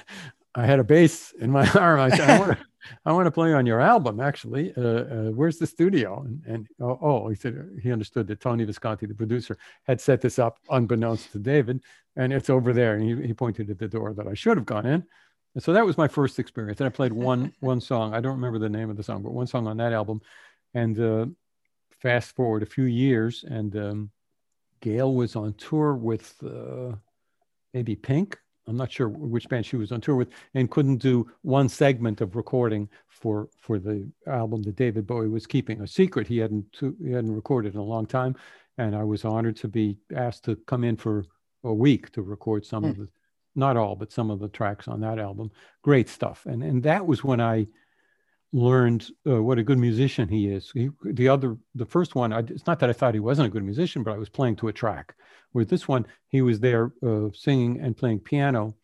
I 0.53 0.65
had 0.65 0.79
a 0.79 0.83
bass 0.83 1.33
in 1.39 1.51
my 1.51 1.67
arm. 1.75 1.99
I 1.99 2.09
said, 2.09 2.29
I 2.29 2.39
want 2.39 2.51
to, 2.57 2.65
I 3.05 3.11
want 3.11 3.25
to 3.25 3.31
play 3.31 3.53
on 3.53 3.65
your 3.65 3.81
album, 3.81 4.19
actually. 4.19 4.73
Uh, 4.77 4.81
uh, 4.81 5.31
where's 5.31 5.57
the 5.57 5.67
studio? 5.67 6.23
And, 6.25 6.43
and 6.45 6.67
oh, 6.79 6.99
oh, 7.01 7.29
he 7.29 7.35
said 7.35 7.79
he 7.81 7.91
understood 7.91 8.27
that 8.27 8.39
Tony 8.39 8.63
Visconti, 8.63 9.07
the 9.07 9.15
producer, 9.15 9.57
had 9.83 9.99
set 9.99 10.21
this 10.21 10.39
up 10.39 10.59
unbeknownst 10.69 11.31
to 11.31 11.39
David, 11.39 11.81
and 12.15 12.31
it's 12.31 12.49
over 12.49 12.71
there. 12.71 12.95
And 12.95 13.03
he, 13.03 13.27
he 13.27 13.33
pointed 13.33 13.69
at 13.69 13.79
the 13.79 13.87
door 13.87 14.13
that 14.13 14.27
I 14.27 14.35
should 14.35 14.57
have 14.57 14.65
gone 14.65 14.85
in. 14.85 15.03
And 15.55 15.63
so 15.63 15.73
that 15.73 15.85
was 15.85 15.97
my 15.97 16.07
first 16.07 16.37
experience. 16.37 16.79
And 16.79 16.87
I 16.87 16.91
played 16.91 17.13
one 17.13 17.51
one 17.61 17.81
song. 17.81 18.13
I 18.13 18.21
don't 18.21 18.35
remember 18.35 18.59
the 18.59 18.69
name 18.69 18.89
of 18.89 18.97
the 18.97 19.03
song, 19.03 19.23
but 19.23 19.33
one 19.33 19.47
song 19.47 19.67
on 19.67 19.77
that 19.77 19.91
album. 19.91 20.21
And 20.77 20.99
uh, 20.99 21.25
fast 21.89 22.35
forward 22.35 22.63
a 22.63 22.67
few 22.67 22.85
years, 22.85 23.43
and 23.47 23.75
um, 23.75 24.11
Gail 24.81 25.13
was 25.13 25.35
on 25.35 25.53
tour 25.53 25.95
with 25.95 26.35
uh, 26.43 26.95
maybe 27.73 27.95
Pink 27.95 28.37
I'm 28.67 28.75
not 28.75 28.91
sure 28.91 29.07
which 29.07 29.47
band 29.47 29.65
she 29.65 29.77
was 29.77 29.91
on 29.91 30.01
tour 30.01 30.15
with, 30.15 30.29
and 30.53 30.69
couldn't 30.69 30.97
do 30.97 31.31
one 31.41 31.69
segment 31.69 32.21
of 32.21 32.35
recording 32.35 32.89
for 33.07 33.49
for 33.57 33.79
the 33.79 34.09
album 34.27 34.61
that 34.63 34.75
David 34.75 35.07
Bowie 35.07 35.29
was 35.29 35.47
keeping 35.47 35.81
a 35.81 35.87
secret. 35.87 36.27
He 36.27 36.37
hadn't 36.37 36.65
he 36.79 37.11
hadn't 37.11 37.33
recorded 37.33 37.73
in 37.73 37.79
a 37.79 37.83
long 37.83 38.05
time, 38.05 38.35
and 38.77 38.95
I 38.95 39.03
was 39.03 39.23
honored 39.23 39.55
to 39.57 39.67
be 39.67 39.97
asked 40.13 40.43
to 40.45 40.57
come 40.67 40.83
in 40.83 40.97
for 40.97 41.25
a 41.63 41.73
week 41.73 42.11
to 42.11 42.21
record 42.21 42.65
some 42.65 42.83
mm. 42.83 42.89
of 42.89 42.97
the, 42.97 43.07
not 43.55 43.77
all, 43.77 43.95
but 43.95 44.11
some 44.11 44.29
of 44.29 44.39
the 44.39 44.49
tracks 44.49 44.87
on 44.87 44.99
that 45.01 45.17
album. 45.17 45.49
Great 45.81 46.09
stuff, 46.09 46.45
and 46.45 46.61
and 46.61 46.83
that 46.83 47.05
was 47.05 47.23
when 47.23 47.39
I 47.39 47.67
learned 48.53 49.09
uh, 49.27 49.41
what 49.41 49.59
a 49.59 49.63
good 49.63 49.77
musician 49.77 50.27
he 50.27 50.47
is. 50.47 50.71
He, 50.71 50.89
the 51.03 51.27
other, 51.27 51.57
the 51.75 51.85
first 51.85 52.15
one, 52.15 52.31
I, 52.31 52.39
it's 52.39 52.65
not 52.65 52.79
that 52.79 52.89
I 52.89 52.93
thought 52.93 53.13
he 53.13 53.19
wasn't 53.19 53.47
a 53.47 53.51
good 53.51 53.63
musician, 53.63 54.03
but 54.03 54.13
I 54.13 54.17
was 54.17 54.29
playing 54.29 54.55
to 54.57 54.69
a 54.69 54.73
track. 54.73 55.15
With 55.53 55.69
this 55.69 55.87
one, 55.87 56.05
he 56.29 56.41
was 56.41 56.59
there 56.59 56.91
uh, 57.05 57.29
singing 57.33 57.79
and 57.79 57.97
playing 57.97 58.19
piano. 58.19 58.75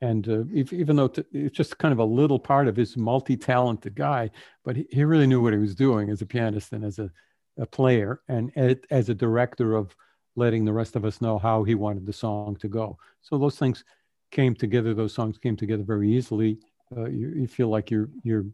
And 0.00 0.28
uh, 0.28 0.44
if, 0.52 0.72
even 0.72 0.96
though 0.96 1.08
t- 1.08 1.24
it's 1.32 1.56
just 1.56 1.78
kind 1.78 1.92
of 1.92 1.98
a 1.98 2.04
little 2.04 2.38
part 2.38 2.68
of 2.68 2.76
his 2.76 2.96
multi-talented 2.96 3.94
guy, 3.94 4.30
but 4.64 4.76
he, 4.76 4.86
he, 4.90 5.04
really 5.04 5.26
knew 5.26 5.40
what 5.40 5.52
he 5.52 5.58
was 5.58 5.74
doing 5.74 6.10
as 6.10 6.20
a 6.20 6.26
pianist 6.26 6.72
and 6.72 6.84
as 6.84 6.98
a, 6.98 7.10
a 7.58 7.66
player 7.66 8.20
and 8.28 8.52
as 8.90 9.08
a 9.08 9.14
director 9.14 9.76
of 9.76 9.94
letting 10.36 10.64
the 10.64 10.72
rest 10.72 10.96
of 10.96 11.04
us 11.04 11.20
know 11.20 11.38
how 11.38 11.62
he 11.62 11.74
wanted 11.74 12.04
the 12.04 12.12
song 12.12 12.56
to 12.56 12.68
go. 12.68 12.98
So 13.22 13.38
those 13.38 13.56
things 13.56 13.84
came 14.30 14.54
together. 14.54 14.92
Those 14.92 15.14
songs 15.14 15.38
came 15.38 15.56
together 15.56 15.84
very 15.84 16.10
easily. 16.10 16.58
Uh, 16.94 17.06
you, 17.06 17.28
you 17.28 17.46
feel 17.46 17.68
like 17.68 17.90
you're 17.90 18.08
you're 18.24 18.44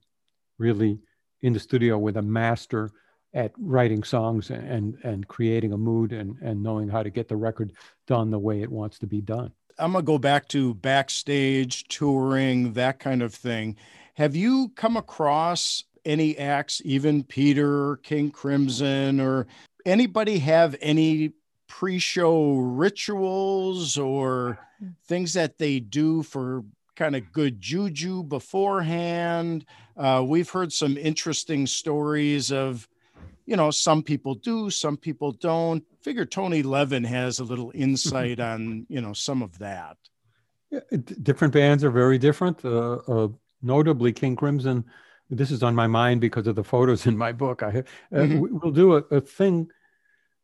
really 0.60 1.00
in 1.42 1.52
the 1.52 1.58
studio 1.58 1.98
with 1.98 2.16
a 2.16 2.22
master 2.22 2.90
at 3.32 3.52
writing 3.58 4.02
songs 4.02 4.50
and 4.50 4.96
and 5.02 5.26
creating 5.26 5.72
a 5.72 5.78
mood 5.78 6.12
and 6.12 6.36
and 6.42 6.62
knowing 6.62 6.88
how 6.88 7.02
to 7.02 7.10
get 7.10 7.28
the 7.28 7.36
record 7.36 7.72
done 8.06 8.30
the 8.30 8.38
way 8.38 8.62
it 8.62 8.70
wants 8.70 8.98
to 8.98 9.06
be 9.06 9.20
done. 9.20 9.50
I'm 9.78 9.92
gonna 9.92 10.04
go 10.04 10.18
back 10.18 10.46
to 10.48 10.74
backstage 10.74 11.88
touring, 11.88 12.74
that 12.74 12.98
kind 12.98 13.22
of 13.22 13.34
thing. 13.34 13.76
Have 14.14 14.36
you 14.36 14.70
come 14.76 14.96
across 14.96 15.84
any 16.04 16.36
acts, 16.38 16.82
even 16.84 17.22
Peter, 17.22 17.96
King 17.98 18.30
Crimson, 18.30 19.20
or 19.20 19.46
anybody 19.86 20.38
have 20.38 20.76
any 20.80 21.32
pre-show 21.68 22.56
rituals 22.56 23.96
or 23.96 24.58
things 25.06 25.34
that 25.34 25.58
they 25.58 25.78
do 25.78 26.22
for 26.22 26.64
kind 27.00 27.16
of 27.16 27.32
good 27.32 27.62
juju 27.62 28.22
beforehand. 28.22 29.64
Uh, 29.96 30.22
we've 30.24 30.50
heard 30.50 30.70
some 30.70 30.98
interesting 30.98 31.66
stories 31.66 32.52
of, 32.52 32.86
you 33.46 33.56
know, 33.56 33.70
some 33.70 34.02
people 34.02 34.34
do, 34.34 34.68
some 34.68 34.98
people 34.98 35.32
don't. 35.32 35.82
Figure 36.02 36.26
Tony 36.26 36.62
Levin 36.62 37.04
has 37.04 37.38
a 37.38 37.44
little 37.44 37.72
insight 37.74 38.38
on, 38.52 38.86
you 38.90 39.00
know, 39.00 39.14
some 39.14 39.40
of 39.40 39.58
that. 39.60 39.96
Yeah, 40.70 40.80
different 41.22 41.54
bands 41.54 41.82
are 41.84 41.90
very 41.90 42.18
different. 42.18 42.62
Uh, 42.62 42.96
uh, 43.08 43.28
notably, 43.62 44.12
King 44.12 44.36
Crimson. 44.36 44.84
This 45.30 45.50
is 45.50 45.62
on 45.62 45.74
my 45.74 45.86
mind 45.86 46.20
because 46.20 46.46
of 46.48 46.54
the 46.54 46.64
photos 46.64 47.06
in 47.06 47.16
my 47.16 47.32
book. 47.32 47.62
I 47.62 47.68
uh, 47.68 47.82
mm-hmm. 48.12 48.58
we'll 48.60 48.72
do 48.72 48.96
a, 48.96 48.98
a 49.10 49.20
thing 49.22 49.70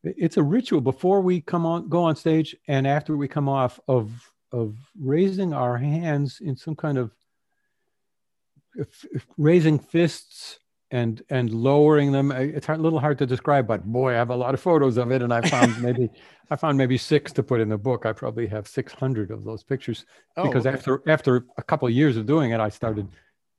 it's 0.04 0.36
a 0.36 0.42
ritual 0.42 0.80
before 0.80 1.20
we 1.20 1.40
come 1.40 1.66
on 1.66 1.88
go 1.88 2.04
on 2.04 2.14
stage 2.14 2.54
and 2.68 2.86
after 2.86 3.16
we 3.16 3.26
come 3.26 3.48
off 3.48 3.80
of 3.88 4.30
of 4.56 4.76
raising 4.98 5.52
our 5.52 5.76
hands 5.76 6.40
in 6.40 6.56
some 6.56 6.74
kind 6.74 6.98
of 6.98 7.10
raising 9.36 9.78
fists 9.78 10.58
and 10.92 11.22
and 11.30 11.52
lowering 11.52 12.12
them 12.12 12.30
it's 12.30 12.68
a 12.68 12.74
little 12.76 13.00
hard 13.00 13.18
to 13.18 13.26
describe 13.26 13.66
but 13.66 13.84
boy 13.84 14.12
i 14.12 14.14
have 14.14 14.30
a 14.30 14.36
lot 14.36 14.54
of 14.54 14.60
photos 14.60 14.96
of 14.98 15.10
it 15.10 15.20
and 15.20 15.34
i 15.34 15.40
found 15.40 15.82
maybe 15.86 16.08
i 16.50 16.56
found 16.56 16.78
maybe 16.78 16.96
six 16.96 17.32
to 17.32 17.42
put 17.42 17.60
in 17.60 17.68
the 17.68 17.76
book. 17.76 18.06
I 18.06 18.12
probably 18.12 18.46
have 18.46 18.68
600 18.68 19.32
of 19.32 19.42
those 19.44 19.64
pictures 19.64 20.06
oh, 20.36 20.46
because 20.46 20.64
okay. 20.66 20.76
after 20.76 21.02
after 21.08 21.44
a 21.58 21.62
couple 21.62 21.88
of 21.88 21.94
years 21.94 22.16
of 22.16 22.26
doing 22.26 22.52
it 22.52 22.60
i 22.60 22.68
started 22.68 23.08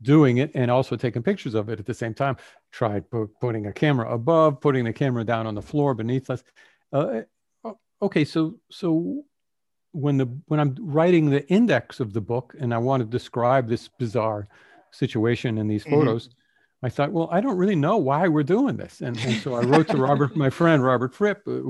doing 0.01 0.37
it 0.37 0.51
and 0.53 0.69
also 0.69 0.95
taking 0.95 1.23
pictures 1.23 1.55
of 1.55 1.69
it 1.69 1.79
at 1.79 1.85
the 1.85 1.93
same 1.93 2.13
time. 2.13 2.37
Tried 2.71 3.05
putting 3.41 3.67
a 3.67 3.73
camera 3.73 4.13
above 4.13 4.61
putting 4.61 4.85
the 4.85 4.93
camera 4.93 5.23
down 5.23 5.47
on 5.47 5.55
the 5.55 5.61
floor 5.61 5.93
beneath 5.93 6.29
us. 6.29 6.43
Uh, 6.93 7.21
okay 8.01 8.23
so 8.23 8.55
so 8.69 9.23
when 9.97 10.17
the 10.17 10.27
when 10.45 10.59
I'm 10.59 10.75
writing 10.79 11.29
the 11.29 11.47
index 11.47 11.99
of 11.99 12.13
the 12.13 12.21
book 12.21 12.55
and 12.59 12.73
I 12.73 12.77
want 12.77 13.01
to 13.01 13.09
describe 13.09 13.67
this 13.67 13.87
bizarre 13.87 14.47
situation 14.91 15.57
in 15.57 15.67
these 15.67 15.83
mm-hmm. 15.83 15.95
photos, 15.95 16.27
mm-hmm. 16.27 16.85
I 16.85 16.89
thought, 16.89 17.11
well, 17.11 17.27
I 17.31 17.41
don't 17.41 17.57
really 17.57 17.75
know 17.75 17.97
why 17.97 18.27
we're 18.27 18.43
doing 18.43 18.77
this, 18.77 19.01
and, 19.01 19.17
and 19.17 19.41
so 19.41 19.55
I 19.55 19.61
wrote 19.61 19.87
to 19.89 19.97
Robert, 19.97 20.35
my 20.35 20.51
friend 20.51 20.83
Robert 20.83 21.15
Fripp, 21.15 21.47
uh, 21.47 21.61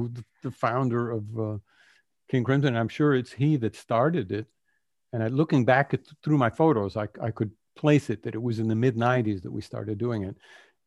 the 0.44 0.52
founder 0.52 1.12
of 1.12 1.40
uh, 1.40 1.58
King 2.30 2.44
Crimson. 2.44 2.76
I'm 2.76 2.90
sure 2.90 3.16
it's 3.16 3.32
he 3.32 3.56
that 3.58 3.76
started 3.76 4.32
it. 4.32 4.48
And 5.14 5.24
I, 5.24 5.28
looking 5.30 5.64
back 5.64 5.94
at, 5.94 6.02
through 6.22 6.38
my 6.38 6.50
photos, 6.50 6.98
I, 6.98 7.08
I 7.22 7.32
could 7.32 7.52
place 7.78 8.10
it 8.10 8.24
that 8.24 8.36
it 8.36 8.42
was 8.42 8.60
in 8.60 8.68
the 8.68 8.76
mid 8.76 8.98
90s 8.98 9.42
that 9.44 9.52
we 9.52 9.62
started 9.62 9.98
doing 9.98 10.24
it, 10.24 10.36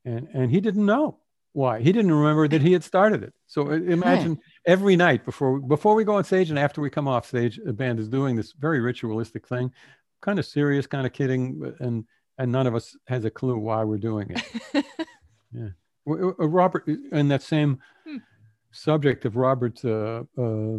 and 0.05 0.29
and 0.35 0.51
he 0.51 0.61
didn't 0.61 0.85
know 0.85 1.19
why? 1.53 1.81
He 1.81 1.93
didn't 1.93 2.13
remember 2.13 2.47
that 2.49 2.63
he 2.63 2.73
had 2.73 2.85
started 2.85 3.25
it. 3.25 3.35
So 3.47 3.71
imagine 3.71 4.39
every 4.67 4.97
night 4.97 5.25
before 5.25 5.59
before 5.59 5.95
we 5.95 6.05
go 6.05 6.15
on 6.15 6.25
stage 6.25 6.51
and 6.51 6.59
after 6.59 6.81
we 6.81 6.91
come 6.91 7.09
off 7.09 7.27
stage 7.27 7.59
a 7.67 7.73
band 7.73 7.99
is 7.99 8.09
doing 8.09 8.37
this 8.37 8.53
very 8.53 8.81
ritualistic 8.81 9.47
thing 9.49 9.73
kind 10.21 10.39
of 10.39 10.47
serious 10.47 10.87
kind 10.87 11.07
of 11.07 11.13
kidding 11.13 11.75
and 11.81 12.05
and 12.39 12.53
none 12.53 12.67
of 12.67 12.75
us 12.75 12.97
has 13.07 13.25
a 13.25 13.31
clue 13.31 13.57
why 13.59 13.85
we're 13.85 13.99
doing 13.99 14.31
it. 14.31 14.85
Yeah. 15.53 15.71
Uh, 16.09 16.47
robert 16.47 16.89
and 17.11 17.29
that 17.29 17.43
same 17.43 17.81
hmm. 18.07 18.19
subject 18.71 19.25
of 19.25 19.35
robert 19.35 19.85
uh, 19.85 20.23
uh, 20.39 20.79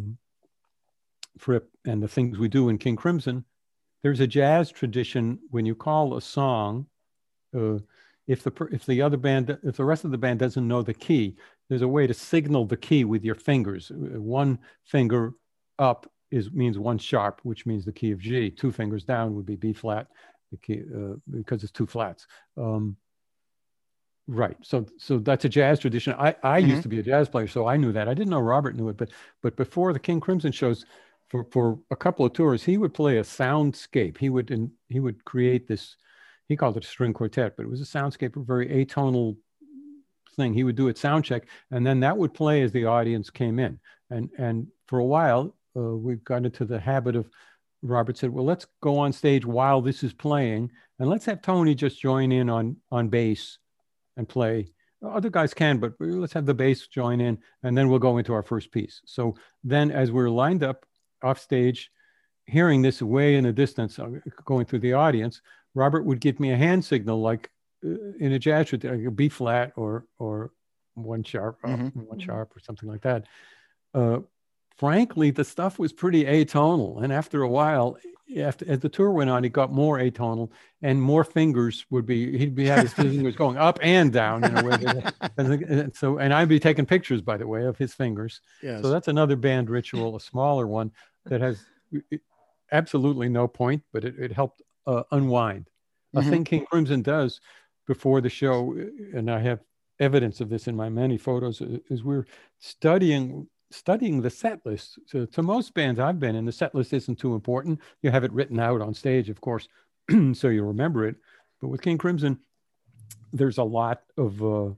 fripp 1.37 1.69
and 1.83 2.01
the 2.01 2.07
things 2.07 2.37
we 2.37 2.47
do 2.47 2.69
in 2.69 2.77
king 2.77 2.95
crimson 2.95 3.43
there's 4.01 4.21
a 4.21 4.27
jazz 4.27 4.71
tradition 4.71 5.39
when 5.49 5.65
you 5.65 5.75
call 5.75 6.15
a 6.15 6.21
song 6.21 6.85
uh, 7.53 7.79
if 8.31 8.43
the 8.43 8.67
if 8.71 8.85
the 8.85 9.01
other 9.01 9.17
band 9.17 9.57
if 9.63 9.75
the 9.75 9.83
rest 9.83 10.05
of 10.05 10.11
the 10.11 10.17
band 10.17 10.39
doesn't 10.39 10.65
know 10.65 10.81
the 10.81 10.93
key 10.93 11.35
there's 11.67 11.81
a 11.81 11.87
way 11.87 12.07
to 12.07 12.13
signal 12.13 12.65
the 12.65 12.77
key 12.77 13.03
with 13.03 13.23
your 13.23 13.35
fingers. 13.35 13.91
One 13.93 14.59
finger 14.85 15.33
up 15.79 16.09
is 16.31 16.49
means 16.51 16.79
one 16.79 16.97
sharp 16.97 17.41
which 17.43 17.65
means 17.65 17.83
the 17.83 17.91
key 17.91 18.11
of 18.11 18.19
g. 18.19 18.49
Two 18.49 18.71
fingers 18.71 19.03
down 19.03 19.35
would 19.35 19.45
be 19.45 19.57
b 19.57 19.73
flat 19.73 20.07
the 20.51 20.57
key 20.57 20.81
uh, 20.95 21.15
because 21.29 21.63
it's 21.63 21.73
two 21.73 21.85
flats. 21.85 22.25
Um, 22.57 22.95
right. 24.27 24.55
So 24.61 24.85
so 24.97 25.19
that's 25.19 25.43
a 25.43 25.49
jazz 25.49 25.79
tradition. 25.79 26.13
I 26.13 26.35
i 26.41 26.61
mm-hmm. 26.61 26.69
used 26.69 26.83
to 26.83 26.89
be 26.89 26.99
a 26.99 27.03
jazz 27.03 27.27
player 27.27 27.47
so 27.47 27.67
i 27.67 27.75
knew 27.75 27.91
that. 27.91 28.07
I 28.07 28.13
didn't 28.13 28.31
know 28.31 28.39
robert 28.39 28.77
knew 28.77 28.87
it 28.87 28.95
but 28.95 29.09
but 29.41 29.57
before 29.57 29.91
the 29.91 29.99
king 29.99 30.21
crimson 30.21 30.53
shows 30.53 30.85
for 31.27 31.43
for 31.51 31.79
a 31.91 31.97
couple 31.97 32.25
of 32.25 32.31
tours 32.31 32.63
he 32.63 32.77
would 32.77 32.93
play 32.93 33.17
a 33.17 33.23
soundscape. 33.23 34.17
He 34.17 34.29
would 34.29 34.51
in, 34.51 34.71
he 34.87 35.01
would 35.01 35.25
create 35.25 35.67
this 35.67 35.97
he 36.51 36.57
called 36.57 36.75
it 36.75 36.83
a 36.83 36.87
string 36.87 37.13
quartet, 37.13 37.55
but 37.55 37.63
it 37.63 37.69
was 37.69 37.79
a 37.79 37.85
soundscape, 37.85 38.35
a 38.35 38.43
very 38.43 38.67
atonal 38.67 39.37
thing. 40.35 40.53
He 40.53 40.65
would 40.65 40.75
do 40.75 40.89
it 40.89 40.97
sound 40.97 41.23
check, 41.23 41.43
and 41.71 41.87
then 41.87 42.01
that 42.01 42.17
would 42.17 42.33
play 42.33 42.61
as 42.61 42.73
the 42.73 42.85
audience 42.85 43.29
came 43.29 43.57
in. 43.57 43.79
And 44.09 44.29
and 44.37 44.67
for 44.87 44.99
a 44.99 45.05
while, 45.05 45.55
uh, 45.77 45.95
we 45.95 46.15
got 46.15 46.45
into 46.45 46.65
the 46.65 46.77
habit 46.77 47.15
of 47.15 47.29
Robert 47.81 48.17
said, 48.17 48.31
"Well, 48.31 48.43
let's 48.43 48.67
go 48.81 48.99
on 48.99 49.13
stage 49.13 49.45
while 49.45 49.81
this 49.81 50.03
is 50.03 50.13
playing, 50.13 50.71
and 50.99 51.09
let's 51.09 51.25
have 51.25 51.41
Tony 51.41 51.73
just 51.73 52.01
join 52.01 52.33
in 52.33 52.49
on 52.49 52.75
on 52.91 53.07
bass 53.07 53.57
and 54.17 54.27
play. 54.27 54.73
Other 55.01 55.29
guys 55.29 55.53
can, 55.53 55.79
but 55.79 55.93
let's 55.99 56.33
have 56.33 56.45
the 56.45 56.53
bass 56.53 56.85
join 56.87 57.21
in, 57.21 57.39
and 57.63 57.77
then 57.77 57.87
we'll 57.87 57.99
go 57.99 58.17
into 58.17 58.33
our 58.33 58.43
first 58.43 58.73
piece." 58.73 59.01
So 59.05 59.35
then, 59.63 59.89
as 59.89 60.11
we're 60.11 60.29
lined 60.29 60.63
up 60.63 60.85
off 61.23 61.39
stage, 61.39 61.91
hearing 62.45 62.81
this 62.81 63.01
way 63.01 63.35
in 63.35 63.45
the 63.45 63.53
distance, 63.53 63.97
uh, 63.97 64.09
going 64.43 64.65
through 64.65 64.79
the 64.79 64.93
audience, 64.93 65.41
Robert 65.73 66.03
would 66.03 66.19
give 66.19 66.39
me 66.39 66.51
a 66.51 66.57
hand 66.57 66.83
signal 66.83 67.21
like 67.21 67.49
uh, 67.85 67.89
in 68.19 68.33
a 68.33 68.39
jazz 68.39 68.71
like 68.73 68.83
a 68.83 69.11
B 69.11 69.29
flat 69.29 69.73
or 69.75 70.05
or 70.19 70.51
one 70.95 71.23
sharp, 71.23 71.57
uh, 71.63 71.69
Mhm. 71.69 72.07
one 72.07 72.19
sharp 72.19 72.55
or 72.55 72.59
something 72.59 72.89
like 72.89 73.01
that. 73.01 73.25
Uh, 73.93 74.19
frankly, 74.77 75.31
the 75.31 75.43
stuff 75.43 75.79
was 75.79 75.93
pretty 75.93 76.25
atonal, 76.25 77.03
and 77.03 77.13
after 77.13 77.43
a 77.43 77.47
while, 77.49 77.97
after 78.37 78.69
as 78.69 78.79
the 78.79 78.89
tour 78.89 79.11
went 79.11 79.29
on, 79.29 79.43
it 79.45 79.49
got 79.49 79.71
more 79.71 79.99
atonal, 79.99 80.51
and 80.81 81.01
more 81.01 81.23
fingers 81.23 81.85
would 81.89 82.05
be 82.05 82.37
he'd 82.37 82.55
be 82.55 82.65
have 82.67 82.81
his 82.81 82.93
fingers 83.25 83.35
going 83.35 83.57
up 83.57 83.79
and 83.81 84.11
down 84.11 84.43
in 84.43 84.55
a 84.57 84.63
way. 84.63 84.77
That, 84.77 85.13
and 85.37 85.95
so, 85.95 86.17
and 86.17 86.33
I'd 86.33 86.49
be 86.49 86.59
taking 86.59 86.85
pictures, 86.85 87.21
by 87.21 87.37
the 87.37 87.47
way, 87.47 87.65
of 87.65 87.77
his 87.77 87.93
fingers. 87.93 88.41
Yes. 88.61 88.81
So 88.81 88.89
that's 88.89 89.07
another 89.07 89.35
band 89.37 89.69
ritual, 89.69 90.15
a 90.15 90.19
smaller 90.19 90.67
one 90.67 90.91
that 91.25 91.41
has 91.41 91.65
absolutely 92.71 93.29
no 93.29 93.47
point, 93.47 93.83
but 93.91 94.03
it, 94.05 94.15
it 94.19 94.31
helped 94.31 94.61
uh, 94.87 95.03
unwind. 95.11 95.69
Mhm. 96.15 96.27
A 96.27 96.29
thing 96.29 96.43
King 96.43 96.65
Crimson 96.65 97.01
does 97.01 97.39
before 97.87 98.21
the 98.21 98.29
show, 98.29 98.73
and 99.13 99.29
I 99.29 99.39
have 99.39 99.59
evidence 99.99 100.41
of 100.41 100.49
this 100.49 100.67
in 100.67 100.75
my 100.75 100.89
many 100.89 101.17
photos, 101.17 101.61
uh, 101.61 101.77
is 101.89 102.03
we're 102.03 102.25
studying 102.59 103.47
studying 103.73 104.21
the 104.21 104.29
set 104.29 104.65
list. 104.65 104.99
So 105.05 105.25
to 105.25 105.41
most 105.41 105.73
bands 105.73 105.97
I've 105.99 106.19
been 106.19 106.35
in, 106.35 106.43
the 106.45 106.51
set 106.51 106.75
list 106.75 106.91
isn't 106.91 107.17
too 107.17 107.35
important. 107.35 107.79
You 108.01 108.11
have 108.11 108.25
it 108.25 108.33
written 108.33 108.59
out 108.59 108.81
on 108.81 108.93
stage, 108.93 109.29
of 109.29 109.39
course, 109.39 109.69
so 110.33 110.49
you 110.49 110.63
remember 110.63 111.07
it. 111.07 111.15
But 111.61 111.69
with 111.69 111.81
King 111.81 111.97
Crimson, 111.97 112.39
there's 113.31 113.59
a 113.59 113.63
lot 113.63 114.01
of 114.17 114.43
uh, 114.43 114.71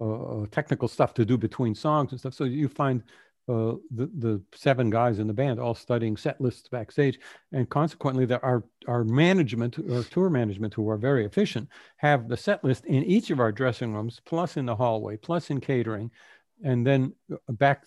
uh, 0.00 0.46
technical 0.50 0.88
stuff 0.88 1.12
to 1.14 1.24
do 1.24 1.36
between 1.36 1.74
songs 1.74 2.12
and 2.12 2.20
stuff. 2.20 2.34
So 2.34 2.44
you 2.44 2.68
find 2.68 3.02
uh, 3.50 3.74
the 3.90 4.06
the 4.18 4.42
seven 4.54 4.90
guys 4.90 5.18
in 5.18 5.26
the 5.26 5.32
band 5.32 5.58
all 5.58 5.74
studying 5.74 6.16
set 6.16 6.40
lists 6.40 6.68
backstage, 6.68 7.18
and 7.52 7.68
consequently, 7.68 8.24
the, 8.24 8.40
our 8.42 8.64
our 8.86 9.02
management, 9.04 9.76
our 9.90 10.04
tour 10.04 10.30
management, 10.30 10.72
who 10.74 10.88
are 10.88 10.96
very 10.96 11.24
efficient, 11.24 11.68
have 11.96 12.28
the 12.28 12.36
set 12.36 12.62
list 12.62 12.84
in 12.84 13.02
each 13.02 13.30
of 13.30 13.40
our 13.40 13.50
dressing 13.50 13.92
rooms, 13.92 14.20
plus 14.24 14.56
in 14.56 14.66
the 14.66 14.76
hallway, 14.76 15.16
plus 15.16 15.50
in 15.50 15.60
catering, 15.60 16.10
and 16.62 16.86
then 16.86 17.12
uh, 17.32 17.52
back 17.52 17.84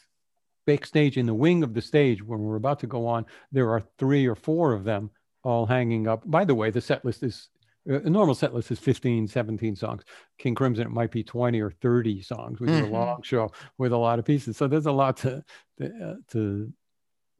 backstage 0.65 1.17
in 1.17 1.25
the 1.25 1.33
wing 1.33 1.63
of 1.63 1.73
the 1.73 1.81
stage 1.81 2.21
when 2.23 2.39
we're 2.39 2.55
about 2.55 2.79
to 2.79 2.87
go 2.87 3.07
on, 3.07 3.25
there 3.51 3.69
are 3.69 3.83
three 3.97 4.25
or 4.25 4.35
four 4.35 4.73
of 4.73 4.83
them 4.83 5.09
all 5.43 5.65
hanging 5.65 6.07
up. 6.07 6.23
By 6.25 6.45
the 6.45 6.55
way, 6.55 6.71
the 6.71 6.81
set 6.81 7.03
list 7.05 7.23
is 7.23 7.49
a 7.85 8.09
normal 8.09 8.35
set 8.35 8.53
list 8.53 8.71
is 8.71 8.79
15, 8.79 9.27
17 9.27 9.75
songs. 9.75 10.03
King 10.37 10.55
Crimson, 10.55 10.87
it 10.87 10.91
might 10.91 11.11
be 11.11 11.23
20 11.23 11.59
or 11.61 11.71
30 11.71 12.21
songs. 12.21 12.59
We 12.59 12.69
do 12.69 12.79
Mhm. 12.79 12.83
a 12.83 12.87
long 12.87 13.21
show 13.23 13.51
with 13.77 13.91
a 13.91 13.97
lot 13.97 14.19
of 14.19 14.25
pieces. 14.25 14.57
So 14.57 14.67
there's 14.67 14.85
a 14.85 14.91
lot 14.91 15.17
to, 15.17 15.43
to, 15.79 15.85
uh, 16.09 16.15
to 16.29 16.73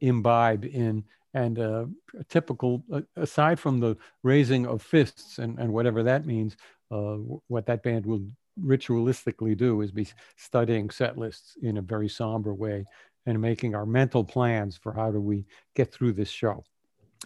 imbibe 0.00 0.64
in. 0.64 1.04
And 1.34 1.58
uh, 1.58 1.86
a 2.18 2.24
typical, 2.24 2.84
uh, 2.92 3.02
aside 3.16 3.58
from 3.58 3.80
the 3.80 3.96
raising 4.22 4.66
of 4.66 4.82
fists 4.82 5.38
and, 5.38 5.58
and 5.58 5.72
whatever 5.72 6.02
that 6.04 6.26
means, 6.26 6.56
uh, 6.92 6.96
w- 7.18 7.40
what 7.48 7.66
that 7.66 7.82
band 7.82 8.06
will 8.06 8.24
ritualistically 8.60 9.56
do 9.56 9.80
is 9.80 9.90
be 9.90 10.06
studying 10.36 10.90
set 10.90 11.18
lists 11.18 11.56
in 11.62 11.76
a 11.78 11.82
very 11.82 12.08
somber 12.08 12.54
way 12.54 12.84
and 13.26 13.40
making 13.40 13.74
our 13.74 13.86
mental 13.86 14.22
plans 14.22 14.76
for 14.76 14.92
how 14.92 15.10
do 15.10 15.20
we 15.20 15.44
get 15.74 15.92
through 15.92 16.12
this 16.12 16.28
show. 16.30 16.62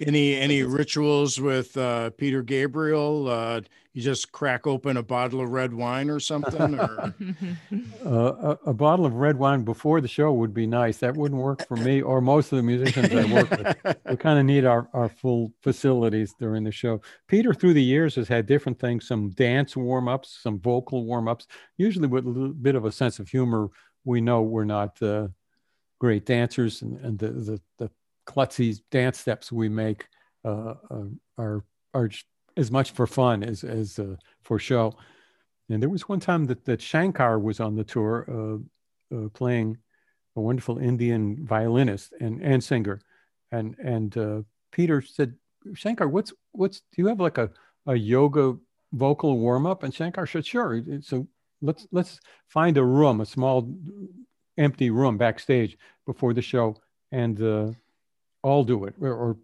Any 0.00 0.36
any 0.36 0.62
rituals 0.62 1.40
with 1.40 1.76
uh, 1.76 2.10
Peter 2.10 2.42
Gabriel? 2.42 3.28
Uh, 3.28 3.60
you 3.92 4.02
just 4.02 4.30
crack 4.30 4.66
open 4.66 4.96
a 4.96 5.02
bottle 5.02 5.40
of 5.40 5.50
red 5.50 5.74
wine 5.74 6.08
or 6.08 6.20
something, 6.20 6.78
or 6.78 7.14
Uh, 8.04 8.56
a, 8.64 8.70
a 8.70 8.74
bottle 8.74 9.04
of 9.04 9.14
red 9.14 9.36
wine 9.36 9.64
before 9.64 10.00
the 10.00 10.08
show 10.08 10.32
would 10.32 10.54
be 10.54 10.66
nice. 10.66 10.98
That 10.98 11.16
wouldn't 11.16 11.40
work 11.40 11.66
for 11.66 11.76
me 11.76 12.00
or 12.00 12.20
most 12.20 12.52
of 12.52 12.56
the 12.56 12.62
musicians 12.62 13.12
I 13.12 13.24
work 13.32 13.50
with. 13.50 13.76
We 14.08 14.16
kind 14.16 14.38
of 14.38 14.44
need 14.44 14.64
our, 14.64 14.88
our 14.94 15.08
full 15.08 15.52
facilities 15.62 16.32
during 16.38 16.64
the 16.64 16.70
show. 16.70 17.00
Peter, 17.26 17.52
through 17.52 17.74
the 17.74 17.82
years, 17.82 18.14
has 18.14 18.28
had 18.28 18.46
different 18.46 18.78
things 18.78 19.06
some 19.06 19.30
dance 19.30 19.76
warm 19.76 20.08
ups, 20.08 20.38
some 20.42 20.60
vocal 20.60 21.04
warm 21.04 21.28
ups, 21.28 21.46
usually 21.76 22.08
with 22.08 22.24
a 22.24 22.28
little 22.28 22.54
bit 22.54 22.76
of 22.76 22.84
a 22.84 22.92
sense 22.92 23.18
of 23.18 23.28
humor. 23.28 23.68
We 24.04 24.20
know 24.20 24.42
we're 24.42 24.64
not 24.64 25.02
uh, 25.02 25.28
great 25.98 26.24
dancers, 26.24 26.82
and, 26.82 26.98
and 27.00 27.18
the, 27.18 27.30
the, 27.30 27.60
the 27.78 27.90
klutzy 28.28 28.80
dance 28.90 29.18
steps 29.18 29.50
we 29.50 29.68
make 29.68 30.06
uh, 30.44 30.74
uh, 30.90 31.04
are, 31.38 31.64
are 31.94 32.10
as 32.56 32.70
much 32.70 32.90
for 32.90 33.06
fun 33.06 33.42
as, 33.42 33.64
as 33.64 33.98
uh, 33.98 34.16
for 34.42 34.58
show. 34.58 34.94
And 35.70 35.82
there 35.82 35.88
was 35.88 36.08
one 36.08 36.20
time 36.20 36.44
that, 36.46 36.64
that 36.66 36.80
Shankar 36.80 37.38
was 37.38 37.58
on 37.60 37.74
the 37.74 37.84
tour 37.84 38.14
uh, 39.14 39.28
playing 39.34 39.78
a 40.36 40.40
wonderful 40.40 40.78
Indian 40.78 41.44
violinist 41.46 42.12
and, 42.20 42.42
and 42.42 42.62
singer. 42.62 43.00
And, 43.50 43.76
and 43.82 44.16
uh, 44.16 44.42
Peter 44.72 45.00
said, 45.00 45.34
Shankar, 45.74 46.08
what's, 46.08 46.32
what's, 46.52 46.80
do 46.80 47.02
you 47.02 47.06
have 47.06 47.20
like 47.20 47.38
a, 47.38 47.50
a 47.86 47.94
yoga 47.94 48.56
vocal 48.92 49.38
warm 49.38 49.66
up? 49.66 49.82
And 49.82 49.92
Shankar 49.92 50.26
said, 50.26 50.46
sure. 50.46 50.82
So 51.00 51.26
let's, 51.62 51.86
let's 51.92 52.20
find 52.48 52.76
a 52.76 52.84
room, 52.84 53.20
a 53.20 53.26
small 53.26 53.70
empty 54.58 54.90
room 54.90 55.16
backstage 55.16 55.78
before 56.06 56.34
the 56.34 56.42
show 56.42 56.76
and 57.10 57.42
uh, 57.42 57.72
all 58.42 58.64
do 58.64 58.84
it. 58.84 58.94
Or, 59.00 59.12
or 59.14 59.36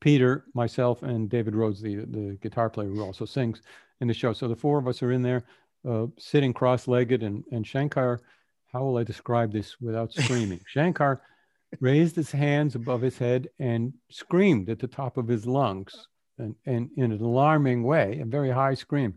Peter, 0.00 0.44
myself, 0.54 1.02
and 1.02 1.30
David 1.30 1.54
Rhodes, 1.54 1.80
the, 1.80 1.96
the 1.96 2.38
guitar 2.42 2.68
player 2.70 2.88
who 2.88 3.02
also 3.02 3.24
sings 3.24 3.62
in 4.00 4.08
the 4.08 4.14
show. 4.14 4.32
So 4.32 4.48
the 4.48 4.56
four 4.56 4.78
of 4.78 4.86
us 4.86 5.02
are 5.02 5.12
in 5.12 5.22
there 5.22 5.44
uh, 5.88 6.06
sitting 6.18 6.52
cross-legged 6.52 7.22
and, 7.22 7.44
and 7.52 7.66
Shankar, 7.66 8.20
how 8.72 8.82
will 8.82 8.98
I 8.98 9.04
describe 9.04 9.52
this 9.52 9.80
without 9.80 10.12
screaming? 10.14 10.60
Shankar 10.66 11.22
raised 11.80 12.16
his 12.16 12.30
hands 12.30 12.74
above 12.74 13.00
his 13.00 13.18
head 13.18 13.48
and 13.58 13.92
screamed 14.10 14.68
at 14.70 14.78
the 14.78 14.86
top 14.86 15.16
of 15.16 15.28
his 15.28 15.46
lungs 15.46 16.08
and, 16.38 16.54
and 16.66 16.90
in 16.96 17.12
an 17.12 17.20
alarming 17.20 17.82
way, 17.82 18.20
a 18.20 18.24
very 18.24 18.50
high 18.50 18.74
scream. 18.74 19.14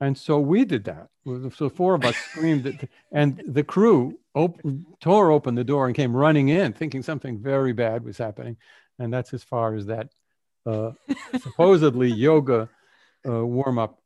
And 0.00 0.16
so 0.16 0.38
we 0.38 0.64
did 0.64 0.84
that. 0.84 1.08
So 1.54 1.68
four 1.68 1.94
of 1.94 2.04
us 2.04 2.16
screamed, 2.16 2.66
at, 2.66 2.88
and 3.12 3.42
the 3.46 3.64
crew 3.64 4.18
op- 4.34 4.60
tore 5.00 5.30
open 5.30 5.54
the 5.54 5.64
door 5.64 5.86
and 5.86 5.94
came 5.94 6.14
running 6.14 6.48
in, 6.48 6.72
thinking 6.72 7.02
something 7.02 7.38
very 7.38 7.72
bad 7.72 8.04
was 8.04 8.18
happening. 8.18 8.56
And 8.98 9.12
that's 9.12 9.32
as 9.34 9.42
far 9.42 9.74
as 9.74 9.86
that 9.86 10.08
uh, 10.66 10.92
supposedly 11.42 12.08
yoga 12.10 12.68
uh, 13.28 13.44
warm 13.44 13.78
up 13.78 14.00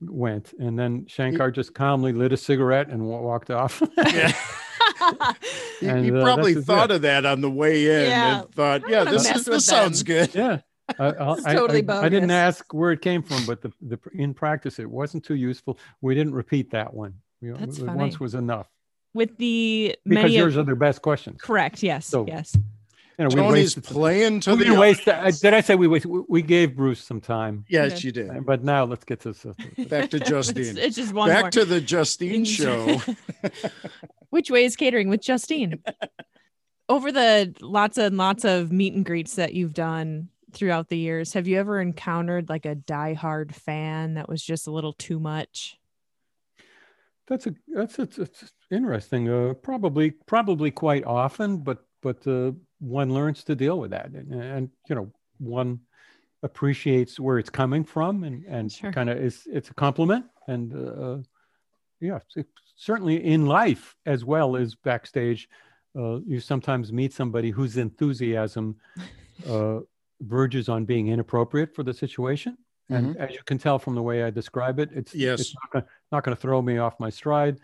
went. 0.00 0.52
And 0.58 0.78
then 0.78 1.06
Shankar 1.06 1.50
just 1.50 1.74
calmly 1.74 2.12
lit 2.12 2.32
a 2.32 2.36
cigarette 2.36 2.88
and 2.88 3.04
wa- 3.06 3.20
walked 3.20 3.50
off. 3.50 3.82
yeah. 3.98 4.32
he, 5.80 5.88
And, 5.88 6.04
he 6.04 6.10
uh, 6.12 6.22
probably 6.22 6.54
that's 6.54 6.66
thought 6.66 6.90
it. 6.90 6.96
of 6.96 7.02
that 7.02 7.24
on 7.24 7.40
the 7.40 7.50
way 7.50 7.86
in 8.04 8.10
Yeah. 8.10 8.40
and 8.42 8.54
thought, 8.54 8.82
yeah, 8.88 9.04
this 9.04 9.30
is, 9.30 9.44
this 9.44 9.64
sounds 9.64 10.02
good. 10.02 10.34
yeah. 10.34 10.60
I, 10.98 11.06
I, 11.10 11.32
It's 11.34 11.46
I- 11.46 11.54
totally 11.54 11.88
I- 11.88 12.02
I 12.04 12.08
didn't 12.08 12.30
ask 12.30 12.72
where 12.74 12.92
it 12.92 13.00
came 13.02 13.22
from, 13.22 13.44
but 13.46 13.60
the, 13.62 13.72
the 13.80 13.98
in 14.14 14.34
practice 14.34 14.78
it 14.78 14.90
wasn't 14.90 15.24
too 15.24 15.34
useful. 15.36 15.78
We 16.00 16.14
didn't 16.14 16.34
repeat 16.34 16.70
that 16.72 16.92
one. 16.94 17.14
We, 17.40 17.50
That's 17.52 17.78
we- 17.78 17.86
funny. 17.86 17.98
once 17.98 18.18
was 18.20 18.34
enough 18.34 18.68
With 19.14 19.36
the 19.38 19.96
because 20.04 20.22
many 20.24 20.36
yours 20.36 20.56
of, 20.56 20.68
are 20.68 20.70
the 20.72 20.76
best 20.76 21.02
questions. 21.02 21.40
correct, 21.40 21.82
yes, 21.82 22.06
So- 22.06 22.26
yes. 22.26 22.56
You 23.20 23.24
know, 23.24 23.30
we 23.30 23.40
Tony's 23.40 23.76
wasted, 23.76 23.82
playing 23.84 24.40
to 24.42 24.50
we 24.52 24.58
the 24.58 24.64
didn't 24.66 24.78
waste. 24.78 25.08
uh, 25.08 25.28
did 25.32 25.52
I 25.52 25.60
say 25.60 25.74
we 25.74 25.88
wasted? 25.88 26.08
we- 26.12 26.22
We 26.28 26.40
gave 26.42 26.76
Bruce 26.76 27.02
some 27.02 27.20
time, 27.20 27.64
Yes, 27.68 27.94
Okay. 27.94 28.06
you 28.06 28.12
did. 28.12 28.46
but 28.46 28.62
now 28.62 28.84
let's 28.84 29.04
get 29.04 29.18
to 29.22 29.32
this. 29.32 29.44
Back 29.88 30.10
to 30.10 30.20
Justine. 30.20 30.78
it's 30.78 30.94
just 30.94 31.12
one 31.12 31.28
Back 31.28 31.42
more. 31.44 31.50
to 31.50 31.64
the 31.64 31.80
Justine 31.80 32.44
show. 32.58 33.00
Which 34.30 34.52
way 34.52 34.64
is 34.64 34.76
catering 34.76 35.08
with 35.08 35.20
Justine? 35.22 35.82
Over 36.88 37.10
the 37.10 37.54
lots 37.60 37.98
and 37.98 38.16
lots 38.16 38.44
of 38.44 38.70
meet 38.70 38.94
and 38.94 39.04
greets 39.04 39.34
that 39.34 39.52
you've 39.52 39.74
done 39.74 40.28
throughout 40.52 40.88
the 40.88 40.96
years, 40.98 41.32
have 41.32 41.48
you 41.48 41.58
ever 41.58 41.80
encountered 41.80 42.48
like 42.48 42.66
a 42.66 42.76
diehard 42.76 43.52
fan 43.52 44.14
that 44.14 44.28
was 44.28 44.42
just 44.44 44.68
a 44.68 44.70
little 44.70 44.92
too 44.92 45.18
much? 45.18 45.76
That's 47.26 47.46
a 47.48 47.54
that's 47.66 47.98
it's, 47.98 48.16
it's 48.18 48.52
interesting. 48.70 49.28
Uh, 49.28 49.54
probably 49.54 50.10
probably 50.10 50.70
quite 50.70 51.04
often, 51.04 51.58
but 51.58 51.84
but 52.02 52.26
uh, 52.26 52.52
one 52.78 53.12
learns 53.12 53.44
to 53.44 53.54
deal 53.54 53.78
with 53.78 53.90
that, 53.90 54.10
and, 54.10 54.32
and 54.32 54.70
you 54.88 54.94
know 54.94 55.12
one 55.38 55.80
appreciates 56.42 57.18
where 57.18 57.38
it's 57.38 57.50
coming 57.50 57.84
from, 57.84 58.24
and 58.24 58.44
and 58.46 58.72
Sure. 58.72 58.92
kind 58.92 59.10
of 59.10 59.18
is 59.18 59.46
it's 59.50 59.70
a 59.70 59.74
compliment, 59.74 60.26
and 60.46 60.74
uh, 60.74 61.18
yeah, 62.00 62.18
certainly 62.76 63.24
in 63.24 63.46
life 63.46 63.96
as 64.06 64.24
well 64.24 64.56
as 64.56 64.74
backstage. 64.74 65.48
Uh, 65.98 66.20
you 66.26 66.38
sometimes 66.38 66.92
meet 66.92 67.12
somebody 67.12 67.50
whose 67.50 67.76
enthusiasm 67.76 68.76
uh, 69.48 69.80
verges 70.20 70.68
on 70.68 70.84
being 70.84 71.08
inappropriate 71.08 71.74
for 71.74 71.82
the 71.82 71.94
situation. 71.94 72.56
And 72.90 73.16
as 73.18 73.32
you 73.32 73.42
can 73.44 73.58
tell 73.58 73.78
from 73.78 73.94
the 73.94 74.02
way 74.02 74.22
I 74.22 74.30
describe 74.30 74.78
it, 74.78 74.90
it's, 74.94 75.14
Yes. 75.14 75.40
it's 75.40 75.54
not 76.12 76.22
going 76.24 76.36
to 76.36 76.40
throw 76.40 76.62
me 76.62 76.78
off 76.78 77.00
my 77.00 77.10
stride. 77.10 77.58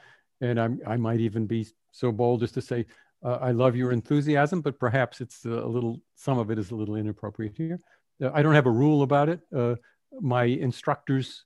And 0.45 0.61
I'm, 0.61 0.81
I 0.87 0.97
might 0.97 1.21
even 1.21 1.47
be 1.47 1.67
so 1.91 2.13
bold 2.13 2.43
as 2.43 2.53
to 2.53 2.61
say, 2.61 2.87
uh, 3.25 3.39
I 3.41 3.53
love 3.53 3.75
your 3.75 3.93
enthusiasm, 3.93 4.61
but 4.61 4.79
perhaps 4.79 5.21
it's 5.21 5.45
a 5.45 5.49
little, 5.49 6.01
some 6.15 6.39
of 6.39 6.51
it 6.51 6.59
is 6.59 6.71
a 6.71 6.75
little 6.75 6.97
inappropriate 6.97 7.55
here. 7.57 7.81
Uh, 8.23 8.31
I 8.35 8.43
don't 8.43 8.55
have 8.55 8.67
a 8.67 8.71
rule 8.71 9.03
about 9.03 9.29
it. 9.29 9.41
Uh, 9.57 9.77
my 10.21 10.45
instructors 10.45 11.45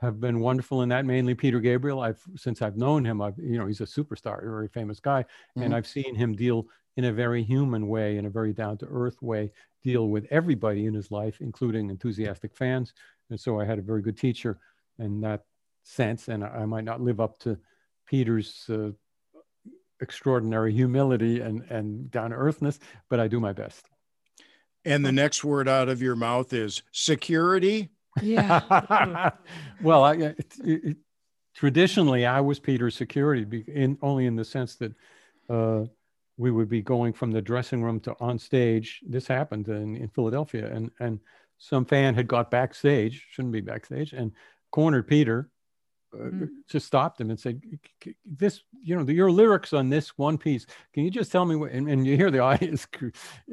have 0.00 0.20
been 0.20 0.40
wonderful 0.40 0.82
in 0.82 0.90
that, 0.90 1.06
mainly 1.06 1.34
Peter 1.34 1.60
Gabriel. 1.60 2.00
I've, 2.00 2.22
since 2.36 2.60
I've 2.60 2.76
known 2.76 3.04
him, 3.04 3.22
I've, 3.22 3.38
you 3.38 3.56
know, 3.58 3.66
he's 3.66 3.80
a 3.80 3.86
superstar, 3.86 4.38
a 4.38 4.50
very 4.50 4.68
famous 4.68 5.00
guy. 5.00 5.24
And 5.56 5.72
Mhm. 5.72 5.76
I've 5.76 5.86
seen 5.86 6.14
him 6.14 6.34
deal 6.34 6.66
in 6.96 7.04
a 7.06 7.12
very 7.12 7.42
human 7.42 7.88
way, 7.88 8.18
in 8.18 8.26
a 8.26 8.30
very 8.30 8.52
down 8.52 8.76
to 8.78 8.86
earth 8.86 9.22
way, 9.22 9.50
deal 9.82 10.10
with 10.10 10.26
everybody 10.30 10.84
in 10.84 10.94
his 10.94 11.10
life, 11.10 11.40
including 11.40 11.88
enthusiastic 11.88 12.54
fans. 12.54 12.92
And 13.30 13.40
so 13.40 13.58
I 13.60 13.64
had 13.64 13.78
a 13.78 13.82
very 13.82 14.02
good 14.02 14.18
teacher 14.18 14.58
in 14.98 15.20
that 15.22 15.44
sense. 15.82 16.28
And 16.28 16.44
I 16.44 16.66
might 16.66 16.84
not 16.84 17.00
live 17.00 17.20
up 17.20 17.38
to 17.38 17.58
Peter's 18.06 18.68
uh, 18.68 18.90
extraordinary 20.00 20.72
humility 20.72 21.40
and, 21.40 21.62
and 21.70 22.10
down 22.10 22.32
earthness, 22.32 22.78
but 23.08 23.20
I 23.20 23.28
do 23.28 23.40
my 23.40 23.52
best. 23.52 23.88
And 24.84 25.04
the 25.04 25.12
next 25.12 25.44
word 25.44 25.66
out 25.66 25.88
of 25.88 26.02
your 26.02 26.16
mouth 26.16 26.52
is 26.52 26.82
security. 26.92 27.90
Yeah. 28.22 29.30
well, 29.82 30.04
I, 30.04 30.14
it, 30.14 30.54
it, 30.62 30.96
traditionally, 31.54 32.26
I 32.26 32.40
was 32.40 32.60
Peter's 32.60 32.94
security, 32.94 33.64
in, 33.66 33.96
only 34.02 34.26
in 34.26 34.36
the 34.36 34.44
sense 34.44 34.76
that 34.76 34.92
uh, 35.48 35.84
we 36.36 36.50
would 36.50 36.68
be 36.68 36.82
going 36.82 37.12
from 37.12 37.30
the 37.30 37.40
dressing 37.40 37.82
room 37.82 38.00
to 38.00 38.14
on 38.20 38.38
stage. 38.38 39.00
This 39.06 39.26
happened 39.26 39.68
in, 39.68 39.96
in 39.96 40.08
Philadelphia, 40.08 40.70
and 40.72 40.90
and 40.98 41.20
some 41.58 41.84
fan 41.84 42.14
had 42.14 42.28
got 42.28 42.50
backstage, 42.50 43.26
shouldn't 43.30 43.52
be 43.52 43.60
backstage, 43.60 44.12
and 44.12 44.32
cornered 44.70 45.06
Peter. 45.06 45.50
Uh, 46.14 46.30
mm. 46.30 46.48
Just 46.68 46.86
stopped 46.86 47.20
him 47.20 47.30
and 47.30 47.38
said, 47.38 47.60
"This, 48.24 48.62
you 48.82 48.96
know, 48.96 49.04
the, 49.04 49.12
your 49.12 49.30
lyrics 49.30 49.72
on 49.72 49.90
this 49.90 50.16
one 50.16 50.38
piece. 50.38 50.66
Can 50.92 51.04
you 51.04 51.10
just 51.10 51.32
tell 51.32 51.44
me 51.44 51.56
what?" 51.56 51.72
And, 51.72 51.88
and 51.88 52.06
you 52.06 52.16
hear 52.16 52.30
the 52.30 52.38
audience 52.50 52.86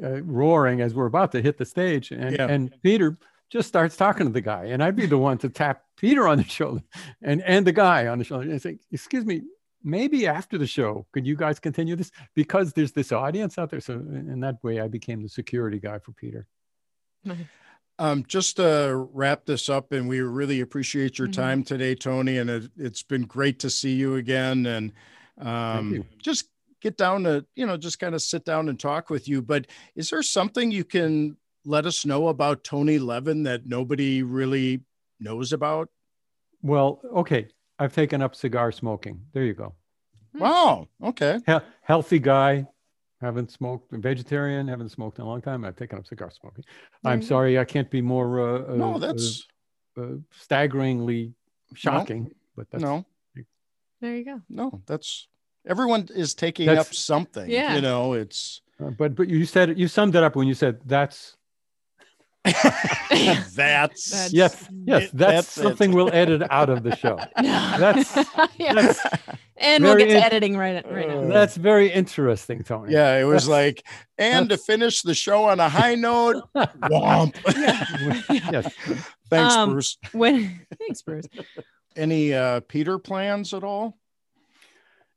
uh, 0.02 0.22
roaring 0.22 0.80
as 0.80 0.94
we're 0.94 1.06
about 1.06 1.32
to 1.32 1.42
hit 1.42 1.58
the 1.58 1.64
stage, 1.64 2.10
and 2.10 2.36
yeah. 2.36 2.46
and 2.46 2.72
Peter 2.82 3.18
just 3.50 3.68
starts 3.68 3.96
talking 3.96 4.26
to 4.26 4.32
the 4.32 4.40
guy, 4.40 4.66
and 4.66 4.82
I'd 4.82 4.96
be 4.96 5.06
the 5.06 5.18
one 5.18 5.38
to 5.38 5.48
tap 5.48 5.82
Peter 5.96 6.26
on 6.28 6.38
the 6.38 6.44
shoulder 6.58 6.82
and 7.22 7.42
and 7.42 7.66
the 7.66 7.72
guy 7.72 8.06
on 8.06 8.18
the 8.18 8.24
shoulder 8.24 8.50
and 8.50 8.62
say, 8.62 8.78
"Excuse 8.90 9.24
me, 9.24 9.42
maybe 9.84 10.26
after 10.26 10.58
the 10.58 10.66
show, 10.66 11.06
could 11.12 11.26
you 11.26 11.36
guys 11.36 11.58
continue 11.58 11.96
this? 11.96 12.10
Because 12.34 12.72
there's 12.72 12.92
this 12.92 13.12
audience 13.12 13.58
out 13.58 13.70
there. 13.70 13.80
So 13.80 13.94
in 13.94 14.40
that 14.40 14.62
way, 14.62 14.80
I 14.80 14.88
became 14.88 15.22
the 15.22 15.28
security 15.28 15.78
guy 15.78 15.98
for 15.98 16.12
Peter. 16.12 16.46
Um, 18.02 18.24
just 18.26 18.56
to 18.56 19.08
wrap 19.12 19.44
this 19.44 19.68
up, 19.68 19.92
and 19.92 20.08
we 20.08 20.18
really 20.22 20.60
appreciate 20.60 21.20
your 21.20 21.28
mm-hmm. 21.28 21.40
time 21.40 21.62
today, 21.62 21.94
Tony. 21.94 22.38
And 22.38 22.50
it, 22.50 22.68
has 22.76 23.04
been 23.04 23.22
great 23.22 23.60
to 23.60 23.70
see 23.70 23.92
you 23.92 24.16
again. 24.16 24.66
And 24.66 24.92
um, 25.40 26.04
just 26.18 26.48
get 26.80 26.96
down 26.96 27.22
to, 27.22 27.46
you 27.54 27.64
know, 27.64 27.76
just 27.76 28.00
kind 28.00 28.16
of 28.16 28.20
sit 28.20 28.44
down 28.44 28.68
and 28.68 28.80
talk 28.80 29.08
with 29.08 29.28
you. 29.28 29.40
But 29.40 29.68
is 29.94 30.10
there 30.10 30.20
something 30.24 30.72
you 30.72 30.82
can 30.82 31.36
let 31.64 31.86
us 31.86 32.04
know 32.04 32.26
about 32.26 32.64
Tony 32.64 32.98
Levin 32.98 33.44
that 33.44 33.66
nobody 33.66 34.24
really 34.24 34.80
knows 35.20 35.52
about? 35.52 35.88
Well, 36.60 37.00
okay. 37.14 37.46
I've 37.78 37.94
taken 37.94 38.20
up 38.20 38.34
cigar 38.34 38.72
smoking. 38.72 39.20
There 39.32 39.44
you 39.44 39.54
go. 39.54 39.74
Wow. 40.34 40.88
Okay. 41.00 41.38
He- 41.46 41.58
healthy 41.82 42.18
guy. 42.18 42.66
Haven't 43.22 43.52
smoked. 43.52 43.92
Vegetarian. 43.92 44.66
Haven't 44.66 44.90
smoked 44.90 45.18
in 45.18 45.24
a 45.24 45.28
long 45.28 45.40
time. 45.40 45.64
I've 45.64 45.76
taken 45.76 45.98
up 45.98 46.06
cigar 46.06 46.30
smoking. 46.30 46.64
There 47.02 47.12
I'm 47.12 47.22
sorry. 47.22 47.58
I 47.58 47.64
can't 47.64 47.88
be 47.88 48.02
more. 48.02 48.40
Uh, 48.40 48.74
no, 48.74 48.96
uh, 48.96 48.98
that's 48.98 49.46
uh, 49.96 50.16
staggeringly 50.32 51.32
shocking. 51.74 52.24
No. 52.24 52.30
But 52.56 52.70
that's 52.70 52.82
no. 52.82 53.06
There 54.00 54.16
you 54.16 54.24
go. 54.24 54.42
No, 54.50 54.82
that's 54.86 55.28
everyone 55.66 56.08
is 56.14 56.34
taking 56.34 56.66
that's, 56.66 56.88
up 56.88 56.94
something. 56.94 57.48
Yeah. 57.48 57.76
You 57.76 57.80
know, 57.80 58.14
it's. 58.14 58.60
Uh, 58.82 58.90
but 58.90 59.14
but 59.14 59.28
you 59.28 59.46
said 59.46 59.78
you 59.78 59.86
summed 59.86 60.16
it 60.16 60.24
up 60.24 60.34
when 60.34 60.48
you 60.48 60.54
said 60.54 60.80
that's 60.84 61.36
that's, 62.44 63.54
that's, 63.54 64.32
yes, 64.32 64.68
yes. 64.84 65.10
That's, 65.10 65.12
that's 65.12 65.48
something 65.48 65.92
it. 65.92 65.94
we'll 65.94 66.12
edit 66.12 66.42
out 66.50 66.70
of 66.70 66.82
the 66.82 66.96
show. 66.96 67.16
That's, 67.36 68.16
yeah. 68.56 68.74
that's 68.74 69.00
and 69.56 69.84
we'll 69.84 69.96
get 69.96 70.06
to 70.06 70.16
in- 70.16 70.22
editing 70.24 70.56
right, 70.56 70.84
right 70.90 71.08
now. 71.08 71.28
That's 71.28 71.56
very 71.56 71.92
interesting, 71.92 72.64
Tony. 72.64 72.92
Yeah, 72.92 73.16
it 73.16 73.24
was 73.24 73.46
like, 73.46 73.86
and 74.18 74.48
to 74.48 74.58
finish 74.58 75.02
the 75.02 75.14
show 75.14 75.44
on 75.44 75.60
a 75.60 75.68
high 75.68 75.94
note, 75.94 76.42
womp. 76.56 77.36
yes. 78.50 78.74
Thanks, 79.30 79.54
um, 79.54 79.70
Bruce. 79.70 79.98
When 80.10 80.66
thanks, 80.80 81.02
Bruce. 81.02 81.26
Any 81.94 82.34
uh, 82.34 82.60
Peter 82.60 82.98
plans 82.98 83.54
at 83.54 83.62
all? 83.62 83.96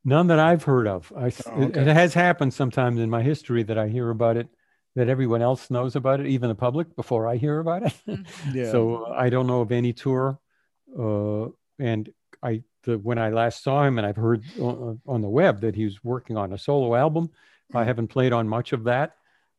None 0.04 0.28
that 0.28 0.38
I've 0.38 0.64
heard 0.64 0.88
of. 0.88 1.12
I, 1.18 1.32
oh, 1.48 1.64
okay. 1.64 1.82
it, 1.82 1.88
it 1.88 1.94
has 1.94 2.14
happened 2.14 2.54
sometimes 2.54 3.00
in 3.00 3.10
my 3.10 3.24
history 3.24 3.64
that 3.64 3.80
I 3.80 3.88
hear 3.88 4.12
about 4.12 4.38
it 4.38 4.48
that 4.96 5.10
everyone 5.10 5.42
else 5.42 5.70
knows 5.70 5.96
about 5.96 6.20
it, 6.20 6.28
even 6.28 6.50
the 6.50 6.56
public, 6.56 6.96
before 6.96 7.28
I 7.28 7.38
hear 7.38 7.60
about 7.60 7.84
it. 7.84 7.94
Mm-hmm. 8.08 8.52
yeah. 8.58 8.72
So 8.72 9.06
I 9.06 9.30
don't 9.30 9.48
know 9.48 9.62
of 9.62 9.72
any 9.72 9.94
tour. 9.94 10.40
Uh, 10.98 11.48
and 11.80 12.10
I, 12.42 12.64
the, 12.84 12.98
when 12.98 13.18
I 13.18 13.30
last 13.30 13.64
saw 13.64 13.84
him, 13.84 13.98
and 13.98 14.08
I've 14.08 14.16
heard 14.16 14.44
on, 14.60 15.02
on 15.06 15.22
the 15.22 15.30
web 15.30 15.62
that 15.62 15.76
he's 15.76 16.04
working 16.04 16.38
on 16.38 16.54
a 16.54 16.58
solo 16.58 16.96
album. 16.96 17.28
Mm-hmm. 17.28 17.78
I 17.78 17.84
haven't 17.84 18.08
played 18.08 18.32
on 18.32 18.48
much 18.48 18.72
of 18.72 18.86
that, 18.86 19.16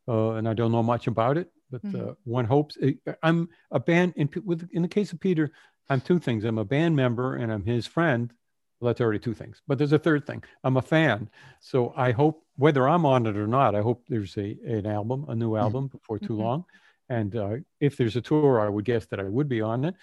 uh, 0.08 0.32
and 0.32 0.48
I 0.48 0.54
don't 0.54 0.72
know 0.72 0.82
much 0.82 1.06
about 1.06 1.36
it. 1.36 1.50
But 1.70 1.84
mm-hmm. 1.84 2.10
uh, 2.10 2.12
one 2.24 2.44
hopes. 2.44 2.78
Eh, 2.80 2.92
I'm 3.22 3.48
a 3.70 3.80
band 3.80 4.14
in 4.16 4.30
with 4.44 4.68
in 4.72 4.82
the 4.82 4.88
case 4.88 5.12
of 5.12 5.20
Peter. 5.20 5.52
I'm 5.88 6.00
two 6.00 6.18
things. 6.18 6.44
I'm 6.44 6.58
a 6.58 6.64
band 6.64 6.96
member 6.96 7.36
and 7.36 7.52
I'm 7.52 7.64
his 7.64 7.86
friend. 7.86 8.32
Well, 8.80 8.88
that's 8.88 9.00
already 9.00 9.18
two 9.18 9.34
things. 9.34 9.62
But 9.66 9.78
there's 9.78 9.92
a 9.92 9.98
third 9.98 10.26
thing. 10.26 10.44
I'm 10.62 10.76
a 10.76 10.82
fan. 10.82 11.30
So 11.60 11.94
I 11.96 12.12
hope, 12.12 12.44
whether 12.56 12.88
I'm 12.88 13.06
on 13.06 13.26
it 13.26 13.36
or 13.36 13.46
not, 13.46 13.74
I 13.74 13.80
hope 13.80 14.04
there's 14.08 14.36
a 14.36 14.56
an 14.66 14.86
album, 14.86 15.24
a 15.28 15.34
new 15.34 15.50
mm-hmm. 15.50 15.62
album 15.62 15.88
before 15.88 16.18
too 16.18 16.34
mm-hmm. 16.34 16.42
long. 16.42 16.64
And 17.08 17.36
uh, 17.36 17.56
if 17.80 17.96
there's 17.96 18.16
a 18.16 18.20
tour, 18.20 18.60
I 18.60 18.68
would 18.68 18.84
guess 18.84 19.06
that 19.06 19.20
I 19.20 19.24
would 19.24 19.48
be 19.48 19.60
on 19.60 19.84
it. 19.84 19.94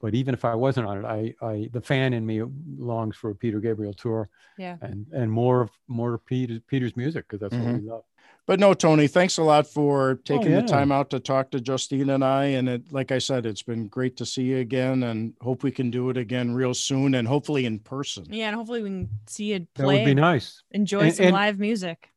But 0.00 0.14
even 0.14 0.32
if 0.32 0.44
I 0.44 0.54
wasn't 0.54 0.86
on 0.86 0.98
it, 0.98 1.04
I, 1.04 1.34
I 1.44 1.68
the 1.72 1.80
fan 1.80 2.14
in 2.14 2.24
me 2.24 2.42
longs 2.78 3.16
for 3.16 3.30
a 3.30 3.34
Peter 3.34 3.60
Gabriel 3.60 3.92
tour. 3.92 4.30
Yeah. 4.58 4.76
And 4.80 5.06
and 5.12 5.30
more 5.30 5.62
of 5.62 5.70
more 5.88 6.14
of 6.14 6.24
Peter, 6.24 6.60
Peter's 6.66 6.96
music 6.96 7.26
because 7.28 7.40
that's 7.40 7.54
mm-hmm. 7.54 7.72
what 7.72 7.82
we 7.82 7.88
love. 7.88 8.04
But 8.46 8.58
no, 8.58 8.74
Tony, 8.74 9.06
thanks 9.06 9.38
a 9.38 9.42
lot 9.42 9.66
for 9.66 10.16
taking 10.24 10.48
oh, 10.48 10.56
yeah. 10.56 10.60
the 10.62 10.66
time 10.66 10.90
out 10.90 11.10
to 11.10 11.20
talk 11.20 11.50
to 11.52 11.60
Justine 11.60 12.10
and 12.10 12.24
I. 12.24 12.46
And 12.46 12.68
it, 12.68 12.92
like 12.92 13.12
I 13.12 13.18
said, 13.18 13.46
it's 13.46 13.62
been 13.62 13.86
great 13.86 14.16
to 14.16 14.26
see 14.26 14.42
you 14.42 14.58
again 14.58 15.04
and 15.04 15.34
hope 15.40 15.62
we 15.62 15.70
can 15.70 15.90
do 15.90 16.10
it 16.10 16.16
again 16.16 16.52
real 16.52 16.74
soon 16.74 17.14
and 17.14 17.28
hopefully 17.28 17.64
in 17.64 17.78
person. 17.78 18.26
Yeah. 18.28 18.48
And 18.48 18.56
hopefully 18.56 18.82
we 18.82 18.88
can 18.88 19.08
see 19.28 19.52
you 19.52 19.66
play. 19.74 19.98
That 19.98 20.00
would 20.00 20.04
be 20.04 20.14
nice. 20.14 20.62
Enjoy 20.72 21.00
and, 21.00 21.14
some 21.14 21.26
and 21.26 21.34
live 21.34 21.58
music. 21.60 22.08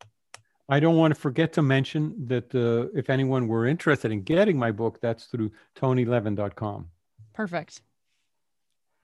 I 0.70 0.80
don't 0.80 0.96
want 0.96 1.14
to 1.14 1.20
forget 1.20 1.54
to 1.54 1.62
mention 1.62 2.16
that 2.28 2.56
uh, 2.56 2.88
if 2.98 3.10
anyone 3.10 3.48
were 3.48 3.68
interested 3.68 4.12
in 4.12 4.24
getting 4.24 4.58
my 4.58 4.72
book, 4.72 5.00
that's 5.02 5.26
through 5.26 5.52
tonylevin.com. 5.76 6.88
Perfect. 7.34 7.82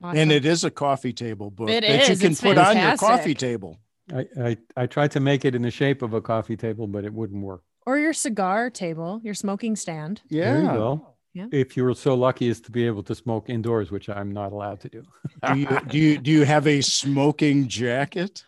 Awesome. 0.02 0.18
And 0.18 0.32
it 0.32 0.46
is 0.46 0.64
a 0.64 0.72
coffee 0.72 1.12
table 1.12 1.52
book 1.52 1.70
it 1.70 1.82
that 1.82 2.04
is. 2.04 2.10
you 2.10 2.16
can 2.16 2.32
it's 2.32 2.42
put 2.42 2.56
fantastic. 2.56 2.82
on 2.82 2.88
your 2.88 3.18
coffee 3.18 3.34
table. 3.34 3.78
I, 4.14 4.26
I, 4.42 4.58
I 4.76 4.86
tried 4.88 5.12
to 5.12 5.20
make 5.20 5.46
it 5.46 5.56
in 5.56 5.62
the 5.62 5.72
shape 5.72 6.02
of 6.02 6.14
a 6.14 6.22
coffee 6.22 6.58
table, 6.58 6.88
but 6.88 7.06
it 7.06 7.14
wouldn't 7.14 7.44
work. 7.44 7.64
Or 7.86 7.98
your 7.98 8.14
cigar 8.14 8.70
table, 8.70 9.22
your 9.24 9.34
smoking 9.34 9.76
stand. 9.76 10.22
Yeah. 10.30 10.54
There 10.54 10.62
you 10.62 10.68
go. 10.68 11.16
Yeah. 11.34 11.46
If 11.52 11.78
you 11.78 11.84
were 11.84 11.94
so 11.94 12.16
lucky 12.16 12.50
as 12.50 12.60
to 12.62 12.72
be 12.72 12.86
able 12.86 13.04
to 13.04 13.16
smoke 13.16 13.50
indoors, 13.50 13.92
which 13.92 14.10
I'm 14.10 14.32
not 14.32 14.52
allowed 14.52 14.80
to 14.82 14.90
do. 14.90 15.04
do 15.54 15.60
you 15.60 15.68
do 15.88 15.98
you 15.98 16.18
do 16.18 16.32
you 16.32 16.44
have 16.44 16.66
a 16.68 16.82
smoking 16.82 17.68
jacket? 17.68 18.44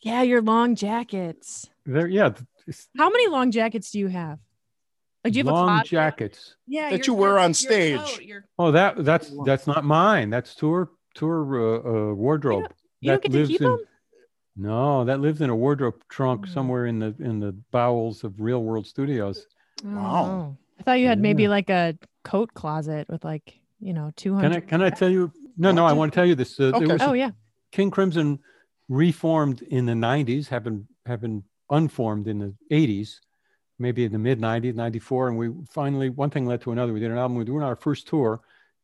Yeah, 0.00 0.22
your 0.22 0.42
long 0.42 0.74
jackets. 0.74 1.66
There, 1.86 2.06
yeah. 2.06 2.30
How 2.96 3.08
many 3.08 3.28
long 3.28 3.50
jackets 3.50 3.90
do 3.90 3.98
you 3.98 4.08
have? 4.08 4.38
Like, 5.24 5.32
do 5.32 5.38
you 5.38 5.44
have 5.46 5.52
long 5.52 5.82
jackets? 5.84 6.54
Yeah, 6.66 6.90
that 6.90 7.06
you 7.06 7.14
wear 7.14 7.38
on 7.38 7.54
stage. 7.54 7.98
Coat, 7.98 8.42
oh, 8.58 8.70
that 8.70 9.04
that's 9.04 9.32
that's 9.44 9.66
not 9.66 9.84
mine. 9.84 10.30
That's 10.30 10.54
tour 10.54 10.90
tour 11.14 11.40
uh, 11.40 12.10
uh, 12.10 12.14
wardrobe. 12.14 12.72
You 13.00 13.12
don't, 13.12 13.24
you 13.24 13.30
don't 13.30 13.32
get 13.32 13.32
to 13.32 13.46
keep 13.46 13.60
in, 13.62 13.66
them. 13.66 13.80
No, 14.56 15.04
that 15.04 15.20
lives 15.20 15.40
in 15.40 15.50
a 15.50 15.56
wardrobe 15.56 16.02
trunk 16.08 16.46
mm. 16.46 16.52
somewhere 16.52 16.86
in 16.86 16.98
the 16.98 17.14
in 17.18 17.40
the 17.40 17.52
bowels 17.70 18.24
of 18.24 18.40
Real 18.40 18.62
World 18.62 18.86
Studios. 18.86 19.46
Wow. 19.84 20.56
I 20.78 20.82
thought 20.82 20.94
you 20.94 21.06
had 21.06 21.18
yeah. 21.18 21.22
maybe 21.22 21.48
like 21.48 21.70
a 21.70 21.96
coat 22.24 22.54
closet 22.54 23.08
with 23.08 23.24
like, 23.24 23.60
you 23.80 23.92
know, 23.92 24.12
200. 24.16 24.42
Can 24.42 24.56
I 24.56 24.60
can 24.60 24.82
I 24.82 24.90
tell 24.90 25.10
you? 25.10 25.30
No, 25.58 25.72
no, 25.72 25.84
I 25.84 25.92
want 25.92 26.12
to 26.12 26.16
tell 26.16 26.26
you 26.26 26.34
this. 26.34 26.58
Uh, 26.58 26.72
okay. 26.74 26.96
oh, 27.00 27.12
yeah. 27.12 27.30
King 27.72 27.90
Crimson 27.90 28.38
reformed 28.88 29.62
in 29.62 29.86
the 29.86 29.92
90s, 29.92 30.48
have 30.48 30.64
been 30.64 30.86
have 31.06 31.20
been 31.20 31.44
unformed 31.70 32.28
in 32.28 32.38
the 32.38 32.54
80s, 32.70 33.16
maybe 33.78 34.04
in 34.04 34.12
the 34.12 34.18
mid 34.18 34.40
90s, 34.40 34.74
94 34.74 35.28
and 35.28 35.38
we 35.38 35.50
finally 35.70 36.08
one 36.08 36.30
thing 36.30 36.46
led 36.46 36.62
to 36.62 36.72
another. 36.72 36.92
We 36.92 37.00
did 37.00 37.10
an 37.10 37.18
album, 37.18 37.36
we 37.36 37.40
were 37.40 37.46
doing 37.46 37.62
our 37.62 37.76
first 37.76 38.06
tour 38.06 38.40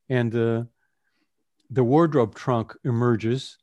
and 0.09 0.35
uh, 0.35 0.65
the 1.71 1.85
wardrobe 1.85 2.35
trunk 2.35 2.75
emerges 2.85 3.57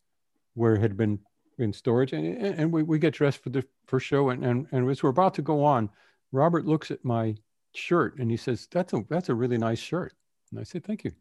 where 0.55 0.75
it 0.75 0.81
had 0.81 0.97
been 0.97 1.19
in 1.59 1.73
storage 1.73 2.13
and, 2.13 2.25
and 2.37 2.71
we, 2.71 2.83
we 2.83 2.99
get 2.99 3.13
dressed 3.13 3.43
for 3.43 3.49
the 3.49 3.65
first 3.85 4.05
show 4.05 4.29
and, 4.29 4.45
and, 4.45 4.67
and 4.71 4.89
as 4.89 5.03
we're 5.03 5.09
about 5.09 5.33
to 5.33 5.41
go 5.41 5.63
on 5.63 5.89
robert 6.31 6.65
looks 6.65 6.91
at 6.91 7.03
my 7.03 7.35
shirt 7.73 8.17
and 8.17 8.29
he 8.31 8.37
says 8.37 8.67
that's 8.71 8.93
a 8.93 9.03
that's 9.09 9.29
a 9.29 9.35
really 9.35 9.57
nice 9.57 9.79
shirt. 9.79 10.13
And 10.51 10.59
i 10.59 10.63
said 10.63 10.83
thank 10.83 11.03
you. 11.03 11.11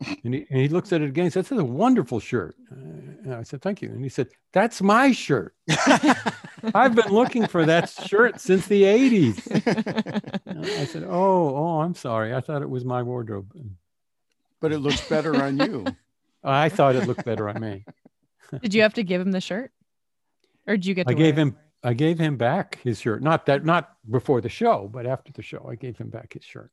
And 0.24 0.34
he, 0.34 0.46
and 0.50 0.60
he 0.60 0.68
looks 0.68 0.92
at 0.92 1.00
it 1.00 1.08
again 1.08 1.24
he 1.24 1.30
says 1.30 1.48
that's 1.48 1.60
a 1.60 1.64
wonderful 1.64 2.18
shirt. 2.18 2.56
Uh, 2.70 2.74
and 3.24 3.34
i 3.34 3.42
said 3.42 3.62
thank 3.62 3.82
you. 3.82 3.90
And 3.90 4.02
he 4.02 4.08
said 4.08 4.28
that's 4.52 4.82
my 4.82 5.12
shirt. 5.12 5.54
I've 6.74 6.94
been 6.94 7.12
looking 7.12 7.46
for 7.46 7.64
that 7.66 7.88
shirt 7.88 8.40
since 8.40 8.66
the 8.66 8.82
80s 8.82 9.38
i 10.80 10.84
said 10.84 11.04
oh 11.04 11.56
oh 11.56 11.80
i'm 11.80 11.94
sorry. 11.94 12.34
I 12.34 12.40
thought 12.40 12.62
it 12.62 12.70
was 12.70 12.84
my 12.84 13.02
wardrobe. 13.02 13.52
But 14.60 14.72
it 14.72 14.78
looks 14.78 15.06
better 15.08 15.34
on 15.42 15.58
you. 15.58 15.86
I 16.44 16.68
thought 16.68 16.94
it 16.94 17.06
looked 17.06 17.24
better 17.24 17.48
on 17.48 17.60
me. 17.60 17.84
Did 18.60 18.74
you 18.74 18.82
have 18.82 18.94
to 18.94 19.02
give 19.02 19.20
him 19.20 19.32
the 19.32 19.40
shirt 19.40 19.72
or 20.66 20.76
did 20.76 20.86
you 20.86 20.94
get? 20.94 21.08
I 21.08 21.14
gave 21.14 21.36
him. 21.36 21.56
I 21.84 21.94
gave 21.94 22.18
him 22.18 22.36
back 22.36 22.78
his 22.84 23.00
shirt. 23.00 23.22
Not 23.22 23.46
that, 23.46 23.64
not 23.64 23.96
before 24.08 24.40
the 24.40 24.48
show, 24.48 24.88
but 24.92 25.04
after 25.04 25.32
the 25.32 25.42
show, 25.42 25.66
I 25.68 25.74
gave 25.74 25.98
him 25.98 26.10
back 26.10 26.32
his 26.34 26.44
shirt. 26.44 26.70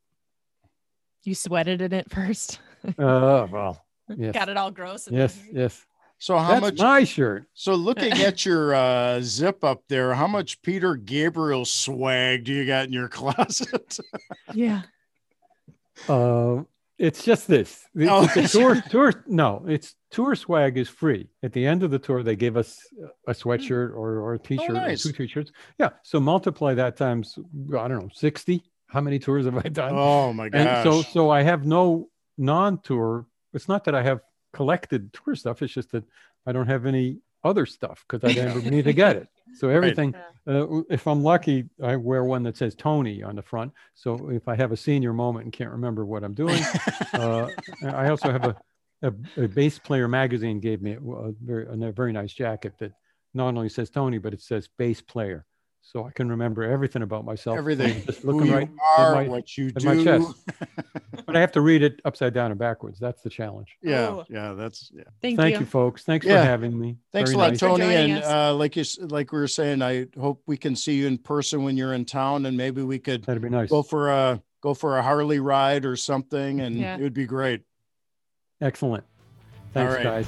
You 1.24 1.34
sweated 1.36 1.82
in 1.82 1.94
it 1.94 2.10
first. 2.12 2.60
Uh, 2.98 3.46
well, 3.52 3.86
yes, 4.18 4.34
Got 4.34 4.48
it 4.48 4.56
all 4.56 4.72
gross. 4.72 5.08
and 5.08 5.18
yes, 5.18 5.36
then- 5.36 5.50
yes. 5.54 5.86
So 6.18 6.38
how 6.38 6.50
That's 6.60 6.62
much? 6.62 6.78
my 6.80 7.04
shirt. 7.04 7.46
So 7.54 7.74
looking 7.76 8.12
at 8.22 8.46
your 8.46 8.74
uh, 8.74 9.20
zip 9.22 9.64
up 9.66 9.84
there, 9.90 10.14
how 10.14 10.28
much 10.28 10.62
Peter 10.62 10.96
Gabriel 10.96 11.66
swag 11.66 12.44
do 12.46 12.54
you 12.54 12.66
got 12.66 12.86
in 12.86 12.94
your 12.94 13.08
closet? 13.10 13.98
Yeah. 14.54 14.84
Uh, 16.08 16.64
it's 17.00 17.24
just 17.24 17.48
this. 17.48 17.88
Oh. 18.02 18.28
tour, 18.48 18.82
tour. 18.90 19.24
No, 19.26 19.64
it's 19.68 19.96
tour 20.12 20.36
swag 20.36 20.78
is 20.78 20.90
free. 20.90 21.30
At 21.42 21.54
the 21.54 21.66
end 21.66 21.82
of 21.82 21.92
the 21.92 21.98
tour, 21.98 22.24
they 22.24 22.36
give 22.36 22.58
us 22.58 22.78
a 23.26 23.32
sweatshirt 23.32 23.92
or, 23.92 24.20
or 24.20 24.34
a 24.34 24.36
oh, 24.36 24.42
t-shirt, 24.44 24.70
or 24.70 24.74
nice. 24.74 25.04
two 25.04 25.14
t-shirts. 25.14 25.52
Yeah. 25.80 25.90
So 26.04 26.20
multiply 26.20 26.74
that 26.74 26.98
times, 26.98 27.40
I 27.70 27.88
don't 27.88 28.00
know, 28.00 28.10
60. 28.14 28.62
How 28.88 29.00
many 29.00 29.18
tours 29.18 29.46
have 29.46 29.58
I 29.58 29.70
done? 29.70 29.94
oh 29.94 30.34
my 30.34 30.50
gosh! 30.50 30.62
and 30.62 30.84
so, 30.84 31.02
so 31.02 31.30
I 31.30 31.44
have 31.44 31.66
no 31.66 32.10
non-tour. 32.38 33.28
It's 33.54 33.70
not 33.70 33.86
that 33.86 33.96
I 33.96 34.04
have 34.04 34.20
collected 34.52 35.14
tour 35.14 35.36
stuff. 35.36 35.62
It's 35.62 35.74
just 35.74 35.92
that 35.92 36.04
I 36.46 36.52
don't 36.52 36.68
have 36.68 36.86
any 36.86 37.20
other 37.44 37.66
stuff 37.66 38.06
because 38.08 38.30
I 38.30 38.34
never 38.34 38.62
need 38.70 38.86
to 38.86 38.94
get 38.94 39.16
it. 39.16 39.28
So 39.56 39.70
everything, 39.70 40.14
uh, 40.48 40.82
if 40.90 41.08
I'm 41.08 41.24
lucky, 41.24 41.66
I 41.82 41.96
wear 41.96 42.24
one 42.24 42.44
that 42.44 42.58
says 42.58 42.76
Tony 42.76 43.24
on 43.24 43.36
the 43.36 43.42
front. 43.42 43.74
So 43.96 44.30
if 44.30 44.48
I 44.48 44.56
have 44.56 44.72
a 44.72 44.78
senior 44.78 45.14
moment 45.14 45.46
and 45.46 45.54
can't 45.54 45.72
remember 45.72 46.06
what 46.06 46.24
I'm 46.24 46.34
doing, 46.34 46.62
uh, 47.14 47.48
I 47.84 48.10
also 48.10 48.32
have 48.32 48.46
a, 48.46 48.56
a, 49.02 49.14
a 49.44 49.48
bass 49.48 49.80
player 49.80 50.08
magazine 50.08 50.60
gave 50.60 50.82
me 50.82 50.94
a, 50.94 51.00
a 51.00 51.32
very, 51.44 51.66
a 51.88 51.92
very 51.92 52.14
nice 52.14 52.34
jacket 52.34 52.74
that 52.80 52.94
not 53.34 53.48
only 53.48 53.70
says 53.70 53.90
Tony, 53.90 54.18
but 54.18 54.34
it 54.34 54.42
says 54.42 54.70
bass 54.78 55.02
player. 55.02 55.46
So 55.82 56.06
I 56.06 56.12
can 56.12 56.30
remember 56.30 56.62
everything 56.64 57.02
about 57.02 57.26
myself. 57.26 57.58
everything, 57.58 58.06
Just 58.06 58.22
who 58.22 58.32
looking 58.34 58.52
you 58.52 58.56
right 58.58 58.70
are, 58.98 59.16
my, 59.16 59.28
what 59.28 59.58
you 59.58 59.72
do. 59.72 59.86
my 59.88 60.04
chest. 60.04 60.36
but 61.26 61.36
I 61.36 61.40
have 61.40 61.52
to 61.54 61.62
read 61.62 61.82
it 61.82 62.00
upside 62.06 62.32
down 62.34 62.52
and 62.52 62.60
backwards. 62.60 63.00
That's 63.00 63.24
the 63.24 63.30
challenge. 63.32 63.76
yeah, 63.82 64.08
Oh. 64.10 64.26
yeah, 64.30 64.54
that's 64.54 64.92
yeah. 64.94 65.04
Thank, 65.20 65.38
Thank 65.40 65.56
you. 65.56 65.62
you, 65.62 65.66
folks. 65.66 66.04
Thanks 66.04 66.28
Yeah. 66.28 66.42
for 66.42 66.48
having 66.48 66.78
me. 66.80 66.98
Thanks 67.12 67.32
Very 67.32 67.36
a 67.36 67.44
lot, 67.44 67.50
nice. 67.52 67.60
Tony. 67.60 67.84
And 67.86 68.24
uh, 68.24 68.54
like 68.54 68.76
you, 68.76 68.84
like 69.00 69.32
we 69.32 69.40
were 69.40 69.48
saying, 69.48 69.82
I 69.82 70.06
hope 70.20 70.44
we 70.46 70.58
can 70.58 70.76
see 70.76 70.94
you 70.94 71.08
in 71.08 71.18
person 71.18 71.64
when 71.64 71.76
you're 71.76 71.94
in 71.96 72.06
town, 72.06 72.46
and 72.46 72.56
maybe 72.56 72.84
we 72.84 73.00
could 73.00 73.24
That'd 73.24 73.42
be 73.42 73.50
nice. 73.50 73.70
go 73.72 73.82
for 73.82 74.10
a 74.12 74.42
go 74.62 74.76
for 74.76 74.98
a 75.00 75.02
Harley 75.02 75.40
ride 75.40 75.86
or 75.86 75.96
something, 75.96 76.60
and 76.62 76.76
Yeah. 76.76 76.98
it 76.98 77.02
would 77.02 77.14
be 77.16 77.26
great. 77.26 77.62
Excellent. 78.62 79.06
Thanks, 79.74 79.96
right. 79.96 80.04
guys. 80.04 80.28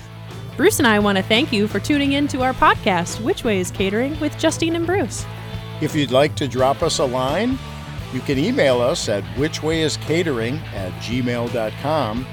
Bruce 0.57 0.79
and 0.79 0.87
I 0.87 0.97
want 0.99 1.17
to 1.17 1.23
thank 1.23 1.51
you 1.51 1.67
for 1.67 1.79
tuning 1.79 2.13
in 2.13 2.27
to 2.29 2.41
our 2.41 2.53
podcast, 2.53 3.21
Which 3.21 3.43
Way 3.43 3.59
is 3.59 3.69
Catering 3.69 4.19
with 4.19 4.37
Justine 4.39 4.75
and 4.75 4.85
Bruce. 4.87 5.23
If 5.81 5.95
you'd 5.95 6.11
like 6.11 6.35
to 6.35 6.47
drop 6.47 6.83
us 6.83 6.99
a 6.99 7.05
line, 7.05 7.57
you 8.13 8.19
can 8.21 8.37
email 8.37 8.81
us 8.81 9.09
at 9.09 9.23
whichwayiscatering 9.35 10.61
at 10.73 10.91
gmail.com 11.01 12.25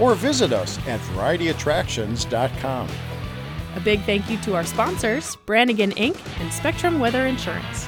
or 0.00 0.14
visit 0.14 0.52
us 0.52 0.78
at 0.86 1.00
varietyattractions.com. 1.00 2.88
A 3.76 3.80
big 3.80 4.00
thank 4.02 4.30
you 4.30 4.38
to 4.38 4.54
our 4.54 4.64
sponsors, 4.64 5.36
Brannigan 5.46 5.90
Inc. 5.92 6.16
and 6.40 6.52
Spectrum 6.52 6.98
Weather 6.98 7.26
Insurance. 7.26 7.86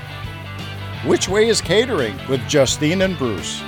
Which 1.05 1.29
Way 1.29 1.49
is 1.49 1.61
Catering 1.61 2.19
with 2.29 2.47
Justine 2.49 3.03
and 3.03 3.17
Bruce. 3.17 3.63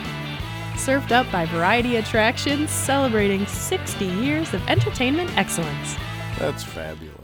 Served 0.77 1.13
up 1.13 1.31
by 1.31 1.47
Variety 1.47 1.97
Attractions, 1.97 2.71
celebrating 2.71 3.47
60 3.47 4.05
years 4.05 4.53
of 4.53 4.67
entertainment 4.69 5.37
excellence. 5.37 5.97
That's 6.39 6.65
fabulous. 6.65 7.18